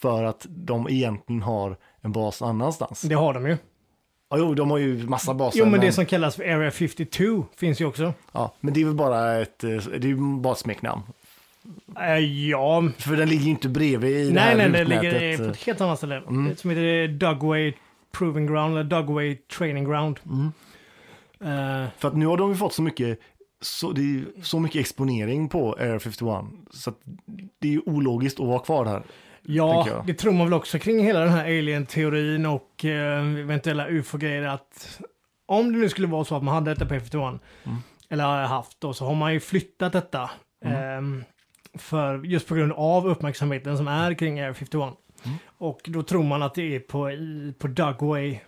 För 0.00 0.24
att 0.24 0.46
de 0.48 0.88
egentligen 0.90 1.42
har 1.42 1.76
en 2.00 2.12
bas 2.12 2.42
annanstans. 2.42 3.00
Det 3.02 3.14
har 3.14 3.34
de 3.34 3.46
ju. 3.46 3.56
Ja, 4.30 4.36
jo, 4.38 4.54
de 4.54 4.70
har 4.70 4.78
ju 4.78 5.08
massa 5.08 5.34
baser. 5.34 5.58
Jo, 5.58 5.66
men 5.66 5.80
det 5.80 5.92
som 5.92 6.06
kallas 6.06 6.36
för 6.36 6.42
Area 6.44 6.70
52 6.70 7.44
finns 7.56 7.80
ju 7.80 7.84
också. 7.84 8.12
ja, 8.32 8.54
men 8.60 8.74
det 8.74 8.80
är 8.80 8.84
väl 8.84 8.94
bara 8.94 9.36
ett, 9.40 9.64
eh, 9.64 9.70
det 9.98 10.10
är 10.10 10.40
bara 10.40 10.52
ett 10.52 10.58
smeknamn. 10.58 11.02
Eh, 12.00 12.18
ja, 12.48 12.88
För 12.98 13.16
den 13.16 13.28
ligger 13.28 13.44
ju 13.44 13.50
inte 13.50 13.68
bredvid 13.68 14.16
i 14.16 14.28
det 14.28 14.34
Nej, 14.34 14.42
här 14.42 14.56
nej, 14.56 14.70
det 14.70 14.80
rutnätet. 14.80 15.12
ligger 15.12 15.38
på 15.38 15.44
ett 15.44 15.62
helt 15.62 15.80
annat 15.80 15.98
ställe. 15.98 16.16
Mm. 16.16 16.56
Som 16.56 16.70
heter 16.70 17.08
Dugway 17.08 17.72
Proving 18.12 18.46
Ground, 18.46 18.78
eller 18.78 18.84
Dugway 18.84 19.36
Training 19.36 19.84
Ground. 19.84 20.20
Mm. 20.26 20.52
Eh, 21.40 21.86
För 21.98 22.08
att 22.08 22.16
nu 22.16 22.26
har 22.26 22.36
de 22.36 22.50
ju 22.50 22.56
fått 22.56 22.72
så 22.72 22.82
mycket, 22.82 23.18
så, 23.60 23.92
det 23.92 24.00
är 24.00 24.42
så 24.42 24.60
mycket 24.60 24.80
exponering 24.80 25.48
på 25.48 25.72
Air 25.78 25.98
51. 25.98 26.44
Så 26.70 26.90
att 26.90 26.98
det 27.60 27.68
är 27.68 27.72
ju 27.72 27.80
ologiskt 27.86 28.40
att 28.40 28.46
vara 28.46 28.58
kvar 28.58 28.84
här. 28.86 29.02
ja, 29.42 30.02
det 30.06 30.14
tror 30.14 30.32
man 30.32 30.46
väl 30.46 30.54
också 30.54 30.78
kring 30.78 31.04
hela 31.04 31.20
den 31.20 31.28
här 31.28 31.44
alien-teorin 31.44 32.46
och 32.46 32.84
eh, 32.84 33.38
eventuella 33.38 33.88
ufo-grejer 33.88 34.42
att 34.42 35.00
om 35.46 35.72
det 35.72 35.78
nu 35.78 35.88
skulle 35.88 36.06
vara 36.06 36.24
så 36.24 36.36
att 36.36 36.42
man 36.42 36.54
hade 36.54 36.70
detta 36.74 36.86
på 36.86 36.94
F51, 36.94 37.38
Mm. 37.64 37.78
eller 38.10 38.24
har 38.24 38.36
haft 38.42 38.80
då, 38.80 38.92
så 38.94 39.04
har 39.04 39.14
man 39.14 39.32
ju 39.32 39.40
flyttat 39.40 39.92
detta. 39.92 40.30
Mm. 40.64 41.18
eh, 41.18 41.24
för 41.78 42.24
just 42.24 42.48
på 42.48 42.54
grund 42.54 42.72
av 42.72 43.06
uppmärksamheten 43.06 43.76
som 43.76 43.88
är 43.88 44.14
kring 44.14 44.40
Air 44.40 44.52
51. 44.52 44.94
Mm. 45.24 45.36
Och 45.58 45.80
då 45.84 46.02
tror 46.02 46.22
man 46.24 46.42
att 46.42 46.54
det 46.54 46.76
är 46.76 46.80
på, 46.80 47.10
i, 47.10 47.54
på 47.58 47.66
Dugway. 47.68 48.38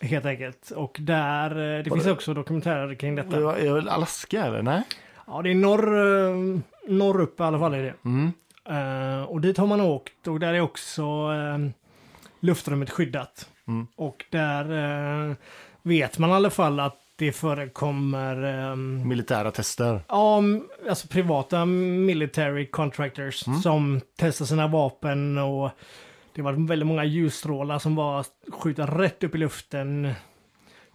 Helt 0.00 0.24
enkelt. 0.26 0.70
Och 0.70 0.96
där, 1.00 1.50
eh, 1.50 1.82
det 1.84 1.90
Var 1.90 1.96
finns 1.96 2.04
det- 2.04 2.12
också 2.12 2.34
dokumentärer 2.34 2.94
kring 2.94 3.14
detta. 3.14 3.36
Det 3.36 3.42
var- 3.44 3.56
Är 3.56 3.80
det 3.80 3.92
Alaska 3.92 4.44
eller? 4.44 4.62
Nej? 4.62 4.82
Ja, 5.26 5.42
det 5.42 5.50
är 5.50 5.54
norr, 5.54 5.96
eh, 6.28 6.60
norr 6.88 7.20
upp 7.20 7.40
i 7.40 7.42
alla 7.42 7.58
fall 7.58 7.74
är 7.74 7.82
det. 7.82 7.94
Mm. 8.04 8.32
Eh, 8.68 9.22
och 9.24 9.40
dit 9.40 9.58
har 9.58 9.66
man 9.66 9.80
åkt 9.80 10.26
och 10.28 10.40
där 10.40 10.54
är 10.54 10.60
också 10.60 11.02
eh, 11.02 11.58
luftrummet 12.40 12.90
skyddat. 12.90 13.48
Mm. 13.68 13.86
Och 13.96 14.24
där 14.30 14.64
eh, 15.30 15.34
vet 15.82 16.18
man 16.18 16.30
i 16.30 16.32
alla 16.32 16.50
fall 16.50 16.80
att 16.80 16.96
det 17.16 17.32
förekommer 17.32 18.42
ehm, 18.42 19.08
Militära 19.08 19.50
tester. 19.50 20.00
Ja, 20.08 20.38
m- 20.38 20.62
alltså 20.88 21.08
privata 21.08 21.64
military 21.64 22.66
contractors 22.66 23.46
Mm. 23.46 23.58
som 23.60 24.00
testar 24.16 24.44
sina 24.44 24.66
vapen 24.66 25.38
och 25.38 25.70
det 26.34 26.42
var 26.42 26.52
väldigt 26.52 26.86
många 26.86 27.04
ljusstrålar 27.04 27.78
som 27.78 27.94
bara 27.94 28.24
skjuter 28.52 28.86
rätt 28.86 29.24
upp 29.24 29.34
i 29.34 29.38
luften. 29.38 30.12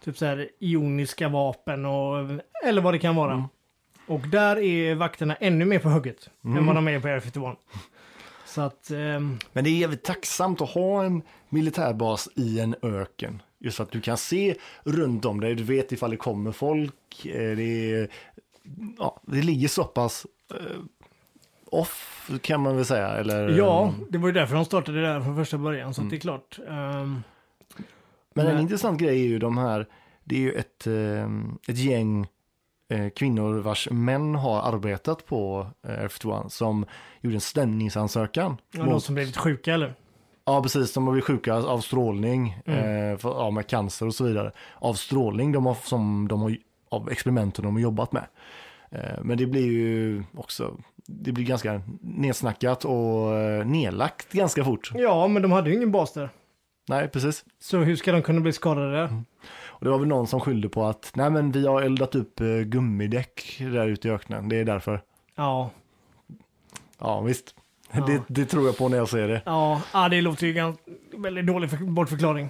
Typ 0.04 0.18
så 0.18 0.26
här 0.26 0.48
ioniska 0.58 1.28
vapen 1.28 1.84
och 1.84 2.16
eller 2.64 2.82
vad 2.82 2.94
det 2.94 2.98
kan 2.98 3.16
vara. 3.16 3.32
Mm. 3.32 3.44
Och 4.06 4.20
där 4.28 4.56
är 4.58 4.94
vakterna 4.94 5.34
ännu 5.34 5.64
mer 5.64 5.78
på 5.78 5.88
hugget 5.88 6.30
än 6.44 6.50
Mm. 6.52 6.66
vad 6.66 6.74
de 6.74 6.88
är 6.88 7.00
på 7.00 7.08
Air 7.08 7.20
51. 7.20 7.58
Så 8.46 8.60
att, 8.60 8.90
ehm, 8.90 9.38
Men 9.52 9.64
det 9.64 9.70
är 9.70 9.78
jävligt 9.78 10.04
tacksamt 10.04 10.60
att 10.60 10.70
ha 10.70 11.04
en 11.04 11.22
militärbas 11.48 12.28
i 12.36 12.60
en 12.60 12.74
öken. 12.82 13.42
Just 13.58 13.80
att 13.80 13.90
du 13.90 14.00
kan 14.00 14.16
se 14.16 14.54
runt 14.84 15.24
om 15.24 15.40
dig, 15.40 15.54
du 15.54 15.62
vet 15.62 15.92
ifall 15.92 16.10
det 16.10 16.16
kommer 16.16 16.52
folk. 16.52 17.26
eh, 17.26 17.56
Det, 17.56 17.92
är, 17.92 18.08
ja, 18.98 19.20
det 19.26 19.42
ligger 19.42 19.68
så 19.68 19.84
pass 19.84 20.26
eh, 20.54 20.76
off 21.72 22.30
kan 22.42 22.60
man 22.60 22.76
väl 22.76 22.84
säga. 22.84 23.08
Eller, 23.08 23.48
ja, 23.48 23.92
det 24.10 24.18
var 24.18 24.28
ju 24.28 24.32
därför 24.34 24.54
de 24.54 24.64
startade 24.64 25.00
där 25.02 25.20
från 25.20 25.36
första 25.36 25.58
början. 25.58 25.94
Så 25.94 26.00
Mm. 26.00 26.10
det 26.10 26.16
är 26.16 26.20
klart. 26.20 26.58
ehm, 26.68 27.22
Men 28.34 28.46
en 28.46 28.60
intressant 28.60 29.00
grej 29.00 29.20
är 29.20 29.28
ju 29.28 29.38
de 29.38 29.58
här, 29.58 29.86
det 30.24 30.34
är 30.34 30.40
ju 30.40 30.52
ett, 30.52 30.86
eh, 30.86 31.28
ett 31.68 31.78
gäng 31.78 32.26
eh, 32.90 33.08
kvinnor 33.08 33.54
vars 33.58 33.88
män 33.90 34.34
har 34.34 34.62
arbetat 34.62 35.26
på 35.26 35.66
eh, 35.88 36.04
F1 36.04 36.48
som 36.48 36.86
gjorde 37.20 37.36
en 37.36 37.40
stämningsansökan. 37.40 38.56
ja, 38.72 38.82
de 38.84 38.90
mot- 38.90 39.04
som 39.04 39.14
blivit 39.14 39.36
sjuka 39.36 39.74
eller? 39.74 39.94
Ja, 40.44 40.62
precis. 40.62 40.92
De 40.92 41.04
har 41.06 41.12
blivit 41.12 41.26
sjuka 41.26 41.54
av 41.54 41.80
strålning, 41.80 42.58
Mm. 42.66 43.12
eh, 43.12 43.18
för, 43.18 43.28
ja, 43.30 43.50
med 43.50 43.66
cancer 43.66 44.06
och 44.06 44.14
så 44.14 44.24
vidare. 44.24 44.52
Av 44.74 44.94
strålning 44.94 45.52
de 45.52 45.66
har, 45.66 45.74
som 45.74 46.28
de 46.28 46.40
har, 46.40 46.56
av 46.88 47.10
experimenten 47.10 47.64
de 47.64 47.74
har 47.74 47.80
jobbat 47.80 48.12
med. 48.12 48.26
Eh, 48.90 49.22
men 49.22 49.38
det 49.38 49.46
blir 49.46 49.66
ju 49.66 50.22
också, 50.36 50.76
det 51.06 51.32
blir 51.32 51.44
ganska 51.44 51.82
nedsnackat 52.00 52.84
och 52.84 53.36
eh, 53.36 53.66
nedlagt 53.66 54.32
ganska 54.32 54.64
fort. 54.64 54.90
Ja, 54.94 55.28
men 55.28 55.42
de 55.42 55.52
hade 55.52 55.70
ju 55.70 55.76
ingen 55.76 55.92
bas 55.92 56.12
där. 56.12 56.30
Nej, 56.88 57.08
precis. 57.08 57.44
Så 57.60 57.78
hur 57.78 57.96
ska 57.96 58.12
de 58.12 58.22
kunna 58.22 58.40
bli 58.40 58.52
skadade 58.52 58.92
där? 58.92 59.04
Mm. 59.04 59.24
Och 59.50 59.84
det 59.84 59.90
var 59.90 59.98
väl 59.98 60.08
någon 60.08 60.26
som 60.26 60.40
skyllde 60.40 60.68
på 60.68 60.84
att, 60.84 61.10
nej 61.14 61.30
men 61.30 61.52
vi 61.52 61.66
har 61.66 61.82
eldat 61.82 62.14
upp 62.14 62.40
eh, 62.40 62.46
gummidäck 62.46 63.56
där 63.58 63.86
ute 63.86 64.08
i 64.08 64.10
öknen, 64.10 64.48
det 64.48 64.56
är 64.56 64.64
därför. 64.64 65.02
Ja, 65.34 65.70
Ja, 66.98 67.20
visst. 67.20 67.54
Det, 68.06 68.22
det 68.28 68.44
tror 68.44 68.66
jag 68.66 68.76
på 68.76 68.88
när 68.88 68.96
jag 68.96 69.08
ser 69.08 69.28
det. 69.28 69.42
Ja, 69.46 69.82
ja 69.92 70.08
det 70.08 70.20
låter 70.20 70.46
ju 70.46 70.52
ganska, 70.52 70.82
väldigt 71.16 71.46
dålig 71.46 71.70
för, 71.70 71.76
bortförklaring. 71.76 72.48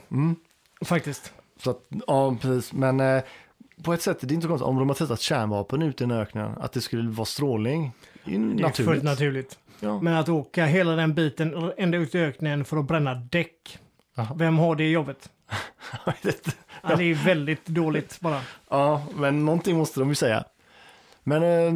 Faktiskt. 0.84 1.32
Så 1.62 1.70
att, 1.70 1.80
ja, 2.06 2.36
precis. 2.40 2.72
Men 2.72 3.00
eh, 3.00 3.22
på 3.82 3.92
ett 3.92 4.02
sätt, 4.02 4.18
det 4.20 4.32
är 4.32 4.34
inte 4.34 4.44
så 4.44 4.48
konstigt 4.48 4.66
om 4.68 4.78
de 4.78 4.88
har 4.88 4.94
testat 4.96 5.20
kärnvapen 5.20 5.82
ute 5.82 6.04
i 6.04 6.12
öknen, 6.12 6.52
att 6.60 6.72
det 6.72 6.80
skulle 6.80 7.10
vara 7.10 7.24
strålning. 7.26 7.92
Det 8.24 8.30
är 8.34 8.38
ju 8.38 8.54
Det 8.54 8.62
är 8.62 8.66
naturligt. 8.66 8.90
fullt 8.92 9.02
naturligt. 9.02 9.58
Ja. 9.80 10.00
Men 10.00 10.14
att 10.16 10.28
åka 10.28 10.66
hela 10.66 10.96
den 10.96 11.14
biten 11.14 11.72
ända 11.76 11.98
ut 11.98 12.14
i 12.14 12.18
öknen 12.18 12.64
för 12.64 12.76
att 12.76 12.84
bränna 12.84 13.14
däck. 13.14 13.78
Jaha. 14.16 14.28
Vem 14.36 14.58
har 14.58 14.76
det 14.76 14.90
jobbet? 14.90 15.30
Ja, 16.82 16.96
det 16.96 17.04
är 17.04 17.14
väldigt 17.24 17.66
dåligt 17.66 18.20
bara. 18.20 18.40
Ja, 18.68 19.02
men 19.16 19.44
någonting 19.44 19.76
måste 19.76 20.00
de 20.00 20.08
ju 20.08 20.14
säga. 20.14 20.44
Men 21.24 21.42
eh, 21.42 21.74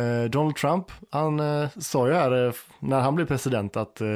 eh, 0.00 0.24
Donald 0.24 0.56
Trump, 0.56 0.84
han 1.10 1.40
eh, 1.40 1.68
sa 1.78 2.08
ju 2.08 2.14
här 2.14 2.46
eh, 2.46 2.52
när 2.80 3.00
han 3.00 3.14
blev 3.14 3.26
president 3.26 3.76
att 3.76 4.00
eh, 4.00 4.08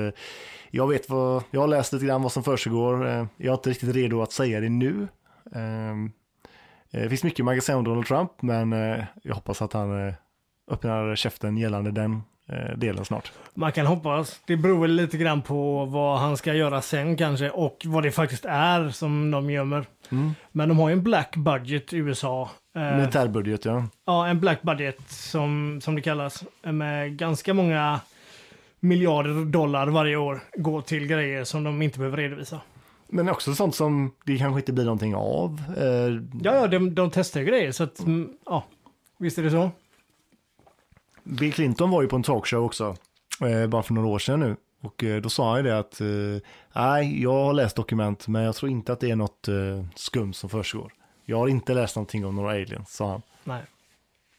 jag 0.70 0.88
vet 0.88 1.08
vad, 1.10 1.42
jag 1.50 1.60
har 1.60 1.68
läst 1.68 1.92
lite 1.92 2.06
grann 2.06 2.22
vad 2.22 2.32
som 2.32 2.44
försiggår. 2.44 3.06
Jag 3.36 3.52
är 3.52 3.52
inte 3.54 3.70
riktigt 3.70 3.94
redo 3.94 4.22
att 4.22 4.32
säga 4.32 4.60
det 4.60 4.68
nu. 4.68 5.08
Eh, 6.92 7.00
eh, 7.00 7.02
det 7.02 7.08
finns 7.08 7.24
mycket 7.24 7.44
man 7.44 7.54
kan 7.54 7.62
säga 7.62 7.78
om 7.78 7.84
Donald 7.84 8.06
Trump, 8.06 8.30
men 8.42 8.72
eh, 8.72 9.04
jag 9.22 9.34
hoppas 9.34 9.62
att 9.62 9.72
han 9.72 10.08
eh, 10.08 10.14
öppnar 10.70 11.16
käften 11.16 11.56
gällande 11.56 11.90
den 11.90 12.22
delen 12.76 13.04
snart. 13.04 13.32
Man 13.54 13.72
kan 13.72 13.86
hoppas. 13.86 14.40
Det 14.46 14.56
beror 14.56 14.88
lite 14.88 15.16
grann 15.16 15.42
på 15.42 15.84
vad 15.84 16.18
han 16.18 16.36
ska 16.36 16.54
göra 16.54 16.82
sen 16.82 17.16
kanske 17.16 17.50
och 17.50 17.82
vad 17.86 18.02
det 18.02 18.10
faktiskt 18.10 18.44
är 18.44 18.88
som 18.88 19.30
de 19.30 19.50
gömmer. 19.50 19.86
Men 20.52 20.68
de 20.68 20.78
har 20.78 20.88
ju 20.88 20.92
en 20.92 21.02
black 21.02 21.36
budget 21.36 21.92
i 21.92 21.96
USA. 21.96 22.50
Militärbudget, 22.74 23.64
ja. 23.64 23.84
ja, 24.06 24.26
en 24.26 24.40
black 24.40 24.62
budget 24.62 25.00
som, 25.10 25.80
som 25.82 25.94
det 25.94 26.02
kallas. 26.02 26.44
Med 26.62 27.16
ganska 27.16 27.54
många 27.54 28.00
miljarder 28.80 29.44
dollar 29.44 29.86
varje 29.86 30.16
år 30.16 30.40
går 30.56 30.80
till 30.80 31.06
grejer 31.06 31.44
som 31.44 31.64
de 31.64 31.82
inte 31.82 31.98
behöver 31.98 32.16
redovisa. 32.16 32.60
Men 33.14 33.28
också 33.28 33.54
sånt 33.54 33.74
som 33.74 34.14
det 34.24 34.38
kanske 34.38 34.60
inte 34.60 34.72
blir 34.72 34.84
någonting 34.84 35.14
av. 35.14 35.62
Eh, 35.76 35.84
Ja, 36.42 36.54
ja, 36.54 36.66
de, 36.66 36.94
de 36.94 37.10
testar 37.10 37.40
ju 37.40 37.46
grejer 37.46 37.72
så 37.72 37.84
att, 37.84 37.98
mm, 38.00 38.32
ja, 38.46 38.64
visst 39.18 39.38
är 39.38 39.42
det 39.42 39.50
så. 39.50 39.70
Bill 41.24 41.52
Clinton 41.52 41.90
var 41.90 42.02
ju 42.02 42.08
på 42.08 42.16
en 42.16 42.22
talkshow 42.22 42.64
också, 42.64 42.96
eh, 43.40 43.66
bara 43.66 43.82
för 43.82 43.94
några 43.94 44.08
år 44.08 44.18
sedan 44.18 44.40
nu. 44.40 44.56
Och 44.80 45.04
eh, 45.04 45.20
då 45.20 45.28
sa 45.28 45.48
han 45.48 45.56
ju 45.56 45.62
det 45.62 45.78
att, 45.78 46.00
nej, 46.74 47.22
jag 47.22 47.32
har 47.32 47.52
läst 47.52 47.76
dokument, 47.76 48.28
men 48.28 48.42
jag 48.42 48.54
tror 48.54 48.70
inte 48.70 48.92
att 48.92 49.00
det 49.00 49.10
är 49.10 49.16
något 49.16 49.48
skumt 49.94 50.34
som 50.34 50.50
försiggår. 50.50 50.92
Jag 51.24 51.38
har 51.38 51.48
inte 51.48 51.74
läst 51.74 51.96
någonting 51.96 52.26
om 52.26 52.36
några 52.36 52.50
aliens, 52.50 52.94
sa 52.96 53.10
han. 53.10 53.22
Nej. 53.44 53.62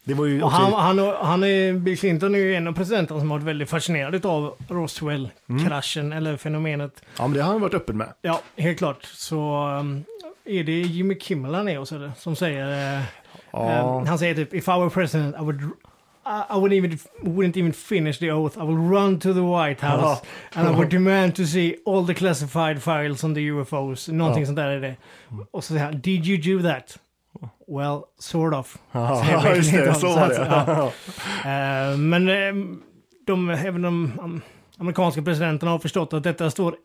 Det 0.03 0.13
var 0.13 0.25
ju 0.25 0.43
Och 0.43 0.51
han, 0.51 0.73
han, 0.73 1.13
han 1.21 1.43
är, 1.43 1.73
Bill 1.73 1.97
Clinton 1.97 2.35
är 2.35 2.39
ju 2.39 2.55
en 2.55 2.67
av 2.67 2.73
presidenterna 2.73 3.19
som 3.19 3.31
har 3.31 3.37
varit 3.37 3.47
väldigt 3.47 3.69
fascinerad 3.69 4.25
av 4.25 4.55
Roswell-kraschen 4.67 6.13
eller 6.13 6.37
fenomenet. 6.37 7.01
ja 7.17 7.27
men 7.27 7.33
det 7.37 7.41
har 7.43 7.51
han 7.51 7.61
varit 7.61 7.73
öppen 7.73 7.97
med. 7.97 8.13
Ja, 8.21 8.41
helt 8.57 8.77
klart. 8.77 9.05
Så 9.05 9.67
um, 9.79 10.03
är 10.45 10.63
det 10.63 10.71
Jimmy 10.81 11.19
Kimmel 11.19 11.53
han 11.55 11.69
är 11.69 11.77
hos 11.77 11.91
eller? 11.91 12.11
Som 12.17 12.35
säger, 12.35 12.97
eh, 12.97 13.03
Ja, 13.51 13.97
um, 14.01 14.07
han 14.07 14.19
säger 14.19 14.35
typ 14.35 14.53
If 14.53 14.67
I 14.67 14.71
were 14.71 14.89
president 14.89 15.35
I 15.39 15.43
would 15.43 15.61
I, 16.25 16.53
wouldn't 16.53 16.73
even, 16.77 16.97
wouldn't 17.21 17.57
even 17.59 17.73
finish 17.73 18.19
the 18.19 18.31
oath. 18.31 18.57
I 18.57 18.61
will 18.65 18.77
run 18.91 19.19
to 19.19 19.33
the 19.33 19.41
White 19.41 19.85
House 19.87 20.21
and 20.53 20.69
I 20.69 20.71
would 20.71 20.89
demand 20.91 21.35
to 21.35 21.45
see 21.45 21.75
all 21.85 22.07
the 22.07 22.13
classified 22.13 22.83
files 22.83 23.23
on 23.23 23.35
the 23.35 23.41
UFOs. 23.41 24.07
Någonting 24.07 24.41
Ja. 24.41 24.45
sånt 24.47 24.55
där 24.55 24.67
är 24.67 24.81
det. 24.81 24.95
Och 25.51 25.63
så 25.63 25.73
säger 25.73 25.85
han, 25.85 25.99
did 25.99 26.25
you 26.27 26.57
do 26.57 26.69
that? 26.69 26.99
Well, 27.67 28.01
sort 28.19 28.53
of. 28.53 28.77
ja 28.91 29.55
just 29.55 29.71
det, 29.71 29.93
så 29.93 30.07
var 30.07 30.27
det. 30.27 30.35
ja. 30.35 30.85
Eh, 31.51 31.97
men 31.97 32.29
eh, 32.29 32.77
de, 33.27 33.49
även 33.49 33.81
de 33.81 34.11
am- 34.19 34.41
amerikanska 34.77 35.21
presidenterna 35.21 35.71
har 35.71 35.79
förstått 35.79 36.13
att 36.13 36.23
detta 36.23 36.49
står 36.51 36.75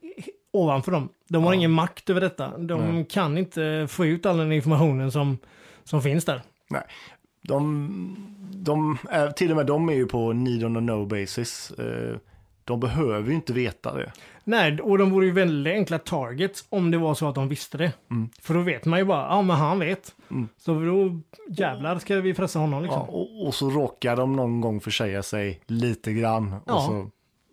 ovanför 0.53 0.93
dem. 0.93 1.09
De 1.29 1.45
har 1.45 1.53
ingen 1.53 1.71
makt 1.71 2.11
över 2.11 2.21
detta. 2.21 2.59
De 2.59 2.81
Nej. 2.95 3.07
kan 3.11 3.39
inte 3.39 3.87
få 3.91 4.07
ut 4.07 4.27
all 4.27 4.37
den 4.37 4.53
informationen 4.53 5.13
som, 5.13 5.39
som 5.85 6.03
finns 6.03 6.25
där. 6.25 6.43
Nej, 6.71 6.83
de, 7.43 8.17
de 8.53 8.99
till 9.37 9.51
och 9.51 9.57
med 9.57 9.67
de 9.67 9.89
är 9.89 9.93
ju 9.95 10.07
på 10.07 10.33
need 10.33 10.65
on 10.65 10.77
a 10.77 10.81
no 10.81 11.07
basis. 11.07 11.73
De 12.69 12.81
behöver 12.81 13.29
ju 13.29 13.35
inte 13.35 13.53
veta 13.53 13.95
det. 13.95 14.13
Nej, 14.45 14.81
och 14.81 14.99
de 14.99 15.11
vore 15.11 15.27
ju 15.27 15.33
väldigt 15.33 15.73
enkla 15.73 15.99
targets 15.99 16.65
om 16.69 16.91
det 16.91 16.99
var 16.99 17.15
så 17.15 17.29
att 17.29 17.35
de 17.35 17.49
visste 17.49 17.79
det. 17.79 17.93
För 18.43 18.55
då 18.55 18.61
vet 18.61 18.85
man 18.85 18.99
ju 18.99 19.05
bara, 19.05 19.21
ja 19.21 19.43
men 19.43 19.57
han 19.57 19.79
vet. 19.79 20.15
Mm. 20.31 20.49
Så 20.57 20.75
då 20.75 21.21
jävlar 21.49 21.99
ska 21.99 22.21
vi 22.21 22.35
pressa 22.35 22.59
honom 22.59 22.83
liksom. 22.83 23.03
Ja, 23.09 23.13
och, 23.13 23.47
och 23.47 23.55
så 23.55 23.71
råkar 23.71 24.17
de 24.17 24.37
någon 24.37 24.61
gång 24.61 24.81
försäga 24.81 25.23
sig 25.23 25.61
lite 25.67 26.13
grann. 26.13 26.55
Ja. 26.67 26.81
Så, 26.81 27.11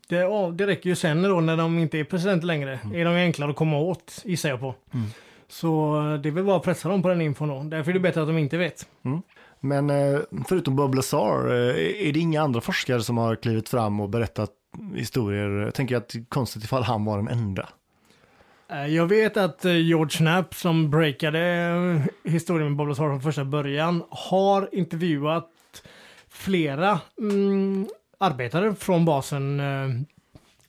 Det, 0.09 0.15
ja, 0.15 0.51
det 0.53 0.67
räcker 0.67 0.89
ju 0.89 0.95
sen 0.95 1.23
då 1.23 1.41
när 1.41 1.57
de 1.57 1.79
inte 1.79 1.97
är 1.99 2.03
president 2.03 2.43
längre. 2.43 2.79
Är 2.93 3.05
de 3.05 3.15
enklare 3.15 3.49
att 3.49 3.55
komma 3.55 3.77
åt, 3.77 4.21
gissar 4.25 4.49
jag 4.49 4.59
på. 4.59 4.75
Så 5.47 5.97
eh, 5.97 6.13
det 6.21 6.29
är 6.29 6.31
väl 6.31 6.43
bara 6.43 6.57
att 6.57 6.63
pressa 6.63 6.89
dem 6.89 7.01
på 7.01 7.09
den 7.09 7.21
infon 7.21 7.49
då. 7.49 7.63
Därför 7.63 7.91
är 7.91 7.93
det 7.93 7.99
bättre 7.99 8.21
att 8.21 8.27
de 8.27 8.37
inte 8.37 8.57
vet. 8.57 8.87
Men 9.59 9.89
eh, 9.89 10.19
förutom 10.47 10.75
Bob 10.75 10.95
Lazar, 10.95 11.47
eh, 11.47 12.07
är 12.07 12.13
det 12.13 12.19
inga 12.19 12.41
andra 12.41 12.61
forskare 12.61 13.01
som 13.01 13.17
har 13.17 13.35
klivit 13.35 13.69
fram 13.69 13.99
och 13.99 14.09
berättat 14.09 14.49
historier? 14.95 15.49
Jag 15.49 15.73
tänker 15.73 15.97
att 15.97 16.09
det 16.09 16.19
är 16.19 16.25
konstigt 16.29 16.63
ifall 16.63 16.83
han 16.83 17.05
var 17.05 17.17
den 17.17 17.27
enda. 17.27 17.69
Eh, 18.69 18.85
jag 18.85 19.07
vet 19.07 19.37
att 19.37 19.65
eh, 19.65 19.77
George 19.77 20.17
Knapp 20.17 20.55
som 20.55 20.89
breakade 20.91 21.39
eh, 21.39 22.31
historien 22.31 22.67
med 22.67 22.77
Bob 22.77 22.87
Lazar 22.87 23.09
från 23.09 23.21
första 23.21 23.45
början 23.45 24.03
har 24.09 24.69
intervjuat 24.71 25.51
flera 26.29 26.99
mm, 27.19 27.87
arbetare 28.17 28.75
från 28.75 29.05
basen. 29.05 29.61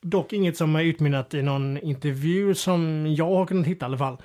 Dock 0.00 0.32
inget 0.32 0.56
som 0.56 0.76
är 0.76 0.82
utmynnat 0.82 1.34
i 1.34 1.42
någon 1.42 1.78
intervju 1.78 2.54
som 2.54 3.06
jag 3.14 3.34
har 3.34 3.46
kunnat 3.46 3.66
hitta 3.66 3.84
i 3.84 3.86
alla 3.86 3.98
fall. 3.98 4.16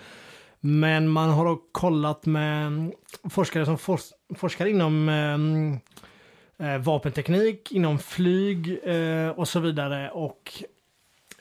Men 0.59 1.09
man 1.09 1.29
har 1.29 1.57
kollat 1.71 2.25
med 2.25 2.91
forskare 3.29 3.65
som 3.65 3.77
for 3.77 3.99
forskar 4.35 4.65
inom 4.65 5.09
eh, 5.09 5.77
eh, 6.61 6.77
vapenteknik, 6.77 7.71
inom 7.71 7.99
flyg 7.99 8.79
eh, 8.83 9.29
och 9.29 9.47
så 9.47 9.59
vidare. 9.59 10.11
Och 10.11 10.63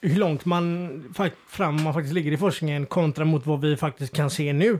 hur 0.02 0.16
långt 0.16 0.44
man 0.44 1.14
fram 1.48 1.82
man 1.82 1.94
faktiskt 1.94 2.14
ligger 2.14 2.32
i 2.32 2.36
forskningen 2.36 2.86
kontra 2.86 3.24
mot 3.24 3.46
vad 3.46 3.60
vi 3.60 3.76
faktiskt 3.76 4.16
kan 4.16 4.30
se 4.30 4.52
nu. 4.52 4.78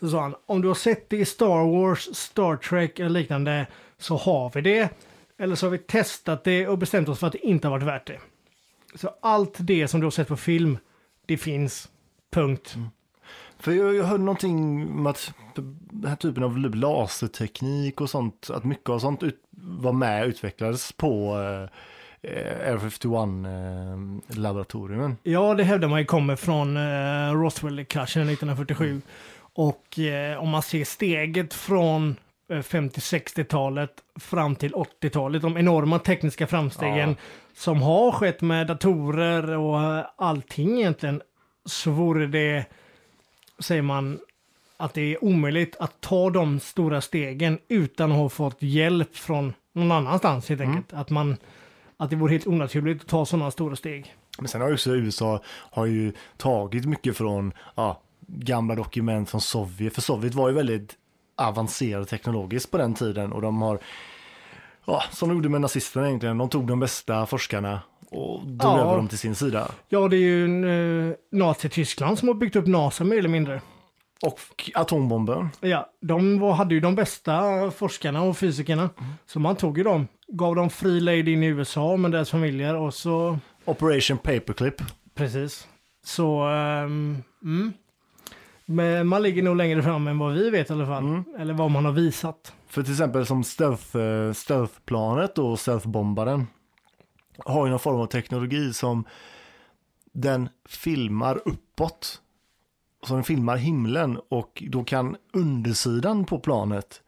Så 0.00 0.10
sa 0.10 0.20
han, 0.20 0.34
om 0.46 0.62
du 0.62 0.68
har 0.68 0.74
sett 0.74 1.10
det 1.10 1.16
i 1.16 1.24
Star 1.24 1.70
Wars, 1.70 2.16
Star 2.16 2.56
Trek 2.56 2.98
eller 2.98 3.10
liknande 3.10 3.66
så 3.98 4.16
har 4.16 4.50
vi 4.54 4.60
det. 4.60 4.88
Eller 5.38 5.54
så 5.54 5.66
har 5.66 5.70
vi 5.70 5.78
testat 5.78 6.44
det 6.44 6.68
och 6.68 6.78
bestämt 6.78 7.08
oss 7.08 7.18
för 7.18 7.26
att 7.26 7.32
det 7.32 7.46
inte 7.46 7.68
har 7.68 7.72
varit 7.72 7.86
värt 7.86 8.06
det. 8.06 8.18
Så 8.94 9.14
allt 9.22 9.56
det 9.58 9.88
som 9.88 10.00
du 10.00 10.06
har 10.06 10.10
sett 10.10 10.28
på 10.28 10.36
film, 10.36 10.78
det 11.26 11.36
finns. 11.36 11.88
Punkt. 12.32 12.76
För 13.60 13.72
jag, 13.72 13.94
jag 13.94 14.04
hörde 14.04 14.24
någonting 14.24 14.82
om 14.90 15.06
att 15.06 15.32
den 15.54 16.04
här 16.10 16.16
typen 16.16 16.42
av 16.42 16.58
laserteknik 16.58 18.00
och 18.00 18.10
sånt, 18.10 18.50
att 18.54 18.64
mycket 18.64 18.88
av 18.90 18.98
sånt 18.98 19.22
ut, 19.22 19.40
var 19.50 19.92
med 19.92 20.22
och 20.22 20.28
utvecklades 20.28 20.92
på 20.92 21.36
eh, 22.22 22.30
eh, 22.30 22.70
Air 22.70 22.78
51 22.78 24.90
eh. 24.90 25.10
Ja, 25.32 25.54
det 25.54 25.64
hävdar 25.64 25.88
man 25.88 25.98
ju 25.98 26.04
kommer 26.04 26.36
från 26.36 26.76
eh, 26.76 27.32
Roswell-kraschen 27.32 28.28
1947. 28.28 29.00
Och 29.54 29.98
eh, 29.98 30.42
om 30.42 30.48
man 30.48 30.62
ser 30.62 30.84
steget 30.84 31.54
från 31.54 32.16
eh, 32.50 32.56
50-60-talet 32.58 33.90
fram 34.20 34.56
till 34.56 34.72
80-talet, 34.72 35.42
de 35.42 35.56
enorma 35.56 35.98
tekniska 35.98 36.46
framstegen 36.46 37.08
Ja. 37.08 37.14
som 37.54 37.82
har 37.82 38.12
skett 38.12 38.40
med 38.40 38.66
datorer 38.66 39.50
och 39.56 39.80
eh, 39.82 40.04
allting 40.16 40.78
egentligen, 40.78 41.22
så 41.64 41.90
vore 41.90 42.26
det, 42.26 42.64
säger 43.58 43.82
man, 43.82 44.18
att 44.76 44.94
det 44.94 45.14
är 45.14 45.24
omöjligt 45.24 45.76
att 45.76 46.00
ta 46.00 46.30
de 46.30 46.60
stora 46.60 47.00
stegen 47.00 47.58
utan 47.68 48.12
att 48.12 48.18
ha 48.18 48.28
fått 48.28 48.62
hjälp 48.62 49.16
från 49.16 49.54
någon 49.72 49.92
annanstans 49.92 50.48
helt 50.48 50.60
enkelt. 50.60 50.92
Att, 50.92 51.10
man, 51.10 51.36
att 51.96 52.10
det 52.10 52.16
vore 52.16 52.32
helt 52.32 52.46
onaturligt 52.46 53.02
att 53.02 53.08
ta 53.08 53.26
sådana 53.26 53.50
stora 53.50 53.76
steg. 53.76 54.14
Men 54.38 54.48
sen 54.48 54.60
har 54.60 54.68
ju 54.68 54.74
också 54.74 54.90
USA 54.90 55.42
har 55.46 55.86
ju 55.86 56.12
tagit 56.36 56.86
mycket 56.86 57.16
från 57.16 57.52
ja, 57.74 58.00
gamla 58.26 58.74
dokument 58.74 59.30
från 59.30 59.40
Sovjet. 59.40 59.94
För 59.94 60.00
Sovjet 60.00 60.34
var 60.34 60.48
ju 60.48 60.54
väldigt 60.54 60.96
avancerad 61.36 62.08
teknologiskt 62.08 62.70
på 62.70 62.78
den 62.78 62.94
tiden 62.94 63.32
och 63.32 63.42
de 63.42 63.62
har, 63.62 63.78
ja, 64.84 65.02
som 65.10 65.28
de 65.28 65.34
gjorde 65.34 65.48
med 65.48 65.60
nazisterna 65.60 66.06
egentligen, 66.06 66.38
de 66.38 66.48
tog 66.48 66.66
de 66.66 66.80
bästa 66.80 67.26
forskarna 67.26 67.80
och 68.10 68.46
drog 68.46 68.58
Ja. 68.72 68.80
över 68.80 68.96
dem 68.96 69.08
till 69.08 69.18
sin 69.18 69.34
sida. 69.34 69.70
Ja, 69.88 70.08
det 70.08 70.16
är 70.16 70.20
ju 70.20 70.64
uh, 70.64 71.14
Nazityskland 71.32 72.18
som 72.18 72.28
har 72.28 72.34
byggt 72.34 72.56
upp 72.56 72.66
NASA 72.66 73.04
mer 73.04 73.18
eller 73.18 73.28
mindre. 73.28 73.60
Och 74.22 74.70
atombomben. 74.74 75.48
Ja, 75.60 75.90
de 76.00 76.38
var, 76.40 76.52
hade 76.52 76.74
ju 76.74 76.80
de 76.80 76.94
bästa 76.94 77.42
forskarna 77.70 78.22
och 78.22 78.36
fysikerna. 78.38 78.90
Så 79.26 79.40
man 79.40 79.56
tog 79.56 79.78
ju 79.78 79.84
dem, 79.84 80.08
gav 80.28 80.54
dem 80.56 80.70
fri 80.70 81.00
lejd 81.00 81.28
in 81.28 81.42
i 81.42 81.46
USA 81.46 81.96
med 81.96 82.10
deras 82.12 82.30
familjer 82.30 82.74
och 82.76 82.94
så... 82.94 83.38
Operation 83.64 84.18
Paperclip. 84.18 84.82
Precis. 85.14 85.68
Så... 86.04 86.42
ehm, 86.42 87.22
mm. 87.44 87.72
Men 88.70 89.06
man 89.06 89.22
ligger 89.22 89.42
nog 89.42 89.56
längre 89.56 89.82
fram 89.82 90.08
än 90.08 90.18
vad 90.18 90.32
vi 90.34 90.50
vet 90.50 90.70
i 90.70 90.72
alla 90.72 90.86
fall. 90.86 91.22
Eller 91.38 91.54
vad 91.54 91.70
man 91.70 91.84
har 91.84 91.92
visat. 91.92 92.52
För 92.68 92.82
till 92.82 92.92
exempel 92.92 93.26
som 93.26 93.44
stealth, 93.44 93.96
eh, 93.96 94.32
stealthplanet 94.32 95.38
och 95.38 95.58
stealthbombaren. 95.60 96.46
Har 97.44 97.66
ju 97.66 97.70
någon 97.70 97.80
form 97.80 98.00
av 98.00 98.06
teknologi 98.06 98.72
som 98.72 99.04
den 100.12 100.48
filmar 100.68 101.40
uppåt. 101.44 102.20
Så 103.06 103.14
den 103.14 103.24
filmar 103.24 103.56
himlen 103.56 104.20
och 104.28 104.62
då 104.70 104.84
kan 104.84 105.16
undersidan 105.32 106.24
på 106.24 106.38
planet 106.38 107.02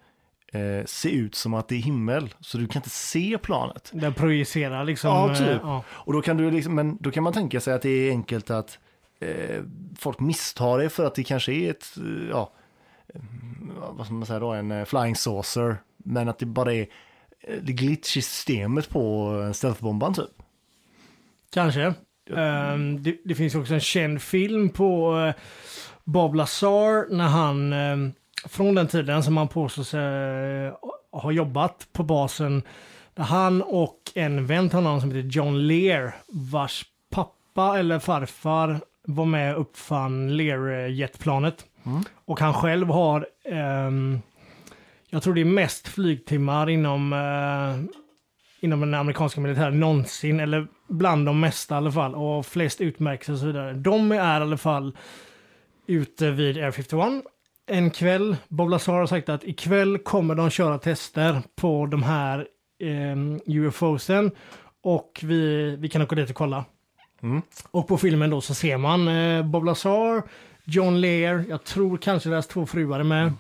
eh, 0.53 0.85
se 0.87 1.11
ut 1.11 1.35
som 1.35 1.55
att 1.55 1.69
det 1.69 1.75
är 1.75 1.81
himmel. 1.81 2.35
Så 2.41 2.59
du 2.59 2.67
kan 2.67 2.81
inte 2.81 2.91
se 2.91 3.39
planet. 3.43 3.91
Den 3.95 4.15
projicerar 4.15 4.85
liksom. 4.85 5.11
Ja, 5.11 5.31
eh, 5.31 5.39
typ. 5.39 5.61
ja. 5.63 5.85
Och 5.89 6.13
då 6.13 6.23
kan 6.23 6.37
du 6.37 6.51
liksom, 6.51 6.75
men 6.75 6.97
då 7.01 7.11
kan 7.11 7.23
man 7.23 7.33
tänka 7.33 7.61
sig 7.61 7.75
att 7.75 7.83
det 7.83 7.91
är 7.91 8.11
enkelt 8.11 8.51
att 8.51 8.79
eh, 9.21 9.63
folk 9.99 10.21
misstar 10.21 10.79
det 10.79 10.89
för 10.89 11.05
att 11.05 11.15
det 11.15 11.25
kanske 11.25 11.53
är 11.53 11.71
ett, 11.71 11.97
eh, 11.97 12.29
ja, 12.31 12.53
eh, 13.15 13.21
vad 13.91 14.07
ska 14.07 14.15
man 14.15 14.27
säga 14.27 14.39
då, 14.39 14.53
en 14.53 14.87
flying 14.87 15.17
saucer. 15.17 15.77
Men 15.97 16.29
att 16.29 16.39
det 16.39 16.47
bara 16.47 16.75
är 16.75 16.87
det 17.63 17.73
glitch 17.73 18.17
i 18.17 18.23
systemet 18.23 18.91
på 18.91 19.33
stealthbomban 19.55 20.15
typ. 20.15 20.43
Kanske. 21.53 21.95
Ehm, 22.37 23.03
det, 23.03 23.17
det 23.25 23.35
finns 23.35 23.55
också 23.55 23.75
en 23.75 23.81
känd 23.81 24.23
film 24.23 24.69
på 24.69 25.15
uh, 25.15 25.33
Bob 26.05 26.35
Lazar 26.35 27.15
när 27.15 27.29
han, 27.29 27.73
ehm, 27.73 28.13
från 28.49 28.75
den 28.75 28.89
tiden 28.89 29.23
som 29.23 29.37
han 29.37 29.49
påstår 29.49 29.83
sig 29.83 30.67
eh, 30.67 30.75
ha 31.13 31.33
jobbat 31.33 31.89
på 31.93 32.03
basen, 32.03 32.63
där 33.15 33.25
han 33.25 33.63
och 33.63 33.99
en 34.15 34.47
vän 34.47 34.69
till 34.69 34.77
honom 34.77 35.01
som 35.01 35.11
heter 35.11 35.29
John 35.29 35.67
Lear, 35.67 36.15
vars 36.29 36.85
pappa 37.11 37.79
eller 37.79 37.99
farfar 37.99 38.81
var 39.03 39.25
med 39.25 39.55
och 39.55 39.61
uppfann 39.61 40.37
Lear-jetplanet. 40.37 41.65
Och 42.25 42.41
han 42.41 42.55
själv 42.55 42.89
har, 42.89 43.27
ehm, 43.45 44.21
jag 45.11 45.23
tror 45.23 45.35
det 45.35 45.41
är 45.41 45.45
mest 45.45 45.89
flygtimmar 45.89 46.71
inom 46.71 47.13
eh, 47.13 48.01
inom 48.61 48.81
den 48.81 48.95
amerikanska 48.95 49.41
militären 49.41 49.81
någonsin, 49.81 50.41
eller 50.41 50.67
bland 50.89 51.27
de 51.27 51.41
mesta 51.41 51.75
i 51.75 51.77
alla 51.77 51.93
fall, 51.93 52.15
och 52.15 52.47
flest 52.47 52.81
utmärkelser 52.81 53.33
och 53.33 53.39
så 53.39 53.47
vidare. 53.47 53.73
De 53.73 54.13
är 54.13 54.17
i 54.17 54.43
alla 54.43 54.57
fall 54.57 54.97
ute 55.87 56.31
vid 56.31 56.59
Air 56.59 56.71
51 56.71 57.25
en 57.67 57.91
kväll. 57.91 58.37
Bob 58.49 58.71
Lazar 58.71 58.93
har 58.93 59.07
sagt 59.07 59.29
att 59.29 59.45
ikväll 59.45 59.99
kommer 59.99 60.35
de 60.35 60.51
köra 60.51 60.79
tester 60.79 61.43
på 61.57 61.87
de 61.87 62.03
här 62.03 62.47
eh, 62.83 63.17
UFOsen 63.47 64.31
och 64.83 65.21
vi, 65.23 65.77
vi 65.77 65.89
kan 65.89 66.03
åka 66.03 66.15
dit 66.15 66.31
och 66.31 66.37
kolla. 66.37 66.65
Och 67.71 67.89
på 67.89 67.99
filmen 67.99 68.31
då 68.31 68.41
så 68.41 68.55
ser 68.55 68.77
man 68.77 69.09
eh, 69.09 69.45
Bob 69.45 69.65
Lazar, 69.65 70.23
John 70.65 71.01
Lear, 71.01 71.45
jag 71.49 71.65
tror 71.65 71.97
kanske 71.97 72.29
deras 72.29 72.47
två 72.47 72.67
fruar 72.67 73.01
är 73.01 73.05
med. 73.05 73.33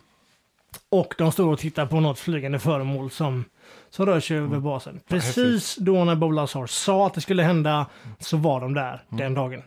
Och 0.89 1.15
de 1.19 1.33
står 1.33 1.53
och 1.53 1.59
tittar 1.59 1.87
på 1.87 2.01
något 2.01 2.19
flygande 2.19 2.59
föremål 2.59 3.11
som, 3.11 3.45
som 3.91 4.07
rör 4.07 4.21
sig 4.21 4.37
över 4.37 4.59
basen. 4.59 5.01
Precis 5.09 5.77
då 5.77 6.05
när 6.05 6.15
Bob 6.15 6.33
Lazar 6.33 6.67
sa 6.67 7.07
att 7.07 7.15
det 7.15 7.21
skulle 7.21 7.43
hända 7.43 7.87
så 8.19 8.37
var 8.37 8.61
de 8.61 8.75
där 8.75 9.03
den 9.09 9.35
dagen. 9.35 9.63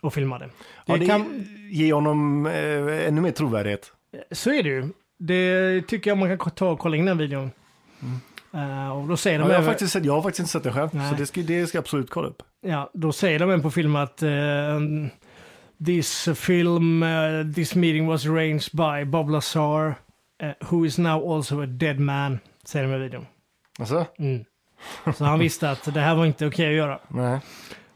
Och 0.00 0.14
filmade. 0.14 0.44
Det 0.44 0.50
Ja, 0.92 0.96
det 0.96 1.06
kan, 1.06 1.46
ger 1.70 1.94
honom 1.94 2.46
eh, 2.46 3.08
ännu 3.08 3.20
mer 3.20 3.30
trovärdighet. 3.30 3.92
så 4.32 4.50
är 4.50 4.62
det 4.62 4.68
ju. 4.68 4.88
Det 5.18 5.82
tycker 5.82 6.10
jag 6.10 6.18
man 6.18 6.38
kan 6.38 6.50
ta 6.50 6.70
och 6.70 6.78
kolla 6.78 6.96
in 6.96 7.04
den 7.04 7.18
videon. 7.18 7.50
Eh, 8.54 8.98
och 8.98 9.08
då 9.08 9.16
säger 9.16 9.38
de 9.38 9.44
Ja, 9.48 9.52
jag, 9.52 9.60
har 9.60 9.66
faktiskt 9.68 9.92
sett, 9.92 10.04
jag 10.04 10.12
har 10.12 10.22
faktiskt 10.22 10.40
inte 10.40 10.50
sett 10.52 10.62
den 10.62 10.72
själv, 10.72 10.88
Nej. 10.92 11.10
så 11.10 11.16
det 11.16 11.26
ska, 11.26 11.40
det 11.40 11.66
ska 11.66 11.78
jag 11.78 11.82
absolut 11.82 12.10
kolla 12.10 12.28
upp. 12.28 12.42
Ja, 12.60 12.90
då 12.94 13.12
säger 13.12 13.38
de 13.38 13.44
även 13.44 13.62
på 13.62 13.70
filmen 13.70 14.02
att 14.02 14.22
uh, 14.22 14.80
this 15.86 16.28
film, 16.34 17.02
uh, 17.02 17.52
this 17.54 17.74
meeting 17.74 18.06
was 18.06 18.26
arranged 18.26 18.70
by 18.72 19.04
Bob 19.04 19.30
Lazar, 19.30 19.94
uh, 20.42 20.52
who 20.60 20.86
is 20.86 20.98
now 20.98 21.34
also 21.34 21.62
a 21.62 21.66
dead 21.66 22.00
man, 22.00 22.38
säger 22.64 22.88
de 22.88 22.94
i 22.94 22.98
videon. 22.98 23.26
Alltså? 23.78 24.06
Mm. 24.18 24.44
Så 25.16 25.24
han 25.24 25.38
visste 25.38 25.70
att 25.70 25.94
det 25.94 26.00
här 26.00 26.14
var 26.14 26.26
inte 26.26 26.46
okej 26.46 26.68
att 26.68 26.74
göra. 26.74 27.00
Nej. 27.08 27.40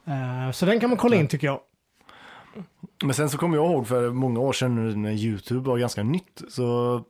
Eh, 0.05 0.51
så 0.53 0.66
den 0.66 0.80
kan 0.80 0.90
man 0.90 0.97
kolla 0.97 1.16
in 1.16 1.28
tycker 1.28 1.47
jag. 1.47 1.61
Men 3.05 3.14
sen 3.14 3.30
så 3.30 3.38
kommer 3.38 3.57
jag 3.57 3.72
ihåg 3.72 3.88
för 3.88 4.11
många 4.11 4.40
år 4.40 4.53
sedan 4.53 5.03
när 5.03 5.12
YouTube 5.12 5.68
var 5.68 5.78
ganska 5.78 6.03
nytt 6.03 6.42
så 6.49 7.01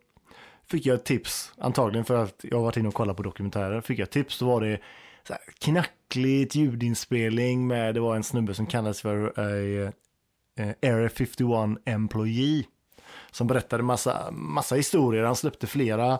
fick 0.71 0.87
jag 0.87 0.95
ett 0.95 1.05
tips, 1.05 1.53
antagligen 1.59 2.05
för 2.05 2.15
att 2.17 2.41
jag 2.43 2.57
har 2.57 2.65
varit 2.65 2.77
inne 2.77 2.89
och 2.89 2.95
kollat 2.95 3.17
på 3.17 3.23
dokumentärer, 3.23 3.81
fick 3.81 3.99
jag 3.99 4.05
ett 4.05 4.11
tips, 4.11 4.39
då 4.39 4.47
var 4.47 4.61
det 4.61 4.81
så 5.27 5.33
här 5.33 5.43
knackligt 5.59 6.55
ljudinspelning 6.55 7.67
med, 7.67 7.95
det 7.95 8.01
var 8.01 8.17
en 8.17 8.23
snubbe 8.23 8.55
som 8.55 8.67
kallades 8.67 9.01
för 9.01 9.33
eh, 9.39 9.91
eh, 10.59 10.93
Area 10.93 11.09
51 11.09 11.79
Employee 11.85 12.65
som 13.35 13.47
berättade 13.47 13.83
massa, 13.83 14.31
massa 14.31 14.75
historier, 14.75 15.25
han 15.25 15.37
släppte 15.37 15.67
flera 15.67 16.19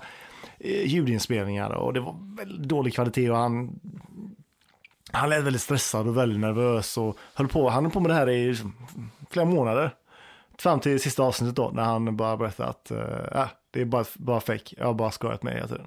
eh, 0.59 0.87
ljudinspelningar 0.87 1.71
och 1.71 1.93
det 1.93 2.01
var 2.01 2.17
väldigt 2.37 2.69
dålig 2.69 2.95
kvalitet 2.95 3.31
och 3.31 3.37
han 3.37 3.81
han 5.13 5.31
lät 5.31 5.45
väldigt 5.45 5.63
stressad 5.63 6.09
och 6.09 6.17
väldigt 6.17 6.41
nervös 6.41 6.97
och 6.97 7.17
höll 7.35 7.49
på, 7.49 7.69
han 7.69 7.85
höll 7.85 7.93
på 7.93 8.01
med 8.01 8.11
det 8.11 8.15
här 8.15 8.31
i 8.31 8.49
liksom 8.49 8.75
flera 9.31 9.47
månader. 9.47 9.95
Fram 10.59 10.81
till 10.81 11.01
sista 11.01 11.23
avsnittet 11.23 11.57
då, 11.57 11.71
när 11.75 11.83
han 11.83 12.17
bara 12.17 12.37
berättade 12.37 12.69
att 12.69 12.91
eh, 12.91 13.41
äh, 13.41 13.49
det 13.71 13.81
är 13.81 13.85
bara, 13.85 14.05
bara 14.15 14.41
fake, 14.41 14.75
jag 14.79 14.87
har 14.87 14.95
bara 14.95 15.11
skojat 15.11 15.43
med 15.43 15.55
hela 15.55 15.69
tiden. 15.69 15.87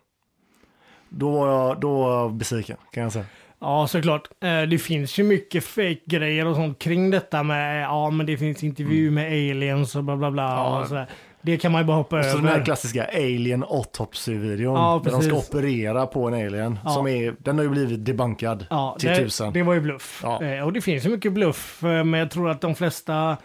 Då 1.09 1.31
var 1.31 1.47
jag, 1.47 1.79
då 1.79 1.97
var 1.97 2.19
jag 2.19 2.33
besviken, 2.33 2.77
kan 2.91 3.03
jag 3.03 3.13
säga. 3.13 3.25
Ja, 3.61 3.87
såklart. 3.87 4.27
Eh, 4.43 4.61
det 4.61 4.77
finns 4.77 5.19
ju 5.19 5.23
mycket 5.23 5.63
fake-grejer 5.63 6.45
och 6.47 6.55
sånt 6.55 6.79
kring 6.79 7.11
detta 7.11 7.43
med, 7.43 7.81
ja 7.83 8.09
men 8.09 8.25
det 8.25 8.37
finns 8.37 8.63
intervju 8.63 9.11
med 9.11 9.25
aliens 9.27 9.95
och 9.95 10.03
bla 10.03 10.17
bla 10.17 10.31
bla. 10.31 10.43
Ja. 10.43 10.79
Och 10.81 10.87
sådär. 10.87 11.07
Det 11.41 11.57
kan 11.57 11.71
man 11.71 11.81
ju 11.81 11.85
bara 11.87 11.97
hoppa 11.97 12.23
Så 12.23 12.37
den 12.37 12.45
här 12.47 12.53
över. 12.55 12.65
klassiska 12.65 13.05
Alien 13.13 13.63
Autopsy-videon, 13.63 14.75
Ja, 14.75 15.01
där 15.03 15.11
de 15.11 15.21
ska 15.21 15.35
operera 15.35 16.05
på 16.07 16.27
en 16.27 16.33
alien, 16.33 16.79
Ja. 16.83 16.89
som 16.89 17.07
är, 17.07 17.35
den 17.39 17.57
har 17.57 17.63
ju 17.63 17.69
blivit 17.69 18.05
debunkad 18.05 18.65
Ja, 18.69 18.95
till 18.99 19.09
det, 19.09 19.15
tusen. 19.17 19.53
det 19.53 19.63
var 19.63 19.73
ju 19.73 19.81
bluff. 19.81 20.19
Ja. 20.23 20.43
Eh, 20.43 20.63
och 20.63 20.73
det 20.73 20.81
finns 20.81 21.05
ju 21.05 21.09
mycket 21.09 21.33
bluff, 21.33 21.83
eh, 21.83 22.03
men 22.03 22.19
jag 22.19 22.31
tror 22.31 22.49
att 22.49 22.61
de 22.61 22.75
flesta 22.75 23.37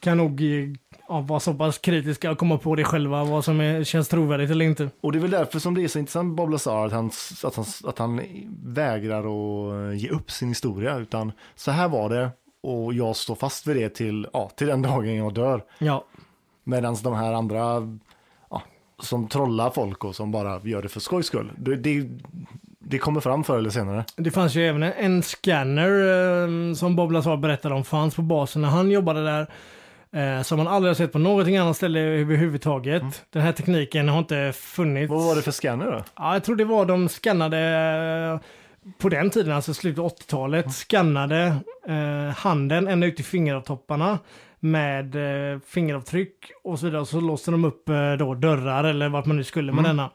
kan 0.00 0.16
nog 0.16 0.40
eh, 0.42 0.68
ja, 1.12 1.20
vara 1.20 1.40
så 1.40 1.54
pass 1.54 1.78
kritiska 1.78 2.30
och 2.30 2.38
komma 2.38 2.58
på 2.58 2.74
det 2.74 2.84
själva, 2.84 3.24
vad 3.24 3.44
som 3.44 3.60
är, 3.60 3.84
känns 3.84 4.08
trovärdigt 4.08 4.50
eller 4.50 4.64
inte. 4.64 4.90
Och 5.00 5.12
det 5.12 5.18
är 5.18 5.20
väl 5.20 5.30
därför 5.30 5.58
som 5.58 5.74
det 5.74 5.84
är 5.84 5.88
så 5.88 5.98
intressant 5.98 6.36
Bob 6.36 6.50
Lazar, 6.50 6.86
att 6.86 6.92
han, 6.92 7.10
att 7.44 7.56
han, 7.56 7.64
att 7.84 7.98
han 7.98 8.20
vägrar 8.64 9.20
att 9.20 9.96
ge 9.96 10.08
upp 10.08 10.30
sin 10.30 10.48
historia, 10.48 10.98
utan 10.98 11.32
så 11.54 11.70
här 11.70 11.88
var 11.88 12.08
det 12.08 12.30
och 12.62 12.94
jag 12.94 13.16
står 13.16 13.34
fast 13.34 13.66
vid 13.66 13.76
det 13.76 13.88
till, 13.88 14.26
ja, 14.32 14.50
till 14.56 14.66
den 14.66 14.82
dagen 14.92 15.14
jag 15.14 15.34
dör. 15.34 15.64
Ja, 15.78 16.04
Medan 16.64 16.96
de 17.02 17.14
här 17.14 17.32
andra 17.32 17.88
ja, 18.50 18.62
som 18.98 19.28
trollar 19.28 19.70
folk 19.70 20.04
och 20.04 20.16
som 20.16 20.32
bara 20.32 20.60
gör 20.64 20.82
det 20.82 20.88
för 20.88 21.00
skojs 21.00 21.26
skull, 21.26 21.52
det, 21.56 21.76
det, 21.76 22.08
det 22.78 22.98
kommer 22.98 23.20
fram 23.20 23.44
förr 23.44 23.58
eller 23.58 23.70
senare. 23.70 24.04
det 24.16 24.30
fanns 24.30 24.54
ju 24.54 24.68
även 24.68 24.82
en, 24.82 24.92
en 24.92 25.22
scanner 25.22 25.90
eh, 25.90 26.74
som 26.74 26.96
Bob 26.96 27.12
Lazar 27.12 27.36
berättade 27.36 27.74
om 27.74 27.84
fanns 27.84 28.14
på 28.14 28.22
basen 28.22 28.62
när 28.62 28.68
han 28.68 28.90
jobbade 28.90 29.24
där. 29.24 29.46
Eh, 30.16 30.42
som 30.42 30.58
man 30.58 30.68
aldrig 30.68 30.90
har 30.90 30.94
sett 30.94 31.12
på 31.12 31.18
någonting 31.18 31.56
annat 31.56 31.76
ställe 31.76 32.00
överhuvudtaget. 32.00 33.02
Den 33.30 33.42
här 33.42 33.52
tekniken 33.52 34.08
har 34.08 34.18
inte 34.18 34.52
funnits. 34.56 35.10
Vad 35.10 35.24
var 35.24 35.36
det 35.36 35.42
för 35.42 35.50
scanner 35.50 35.86
då? 35.86 36.04
Ja, 36.16 36.32
jag 36.32 36.44
tror 36.44 36.56
det 36.56 36.64
var 36.64 36.86
de 36.86 37.08
skannade 37.08 37.58
eh, 38.32 38.40
på 38.98 39.08
den 39.08 39.30
tiden, 39.30 39.52
alltså 39.52 39.74
slutet 39.74 39.98
av 39.98 40.10
80-talet, 40.10 40.72
skannade 40.72 41.56
eh, 41.88 42.36
handen 42.36 42.88
ända 42.88 43.06
ut 43.06 43.20
i 43.20 43.22
fingeravtopparna 43.22 44.18
med 44.60 45.14
eh, 45.54 45.60
fingeravtryck 45.66 46.36
och 46.64 46.78
så 46.78 46.86
vidare. 46.86 47.06
Så 47.06 47.20
låste 47.20 47.50
de 47.50 47.64
upp 47.64 47.88
eh, 47.88 48.12
då 48.12 48.34
dörrar 48.34 48.84
eller 48.84 49.08
vart 49.08 49.26
man 49.26 49.36
nu 49.36 49.44
skulle 49.44 49.72
med 49.72 49.84
denna. 49.84 50.10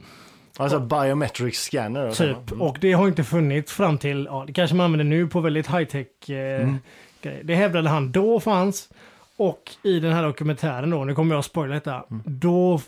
Alltså 0.58 0.80
biometric 0.80 1.56
scanner? 1.56 2.12
Typ. 2.12 2.62
Och 2.62 2.78
det 2.82 2.94
har 2.94 3.08
inte 3.08 3.24
funnits 3.24 3.74
fram 3.74 3.98
till, 3.98 4.28
ja 4.30 4.44
det 4.48 4.54
kanske 4.54 4.76
man 4.76 4.86
använder 4.86 5.06
nu 5.06 5.28
på 5.28 5.40
väldigt 5.40 5.68
high 5.68 5.84
tech 5.84 6.30
eh, 6.30 6.70
grejer. 7.22 7.44
Det 7.44 7.56
hävdade 7.56 7.90
han 7.90 8.12
då 8.12 8.40
fanns. 8.40 8.90
Och 9.38 9.72
i 9.84 10.00
den 10.00 10.14
här 10.14 10.24
dokumentären 10.24 10.90
då, 10.90 11.04
nu 11.04 11.16
kommer 11.16 11.36
jag 11.36 11.40
att 11.40 11.46
spoila 11.46 11.74
detta, 11.74 12.06
då 12.26 12.76
f- 12.76 12.84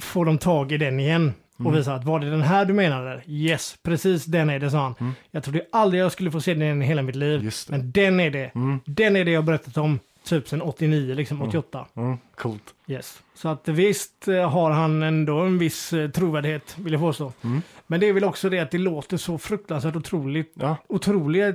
får 0.00 0.24
de 0.24 0.38
tag 0.38 0.72
i 0.72 0.76
den 0.76 1.00
igen. 1.00 1.32
Och 1.64 1.76
visar 1.76 1.94
att 1.96 2.04
var 2.04 2.20
det 2.20 2.30
den 2.30 2.42
här 2.42 2.64
du 2.64 2.72
menade? 2.74 3.22
Yes, 3.26 3.76
precis 3.82 4.24
den 4.24 4.50
är 4.50 4.58
det, 4.58 4.70
sa 4.70 4.78
han. 4.98 5.14
Jag 5.30 5.44
trodde 5.44 5.66
aldrig 5.72 6.02
jag 6.02 6.12
skulle 6.12 6.30
få 6.30 6.40
se 6.40 6.54
den 6.54 6.82
i 6.82 6.86
hela 6.86 7.02
mitt 7.02 7.16
liv. 7.16 7.52
Men 7.68 7.92
den 7.92 8.20
är 8.20 8.30
det. 8.30 8.50
Den 8.86 9.16
är 9.16 9.24
det 9.24 9.30
jag 9.30 9.44
berättat 9.44 9.76
om 9.76 9.98
typ 10.24 10.48
sedan 10.48 10.62
89, 10.62 11.14
liksom 11.14 11.42
88. 11.42 11.86
Mm, 11.96 12.16
coolt. 12.36 12.62
Yes. 12.86 13.22
Så 13.34 13.48
att 13.48 13.68
visst 13.68 14.28
eh, 14.28 14.50
har 14.50 14.70
han 14.70 15.02
ändå 15.02 15.38
en 15.40 15.58
viss 15.58 15.92
eh, 15.92 16.10
trovärdighet, 16.10 16.76
vill 16.78 16.92
jag 16.92 17.02
påstå. 17.02 17.32
Mm. 17.44 17.62
Men 17.86 18.00
det 18.00 18.08
är 18.08 18.12
väl 18.12 18.24
också 18.24 18.48
det 18.48 18.58
att 18.58 18.70
det 18.70 18.78
låter 18.78 19.16
så 19.16 19.38
fruktansvärt 19.38 19.96
otroligt. 19.96 20.52
Ja. 20.54 20.76
Otroliga 20.88 21.46
ja, 21.48 21.52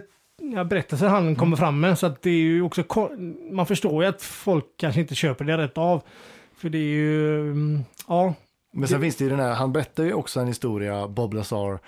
berättelser 0.65 1.07
han 1.07 1.23
Mm. 1.23 1.35
kommer 1.35 1.57
fram 1.57 1.79
med. 1.79 1.99
Så 1.99 2.05
att 2.05 2.21
det 2.21 2.29
är 2.29 2.33
ju 2.33 2.61
också, 2.61 2.83
man 3.51 3.65
förstår 3.65 4.03
ju 4.03 4.09
att 4.09 4.21
folk 4.21 4.65
kanske 4.77 5.01
inte 5.01 5.15
köper 5.15 5.45
det 5.45 5.57
rätt 5.57 5.77
av. 5.77 6.01
För 6.57 6.69
det 6.69 6.77
är 6.77 6.81
ju, 6.81 7.39
mm, 7.51 7.83
ja, 8.07 8.33
Men 8.73 8.87
sen 8.87 9.01
finns 9.01 9.15
det 9.15 9.23
ju 9.23 9.29
den 9.29 9.39
här, 9.39 9.53
han 9.53 9.73
berättar 9.73 10.03
ju 10.03 10.13
också 10.13 10.39
en 10.39 10.47
historia, 10.47 11.07
Bob 11.07 11.33
Lazar, 11.33 11.79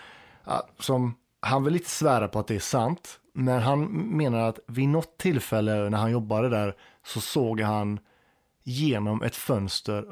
som 0.80 1.16
han 1.40 1.64
vill 1.64 1.76
inte 1.76 1.90
svära 1.90 2.28
på 2.28 2.40
att 2.40 2.48
det 2.48 2.56
är 2.56 2.60
sant, 2.60 3.20
men 3.34 3.62
han 3.62 3.84
menar 4.18 4.40
att 4.50 4.60
vid 4.68 4.90
något 4.90 5.18
tillfälle 5.18 5.90
när 5.90 5.98
han 5.98 6.12
jobbade 6.12 6.50
där 6.50 6.76
så 7.06 7.22
såg 7.22 7.62
han 7.62 8.00
genom 8.64 9.22
ett 9.22 9.36
fönster 9.36 10.06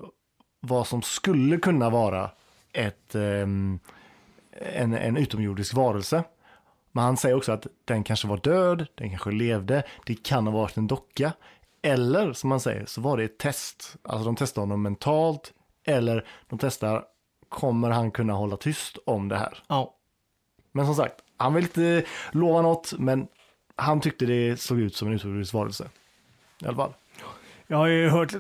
vad 0.60 0.88
som 0.88 1.02
skulle 1.02 1.58
kunna 1.58 1.90
vara 1.90 2.30
ett, 2.74 3.16
ehm, 3.16 3.80
en, 4.74 4.94
en 4.94 5.18
utomjordisk 5.18 5.74
varelse. 5.74 6.24
Men 6.96 7.04
han 7.04 7.18
säger 7.18 7.36
också 7.36 7.52
att 7.52 7.68
den 7.86 8.04
kanske 8.04 8.28
var 8.28 8.38
död, 8.38 8.88
den 8.96 9.10
kanske 9.10 9.32
levde, 9.32 9.84
det 10.06 10.24
kan 10.24 10.48
ha 10.48 10.54
varit 10.54 10.78
en 10.78 10.88
docka. 10.88 11.34
Eller 11.82 12.34
som 12.34 12.50
man 12.50 12.60
säger 12.60 12.86
så 12.86 13.02
var 13.02 13.18
det 13.18 13.24
ett 13.24 13.38
test. 13.38 13.96
Alltså 14.04 14.26
de 14.26 14.36
testar 14.36 14.62
honom 14.62 14.82
mentalt 14.82 15.54
eller 15.86 16.26
de 16.50 16.60
testar 16.60 17.04
kommer 17.50 17.90
han 17.90 18.12
kunna 18.12 18.34
hålla 18.34 18.58
tyst 18.58 18.98
om 19.06 19.30
det 19.30 19.38
här. 19.38 19.58
Ja. 19.68 19.96
Men 20.72 20.86
som 20.86 20.96
sagt, 20.96 21.16
han 21.38 21.54
vill 21.54 21.64
inte 21.64 22.04
lova 22.32 22.62
något 22.62 22.94
men 23.00 23.28
han 23.76 24.02
tyckte 24.02 24.26
det 24.26 24.60
såg 24.60 24.80
ut 24.80 24.96
som 24.96 25.08
en 25.08 25.14
utomjordisk 25.14 25.54
varelse. 25.54 25.90
I 26.62 26.66
alla 26.66 26.76
fall. 26.76 26.94
Jag 27.68 27.78
har 27.78 27.88
ju 27.88 28.10
hört 28.10 28.34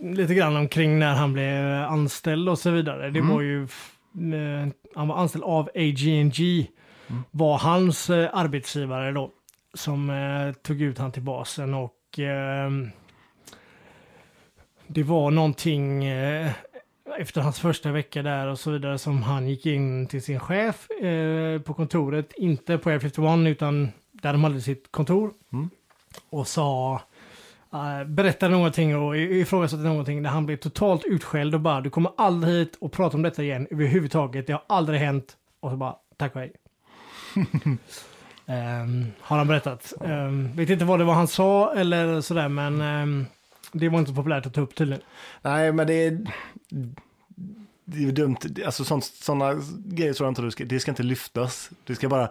lite 0.00 0.34
grann 0.34 0.56
omkring 0.56 0.98
när 0.98 1.14
han 1.14 1.32
blev 1.32 1.82
anställd 1.82 2.48
och 2.48 2.58
så 2.58 2.70
vidare. 2.70 3.10
Det 3.10 3.20
var 3.20 3.40
ju, 3.40 3.68
han 4.94 5.08
var 5.08 5.16
anställd 5.16 5.44
av 5.44 5.70
AG&G 5.74 6.66
var 7.30 7.58
hans 7.58 8.10
eh, 8.10 8.30
arbetsgivare 8.32 9.12
då, 9.12 9.30
som 9.74 10.10
eh, 10.10 10.52
tog 10.52 10.82
ut 10.82 10.98
han 10.98 11.12
till 11.12 11.22
basen 11.22 11.74
och 11.74 12.18
eh, 12.18 12.70
det 14.86 15.02
var 15.02 15.30
någonting 15.30 16.04
eh, 16.04 16.50
efter 17.18 17.40
hans 17.40 17.60
första 17.60 17.92
vecka 17.92 18.22
där 18.22 18.46
och 18.46 18.58
så 18.58 18.70
vidare 18.70 18.98
som 18.98 19.22
han 19.22 19.48
gick 19.48 19.66
in 19.66 20.06
till 20.06 20.22
sin 20.22 20.40
chef 20.40 20.90
eh, 20.90 21.60
på 21.60 21.74
kontoret, 21.74 22.32
inte 22.36 22.78
på 22.78 22.90
Air 22.90 22.98
51 22.98 23.56
utan 23.56 23.88
där 24.12 24.32
de 24.32 24.44
hade 24.44 24.60
sitt 24.60 24.92
kontor 24.92 25.32
och 26.30 26.48
sa 26.48 27.00
Uh, 27.74 28.04
berättade 28.04 28.52
någonting 28.54 28.96
och 28.96 29.16
ifrågasatte 29.16 29.82
någonting 29.82 30.22
där 30.22 30.30
han 30.30 30.46
blev 30.46 30.56
totalt 30.56 31.04
utskälld 31.04 31.54
och 31.54 31.60
bara 31.60 31.80
du 31.80 31.90
kommer 31.90 32.12
aldrig 32.16 32.54
hit 32.54 32.76
och 32.80 32.92
prata 32.92 33.16
om 33.16 33.22
detta 33.22 33.42
igen 33.42 33.66
överhuvudtaget. 33.70 34.46
Det 34.46 34.52
har 34.52 34.62
aldrig 34.68 35.00
hänt. 35.00 35.36
Och 35.60 35.70
så 35.70 35.76
bara 35.76 35.96
tack 36.16 36.34
och 36.34 36.40
hej. 36.40 36.52
Ehm, 38.46 39.06
har 39.20 39.38
han 39.38 39.48
berättat. 39.48 39.92
Ehm, 40.04 40.56
vet 40.56 40.70
inte 40.70 40.84
vad 40.84 41.00
det 41.00 41.04
var 41.04 41.14
han 41.14 41.28
sa 41.28 41.74
eller 41.74 42.20
sådär 42.20 42.48
men 42.48 42.80
ehm, 42.80 43.26
det 43.72 43.88
var 43.88 43.98
inte 43.98 44.12
populärt 44.12 44.46
att 44.46 44.54
ta 44.54 44.60
upp 44.60 44.74
tydligen. 44.74 45.02
Nej, 45.42 45.72
men 45.72 45.86
det 45.86 45.94
är, 45.94 46.26
det 47.84 48.04
är 48.04 48.12
dumt. 48.12 48.36
Alltså 48.66 49.00
sådana 49.00 49.62
grejer 49.84 50.12
tror 50.12 50.26
jag 50.26 50.30
inte 50.30 50.42
du 50.42 50.50
ska, 50.50 50.64
det 50.64 50.80
ska 50.80 50.90
inte 50.90 51.02
lyftas. 51.02 51.70
Du 51.84 51.94
ska 51.94 52.08
bara, 52.08 52.28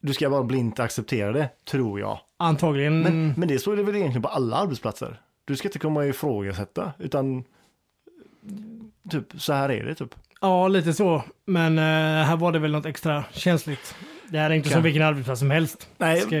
du 0.00 0.14
ska 0.14 0.30
bara 0.30 0.42
blint 0.42 0.80
acceptera 0.80 1.32
det, 1.32 1.48
tror 1.64 2.00
jag. 2.00 2.20
Antagligen. 2.36 3.00
Men, 3.00 3.34
men 3.36 3.48
det 3.48 3.58
står 3.58 3.76
det 3.76 3.82
väl 3.82 3.96
egentligen 3.96 4.22
på 4.22 4.28
alla 4.28 4.56
arbetsplatser. 4.56 5.20
Du 5.44 5.56
ska 5.56 5.68
inte 5.68 5.78
komma 5.78 6.00
och 6.00 6.06
ifrågasätta, 6.06 6.92
utan 6.98 7.44
typ 9.10 9.26
så 9.38 9.52
här 9.52 9.70
är 9.70 9.84
det 9.84 9.94
typ. 9.94 10.14
Ja, 10.40 10.68
lite 10.68 10.92
så. 10.92 11.22
Men 11.44 11.78
eh, 11.78 12.24
här 12.26 12.36
var 12.36 12.52
det 12.52 12.58
väl 12.58 12.72
något 12.72 12.86
extra 12.86 13.24
känsligt. 13.32 13.94
Det 14.32 14.38
här 14.38 14.50
är 14.50 14.54
inte 14.54 14.68
som 14.68 14.82
vilken 14.82 15.02
arbetsplats 15.02 15.38
som 15.40 15.50
helst. 15.50 15.88
Nej, 15.98 16.20
Ska- 16.20 16.36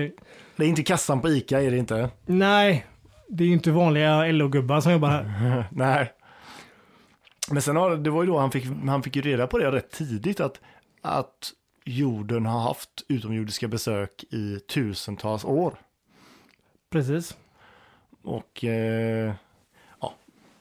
det 0.56 0.64
är 0.64 0.68
inte 0.68 0.82
kassan 0.82 1.20
på 1.20 1.28
ICA, 1.28 1.60
är 1.62 1.70
det 1.70 1.76
inte? 1.76 2.10
Nej, 2.26 2.86
det 3.28 3.44
är 3.44 3.48
ju 3.48 3.52
inte 3.52 3.70
vanliga 3.70 4.24
LO-gubbar 4.32 4.80
som 4.80 4.92
jobbar 4.92 5.08
här. 5.08 5.64
Nej. 5.72 6.12
Men 7.50 7.62
sen 7.62 7.76
har, 7.76 7.96
det 7.96 8.10
var 8.10 8.22
ju 8.22 8.26
då 8.28 8.38
han 8.38 8.50
fick, 8.50 8.64
han 8.86 9.02
fick 9.02 9.16
ju 9.16 9.22
reda 9.22 9.46
på 9.46 9.58
det 9.58 9.70
rätt 9.70 9.90
tidigt 9.90 10.40
att, 10.40 10.60
att 11.02 11.52
jorden 11.84 12.46
har 12.46 12.60
haft 12.60 12.88
utomjordiska 13.08 13.68
besök 13.68 14.24
i 14.30 14.58
tusentals 14.60 15.44
år. 15.44 15.74
Precis. 16.90 17.36
Och 18.22 18.64
eh, 18.64 19.32
ja, 20.00 20.14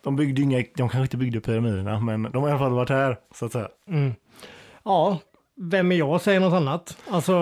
de 0.04 0.16
byggde 0.16 0.42
inga, 0.42 0.58
de 0.58 0.66
kanske 0.76 1.02
inte 1.02 1.18
byggde 1.18 1.42
pyramiderna, 1.42 2.00
men 2.00 2.24
de 2.24 2.42
har 2.44 2.50
i 2.50 2.52
alla 2.52 2.60
fall 2.60 2.74
varit 2.74 2.90
här, 2.90 3.18
så 3.36 3.46
att 3.46 3.52
säga. 3.52 3.70
Mm. 3.88 4.14
Ja, 4.84 5.20
vem 5.64 5.92
är 5.92 5.96
jag 5.96 6.10
att 6.10 6.22
säga 6.22 6.40
något 6.40 6.54
annat? 6.54 6.98
Alltså, 7.10 7.34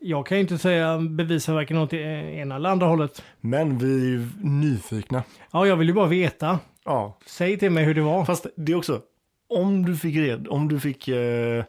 jag 0.00 0.26
kan 0.26 0.36
ju 0.36 0.42
inte 0.42 0.58
säga 0.58 0.98
bevisa 0.98 1.54
varken 1.54 1.76
åt 1.78 1.90
det 1.90 2.32
ena 2.34 2.56
eller 2.56 2.68
andra 2.70 2.86
hållet. 2.86 3.22
Men 3.40 3.78
vi 3.78 3.94
är 4.00 4.04
ju 4.08 4.28
nyfikna. 4.40 5.22
Ja, 5.52 5.66
jag 5.66 5.76
vill 5.76 5.88
ju 5.88 5.94
bara 5.94 6.06
veta. 6.06 6.58
Ja, 6.84 7.18
Säg 7.26 7.58
till 7.58 7.70
mig 7.70 7.84
hur 7.84 7.94
det 7.94 8.00
var. 8.00 8.24
fast 8.24 8.46
det 8.56 8.72
är 8.72 8.76
också, 8.76 9.00
om 9.48 9.86
du 9.86 9.96
fick, 9.96 10.16
red, 10.16 10.48
om 10.48 10.68
du 10.68 10.80
fick 10.80 11.08
eh, 11.08 11.64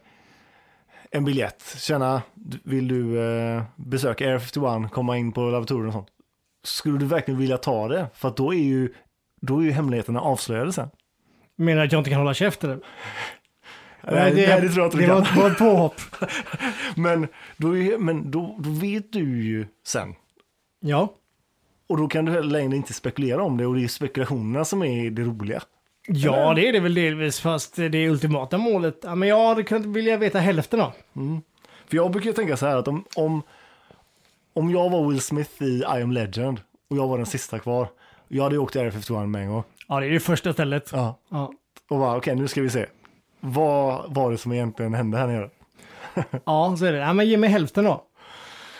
en 1.11 1.25
biljett, 1.25 1.75
känna, 1.77 2.21
vill 2.63 2.87
du 2.87 3.19
eh, 3.21 3.63
besöka 3.75 4.25
Air 4.29 4.39
51, 4.39 4.91
komma 4.91 5.17
in 5.17 5.31
på 5.31 5.41
laboratoriet 5.41 5.87
och 5.87 5.93
sånt. 5.93 6.07
Skulle 6.63 6.97
du 6.97 7.05
verkligen 7.05 7.39
vilja 7.39 7.57
ta 7.57 7.87
det? 7.87 8.07
För 8.13 8.33
då 8.37 8.53
är 8.53 8.57
ju, 8.63 8.93
då 9.41 9.59
är 9.59 9.63
ju 9.63 9.71
hemligheterna 9.71 10.21
avslöjade 10.21 10.73
sen. 10.73 10.89
Menar 11.57 11.85
att 11.85 11.91
jag 11.91 11.99
inte 11.99 12.09
kan 12.09 12.19
hålla 12.19 12.33
käft 12.33 12.63
eller? 12.63 12.79
Nej, 14.01 14.31
det, 14.35 14.47
nej, 14.47 14.61
det 14.61 14.69
tror 14.69 14.83
jag 14.83 14.85
inte 14.85 14.97
Det 14.97 15.07
var, 15.13 15.41
var 15.41 15.51
ett 15.51 15.57
påhopp. 15.57 16.01
Men, 16.95 17.27
då, 17.57 17.77
är, 17.77 17.97
men 17.97 18.31
då, 18.31 18.55
då 18.59 18.69
vet 18.69 19.13
du 19.13 19.43
ju 19.43 19.65
sen. 19.87 20.15
Ja. 20.79 21.13
Och 21.87 21.97
då 21.97 22.07
kan 22.07 22.25
du 22.25 22.43
längre 22.43 22.75
inte 22.75 22.93
spekulera 22.93 23.43
om 23.43 23.57
det 23.57 23.65
och 23.65 23.75
det 23.75 23.83
är 23.83 23.87
spekulationerna 23.87 24.65
som 24.65 24.83
är 24.83 25.09
det 25.09 25.21
roliga. 25.21 25.61
Ja, 26.07 26.53
det 26.53 26.67
är 26.67 26.73
det 26.73 26.79
väl 26.79 26.93
delvis, 26.93 27.39
fast 27.39 27.75
det 27.75 28.09
ultimata 28.09 28.57
målet. 28.57 28.99
Ja, 29.03 29.15
men 29.15 29.29
jag 29.29 29.47
hade 29.47 29.63
kunnat 29.63 29.85
vilja 29.85 30.17
veta 30.17 30.39
hälften 30.39 30.79
då. 30.79 30.93
För 31.87 31.97
jag 31.97 32.11
brukar 32.11 32.31
tänka 32.31 32.57
så 32.57 32.65
här 32.65 32.77
att 32.77 32.87
om, 32.87 33.03
om, 33.15 33.41
om 34.53 34.71
jag 34.71 34.89
var 34.89 35.09
Will 35.09 35.21
Smith 35.21 35.63
i 35.63 35.79
I 35.79 35.85
am 35.85 36.11
Legend 36.11 36.61
och 36.89 36.97
jag 36.97 37.07
var 37.07 37.17
den 37.17 37.25
sista 37.25 37.59
kvar. 37.59 37.87
Jag 38.27 38.43
hade 38.43 38.55
ju 38.55 38.61
åkt 38.61 38.71
till 38.71 38.81
Area 38.81 38.91
51 38.91 39.29
med 39.29 39.41
en 39.41 39.49
gång. 39.49 39.63
Ja, 39.87 39.99
det 39.99 40.05
är 40.05 40.11
det 40.11 40.19
första 40.19 40.53
stället. 40.53 40.89
Ja. 40.93 41.19
Ja, 41.29 41.53
Och 41.89 41.99
bara, 41.99 42.17
okej 42.17 42.35
nu 42.35 42.47
ska 42.47 42.61
vi 42.61 42.69
se. 42.69 42.85
Vad 43.51 44.13
var 44.13 44.31
det 44.31 44.37
som 44.37 44.51
egentligen 44.51 44.93
hände 44.93 45.17
här 45.17 45.27
nere? 45.27 45.49
ja 46.45 46.75
så 46.79 46.85
är 46.85 46.91
det. 46.91 46.97
Ja, 46.99 47.13
men 47.13 47.27
ge 47.27 47.37
mig 47.37 47.49
hälften 47.49 47.83
då. 47.83 48.03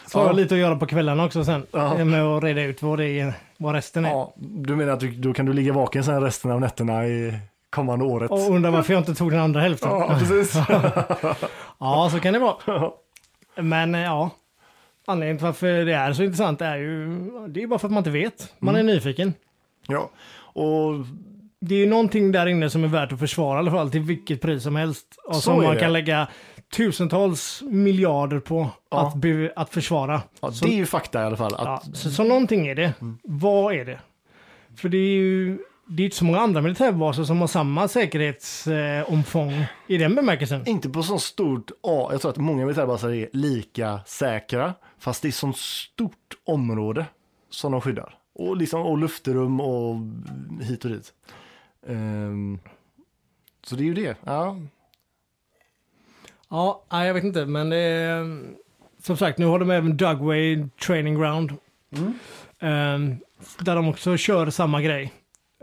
Så 0.07 0.17
har 0.19 0.25
Ja. 0.25 0.29
jag 0.29 0.35
lite 0.35 0.53
att 0.55 0.59
göra 0.61 0.75
på 0.75 0.85
kvällarna 0.85 1.25
också 1.25 1.43
sen. 1.45 1.65
Ja. 1.71 2.05
Med 2.05 2.23
att 2.23 2.43
reda 2.43 2.61
ut 2.63 2.81
vad, 2.81 2.99
det 2.99 3.19
är, 3.19 3.33
vad 3.57 3.75
resten 3.75 4.05
är. 4.05 4.09
Ja, 4.09 4.33
du 4.37 4.75
menar 4.75 4.93
att 4.93 4.99
du, 4.99 5.11
då 5.11 5.33
kan 5.33 5.45
du 5.45 5.53
ligga 5.53 5.73
vaken 5.73 6.03
sen 6.03 6.21
resten 6.21 6.51
av 6.51 6.61
nätterna 6.61 7.07
i 7.07 7.33
kommande 7.69 8.05
året? 8.05 8.31
Och 8.31 8.39
undrar 8.39 8.71
varför 8.71 8.93
jag 8.93 9.01
inte 9.01 9.15
tog 9.15 9.31
den 9.31 9.39
andra 9.39 9.61
hälften. 9.61 9.89
Ja, 9.91 10.15
precis. 10.19 10.53
Ja, 11.79 12.09
så 12.11 12.19
kan 12.19 12.33
det 12.33 12.39
vara. 12.39 12.91
Men 13.55 13.95
eh, 13.95 14.01
ja, 14.01 14.29
anledningen 15.07 15.37
till 15.37 15.45
varför 15.45 15.85
det 15.85 15.93
är 15.93 16.13
så 16.13 16.23
intressant 16.23 16.61
är 16.61 16.75
ju, 16.77 17.07
det 17.47 17.63
är 17.63 17.67
bara 17.67 17.79
för 17.79 17.87
att 17.87 17.91
man 17.93 17.97
inte 18.01 18.09
vet. 18.09 18.53
Man 18.59 18.75
Mm. 18.75 18.89
är 18.89 18.93
nyfiken. 18.93 19.33
ja, 19.87 20.09
och 20.37 20.93
Det 21.59 21.75
är 21.75 21.79
ju 21.79 21.85
någonting 21.85 22.31
där 22.31 22.45
inne 22.47 22.69
som 22.69 22.83
är 22.83 22.87
värt 22.87 23.11
att 23.11 23.19
försvara 23.19 23.57
i 23.57 23.59
alla 23.59 23.71
fall 23.71 23.91
till 23.91 24.01
vilket 24.01 24.41
pris 24.41 24.63
som 24.63 24.75
helst. 24.75 25.07
Och 25.25 25.35
Så 25.35 25.41
som 25.41 25.63
man 25.63 25.73
det. 25.73 25.79
kan 25.79 25.93
lägga 25.93 26.27
tusentals 26.75 27.63
miljarder 27.65 28.39
på 28.39 28.69
Ja. 28.91 29.07
att, 29.07 29.15
be, 29.15 29.53
att 29.55 29.69
försvara. 29.69 30.21
ja, 30.41 30.51
så, 30.51 30.65
det 30.65 30.71
är 30.71 30.75
ju 30.75 30.85
fakta 30.85 31.21
i 31.21 31.25
alla 31.25 31.37
fall. 31.37 31.53
Att, 31.55 31.65
ja, 31.65 31.81
så, 31.93 32.11
så 32.11 32.23
någonting 32.23 32.67
är 32.67 32.75
det. 32.75 32.93
Mm. 33.01 33.17
Vad 33.23 33.73
är 33.75 33.85
det? 33.85 33.99
För 34.75 34.89
det 34.89 34.97
är 34.97 35.11
ju 35.11 35.59
det 35.89 36.03
är 36.03 36.05
inte 36.05 36.17
så 36.17 36.25
många 36.25 36.39
andra 36.39 36.61
militärbaser 36.61 37.23
som 37.23 37.39
har 37.41 37.47
samma 37.47 37.87
säkerhetsomfång 37.87 39.51
eh, 39.51 39.65
i 39.87 39.97
den 39.97 40.15
bemärkelsen. 40.15 40.67
Inte 40.67 40.89
på 40.89 41.03
så 41.03 41.19
stort, 41.19 41.71
ja, 41.83 42.07
jag 42.11 42.21
tror 42.21 42.31
att 42.31 42.37
många 42.37 42.65
militärbaser 42.65 43.13
är 43.13 43.29
lika 43.33 43.99
säkra, 44.05 44.73
fast 44.99 45.21
det 45.21 45.27
är 45.27 45.31
så 45.31 45.53
stort 45.53 46.13
område 46.45 47.05
som 47.49 47.71
de 47.71 47.81
skyddar. 47.81 48.13
Och, 48.35 48.57
liksom, 48.57 48.81
och 48.81 48.97
luftrum 48.97 49.59
och 49.61 49.95
hit 50.61 50.85
och 50.85 50.91
dit. 50.91 51.13
Ehm, 51.87 52.59
så 53.63 53.75
det 53.75 53.83
är 53.83 53.85
ju 53.85 53.93
det. 53.93 54.17
Ja. 54.23 54.57
Ja, 56.49 56.83
jag 56.89 57.13
vet 57.13 57.23
inte, 57.23 57.45
men 57.45 57.69
det 57.69 57.77
är, 57.77 58.41
som 59.01 59.17
sagt, 59.17 59.37
nu 59.37 59.45
har 59.45 59.59
de 59.59 59.71
även 59.71 59.97
Dugway 59.97 60.67
Training 60.85 61.15
Ground. 61.19 61.51
Ehm, 62.59 63.15
där 63.59 63.75
de 63.75 63.87
också 63.87 64.17
kör 64.17 64.49
samma 64.49 64.81
grej. 64.81 65.13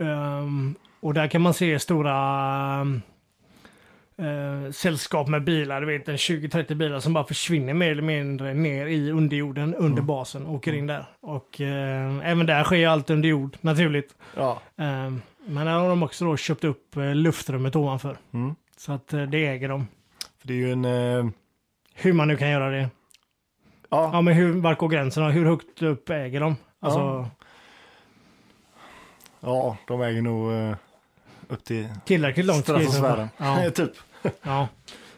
Ehm, 0.01 0.75
och 1.01 1.14
där 1.14 1.29
kan 1.29 1.43
man 1.43 1.55
se 1.55 1.79
stora 1.79 2.81
eh, 4.18 4.70
sällskap 4.72 5.29
med 5.29 5.45
bilar, 5.45 5.81
du 5.81 5.87
vet 5.87 6.09
en 6.09 6.16
20-30 6.16 6.75
bilar 6.75 7.01
som 7.01 7.12
bara 7.12 7.25
försvinner 7.25 7.75
mer 7.75 7.91
eller 7.91 8.03
mindre 8.03 8.55
ner 8.55 8.87
i 8.87 9.11
underjorden 9.11 9.75
under 9.75 10.03
basen, 10.03 10.47
åker 10.47 10.72
in 10.72 10.87
där. 10.87 11.07
Och 11.20 11.61
eh, 11.61 12.31
även 12.31 12.47
där 12.47 12.64
sker 12.64 12.89
allt 12.89 13.11
under 13.11 13.29
jord, 13.29 13.57
naturligt. 13.61 14.14
ja. 14.37 14.61
Ehm, 14.77 15.22
men 15.47 15.66
där 15.66 15.72
har 15.72 15.88
de 15.88 16.03
också 16.03 16.24
då 16.24 16.36
köpt 16.36 16.64
upp 16.64 16.97
eh, 16.97 17.14
luftrummet 17.14 17.76
ovanför. 17.76 18.16
Mm. 18.32 18.55
Så 18.76 18.92
att 18.92 19.12
eh, 19.12 19.22
det 19.22 19.47
äger 19.47 19.68
de. 19.68 19.86
För 20.38 20.49
det 20.49 20.55
är 20.55 20.59
ju 20.59 20.72
en... 20.72 20.84
eh, 20.84 21.26
Hur 21.95 22.12
man 22.12 22.28
nu 22.28 22.36
kan 22.36 22.51
göra 22.51 22.70
det. 22.70 22.88
ja, 23.90 24.11
Ja, 24.12 24.20
men 24.20 24.34
hur, 24.34 24.61
vart 24.61 24.78
går 24.78 24.88
gränsen? 24.88 25.24
Hur 25.24 25.45
högt 25.47 25.82
upp 25.82 26.11
äger 26.11 26.40
de? 26.40 26.57
Alltså, 26.80 26.99
Ja. 27.01 27.30
ja, 29.40 29.76
de 29.86 30.03
äger 30.03 30.22
nog 30.22 30.53
eh, 30.53 30.76
upp 31.49 31.64
till 31.64 31.88
tillräckligt 32.05 32.47
långt. 32.47 32.62
stratosfären. 32.64 33.28
Ja, 33.36 33.70
typ. 33.74 33.92
ja, 34.42 34.68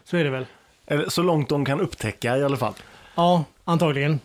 så 0.03 0.17
är 0.17 0.23
det 0.23 0.29
väl. 0.29 0.45
Eller 0.85 1.09
så 1.09 1.21
långt 1.23 1.49
de 1.49 1.65
kan 1.65 1.79
upptäcka 1.81 2.37
i 2.37 2.43
alla 2.43 2.57
fall. 2.57 2.73
Ja, 3.15 3.43
antagligen. 3.63 4.19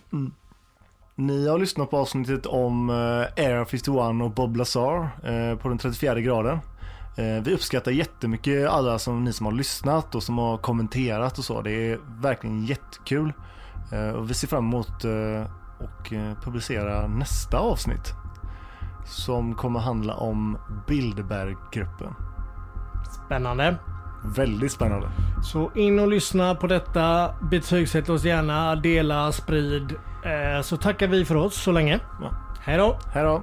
Ni 1.15 1.49
har 1.49 1.59
lyssnat 1.59 1.91
på 1.91 1.99
avsnittet 1.99 2.47
om 2.47 2.91
eh, 2.91 3.45
Air 3.45 3.65
51 3.65 4.23
och 4.23 4.31
Bob 4.31 4.57
Lazar 4.57 5.11
eh, 5.25 5.59
på 5.59 5.69
den 5.69 5.79
34 5.79 6.21
graden. 6.21 6.59
Eh, 7.17 7.43
vi 7.45 7.55
uppskattar 7.55 7.91
jättemycket 7.91 8.69
alla 8.69 8.99
som 8.99 9.25
ni 9.25 9.33
som 9.33 9.47
har 9.47 9.53
lyssnat 9.53 10.15
och 10.15 10.23
som 10.23 10.39
har 10.39 10.59
kommenterat 10.59 11.39
och 11.39 11.45
så. 11.45 11.63
Det 11.63 11.71
är 11.71 11.99
verkligen 12.21 12.65
jättekul. 12.65 13.33
Och 14.17 14.31
vi 14.31 14.35
ser 14.35 14.49
fram 14.49 14.65
emot 14.65 14.89
att 14.89 15.05
och 15.81 16.13
publicera 16.45 17.07
nästa 17.07 17.59
avsnitt. 17.59 18.13
Som 19.07 19.55
kommer 19.55 19.81
handla 19.81 20.15
om 20.15 20.59
Bilderberggruppen. 20.87 22.15
Spännande. 23.27 23.77
Väldigt 24.25 24.73
spännande. 24.73 25.09
Så 25.43 25.71
in 25.75 25.99
och 25.99 26.09
lyssna 26.09 26.55
på 26.55 26.67
detta. 26.67 27.35
Betygsätt 27.51 28.09
oss 28.09 28.25
gärna, 28.25 28.77
dela, 28.77 29.33
sprid. 29.33 29.95
Eh, 30.25 30.63
så 30.63 30.77
tackar 30.77 31.07
vi 31.07 31.25
för 31.25 31.35
oss 31.35 31.55
så 31.63 31.73
länge. 31.73 32.01
Ja. 32.21 32.31
Hej 32.61 32.79
då! 32.79 32.99
Hej 33.13 33.25
då! 33.25 33.43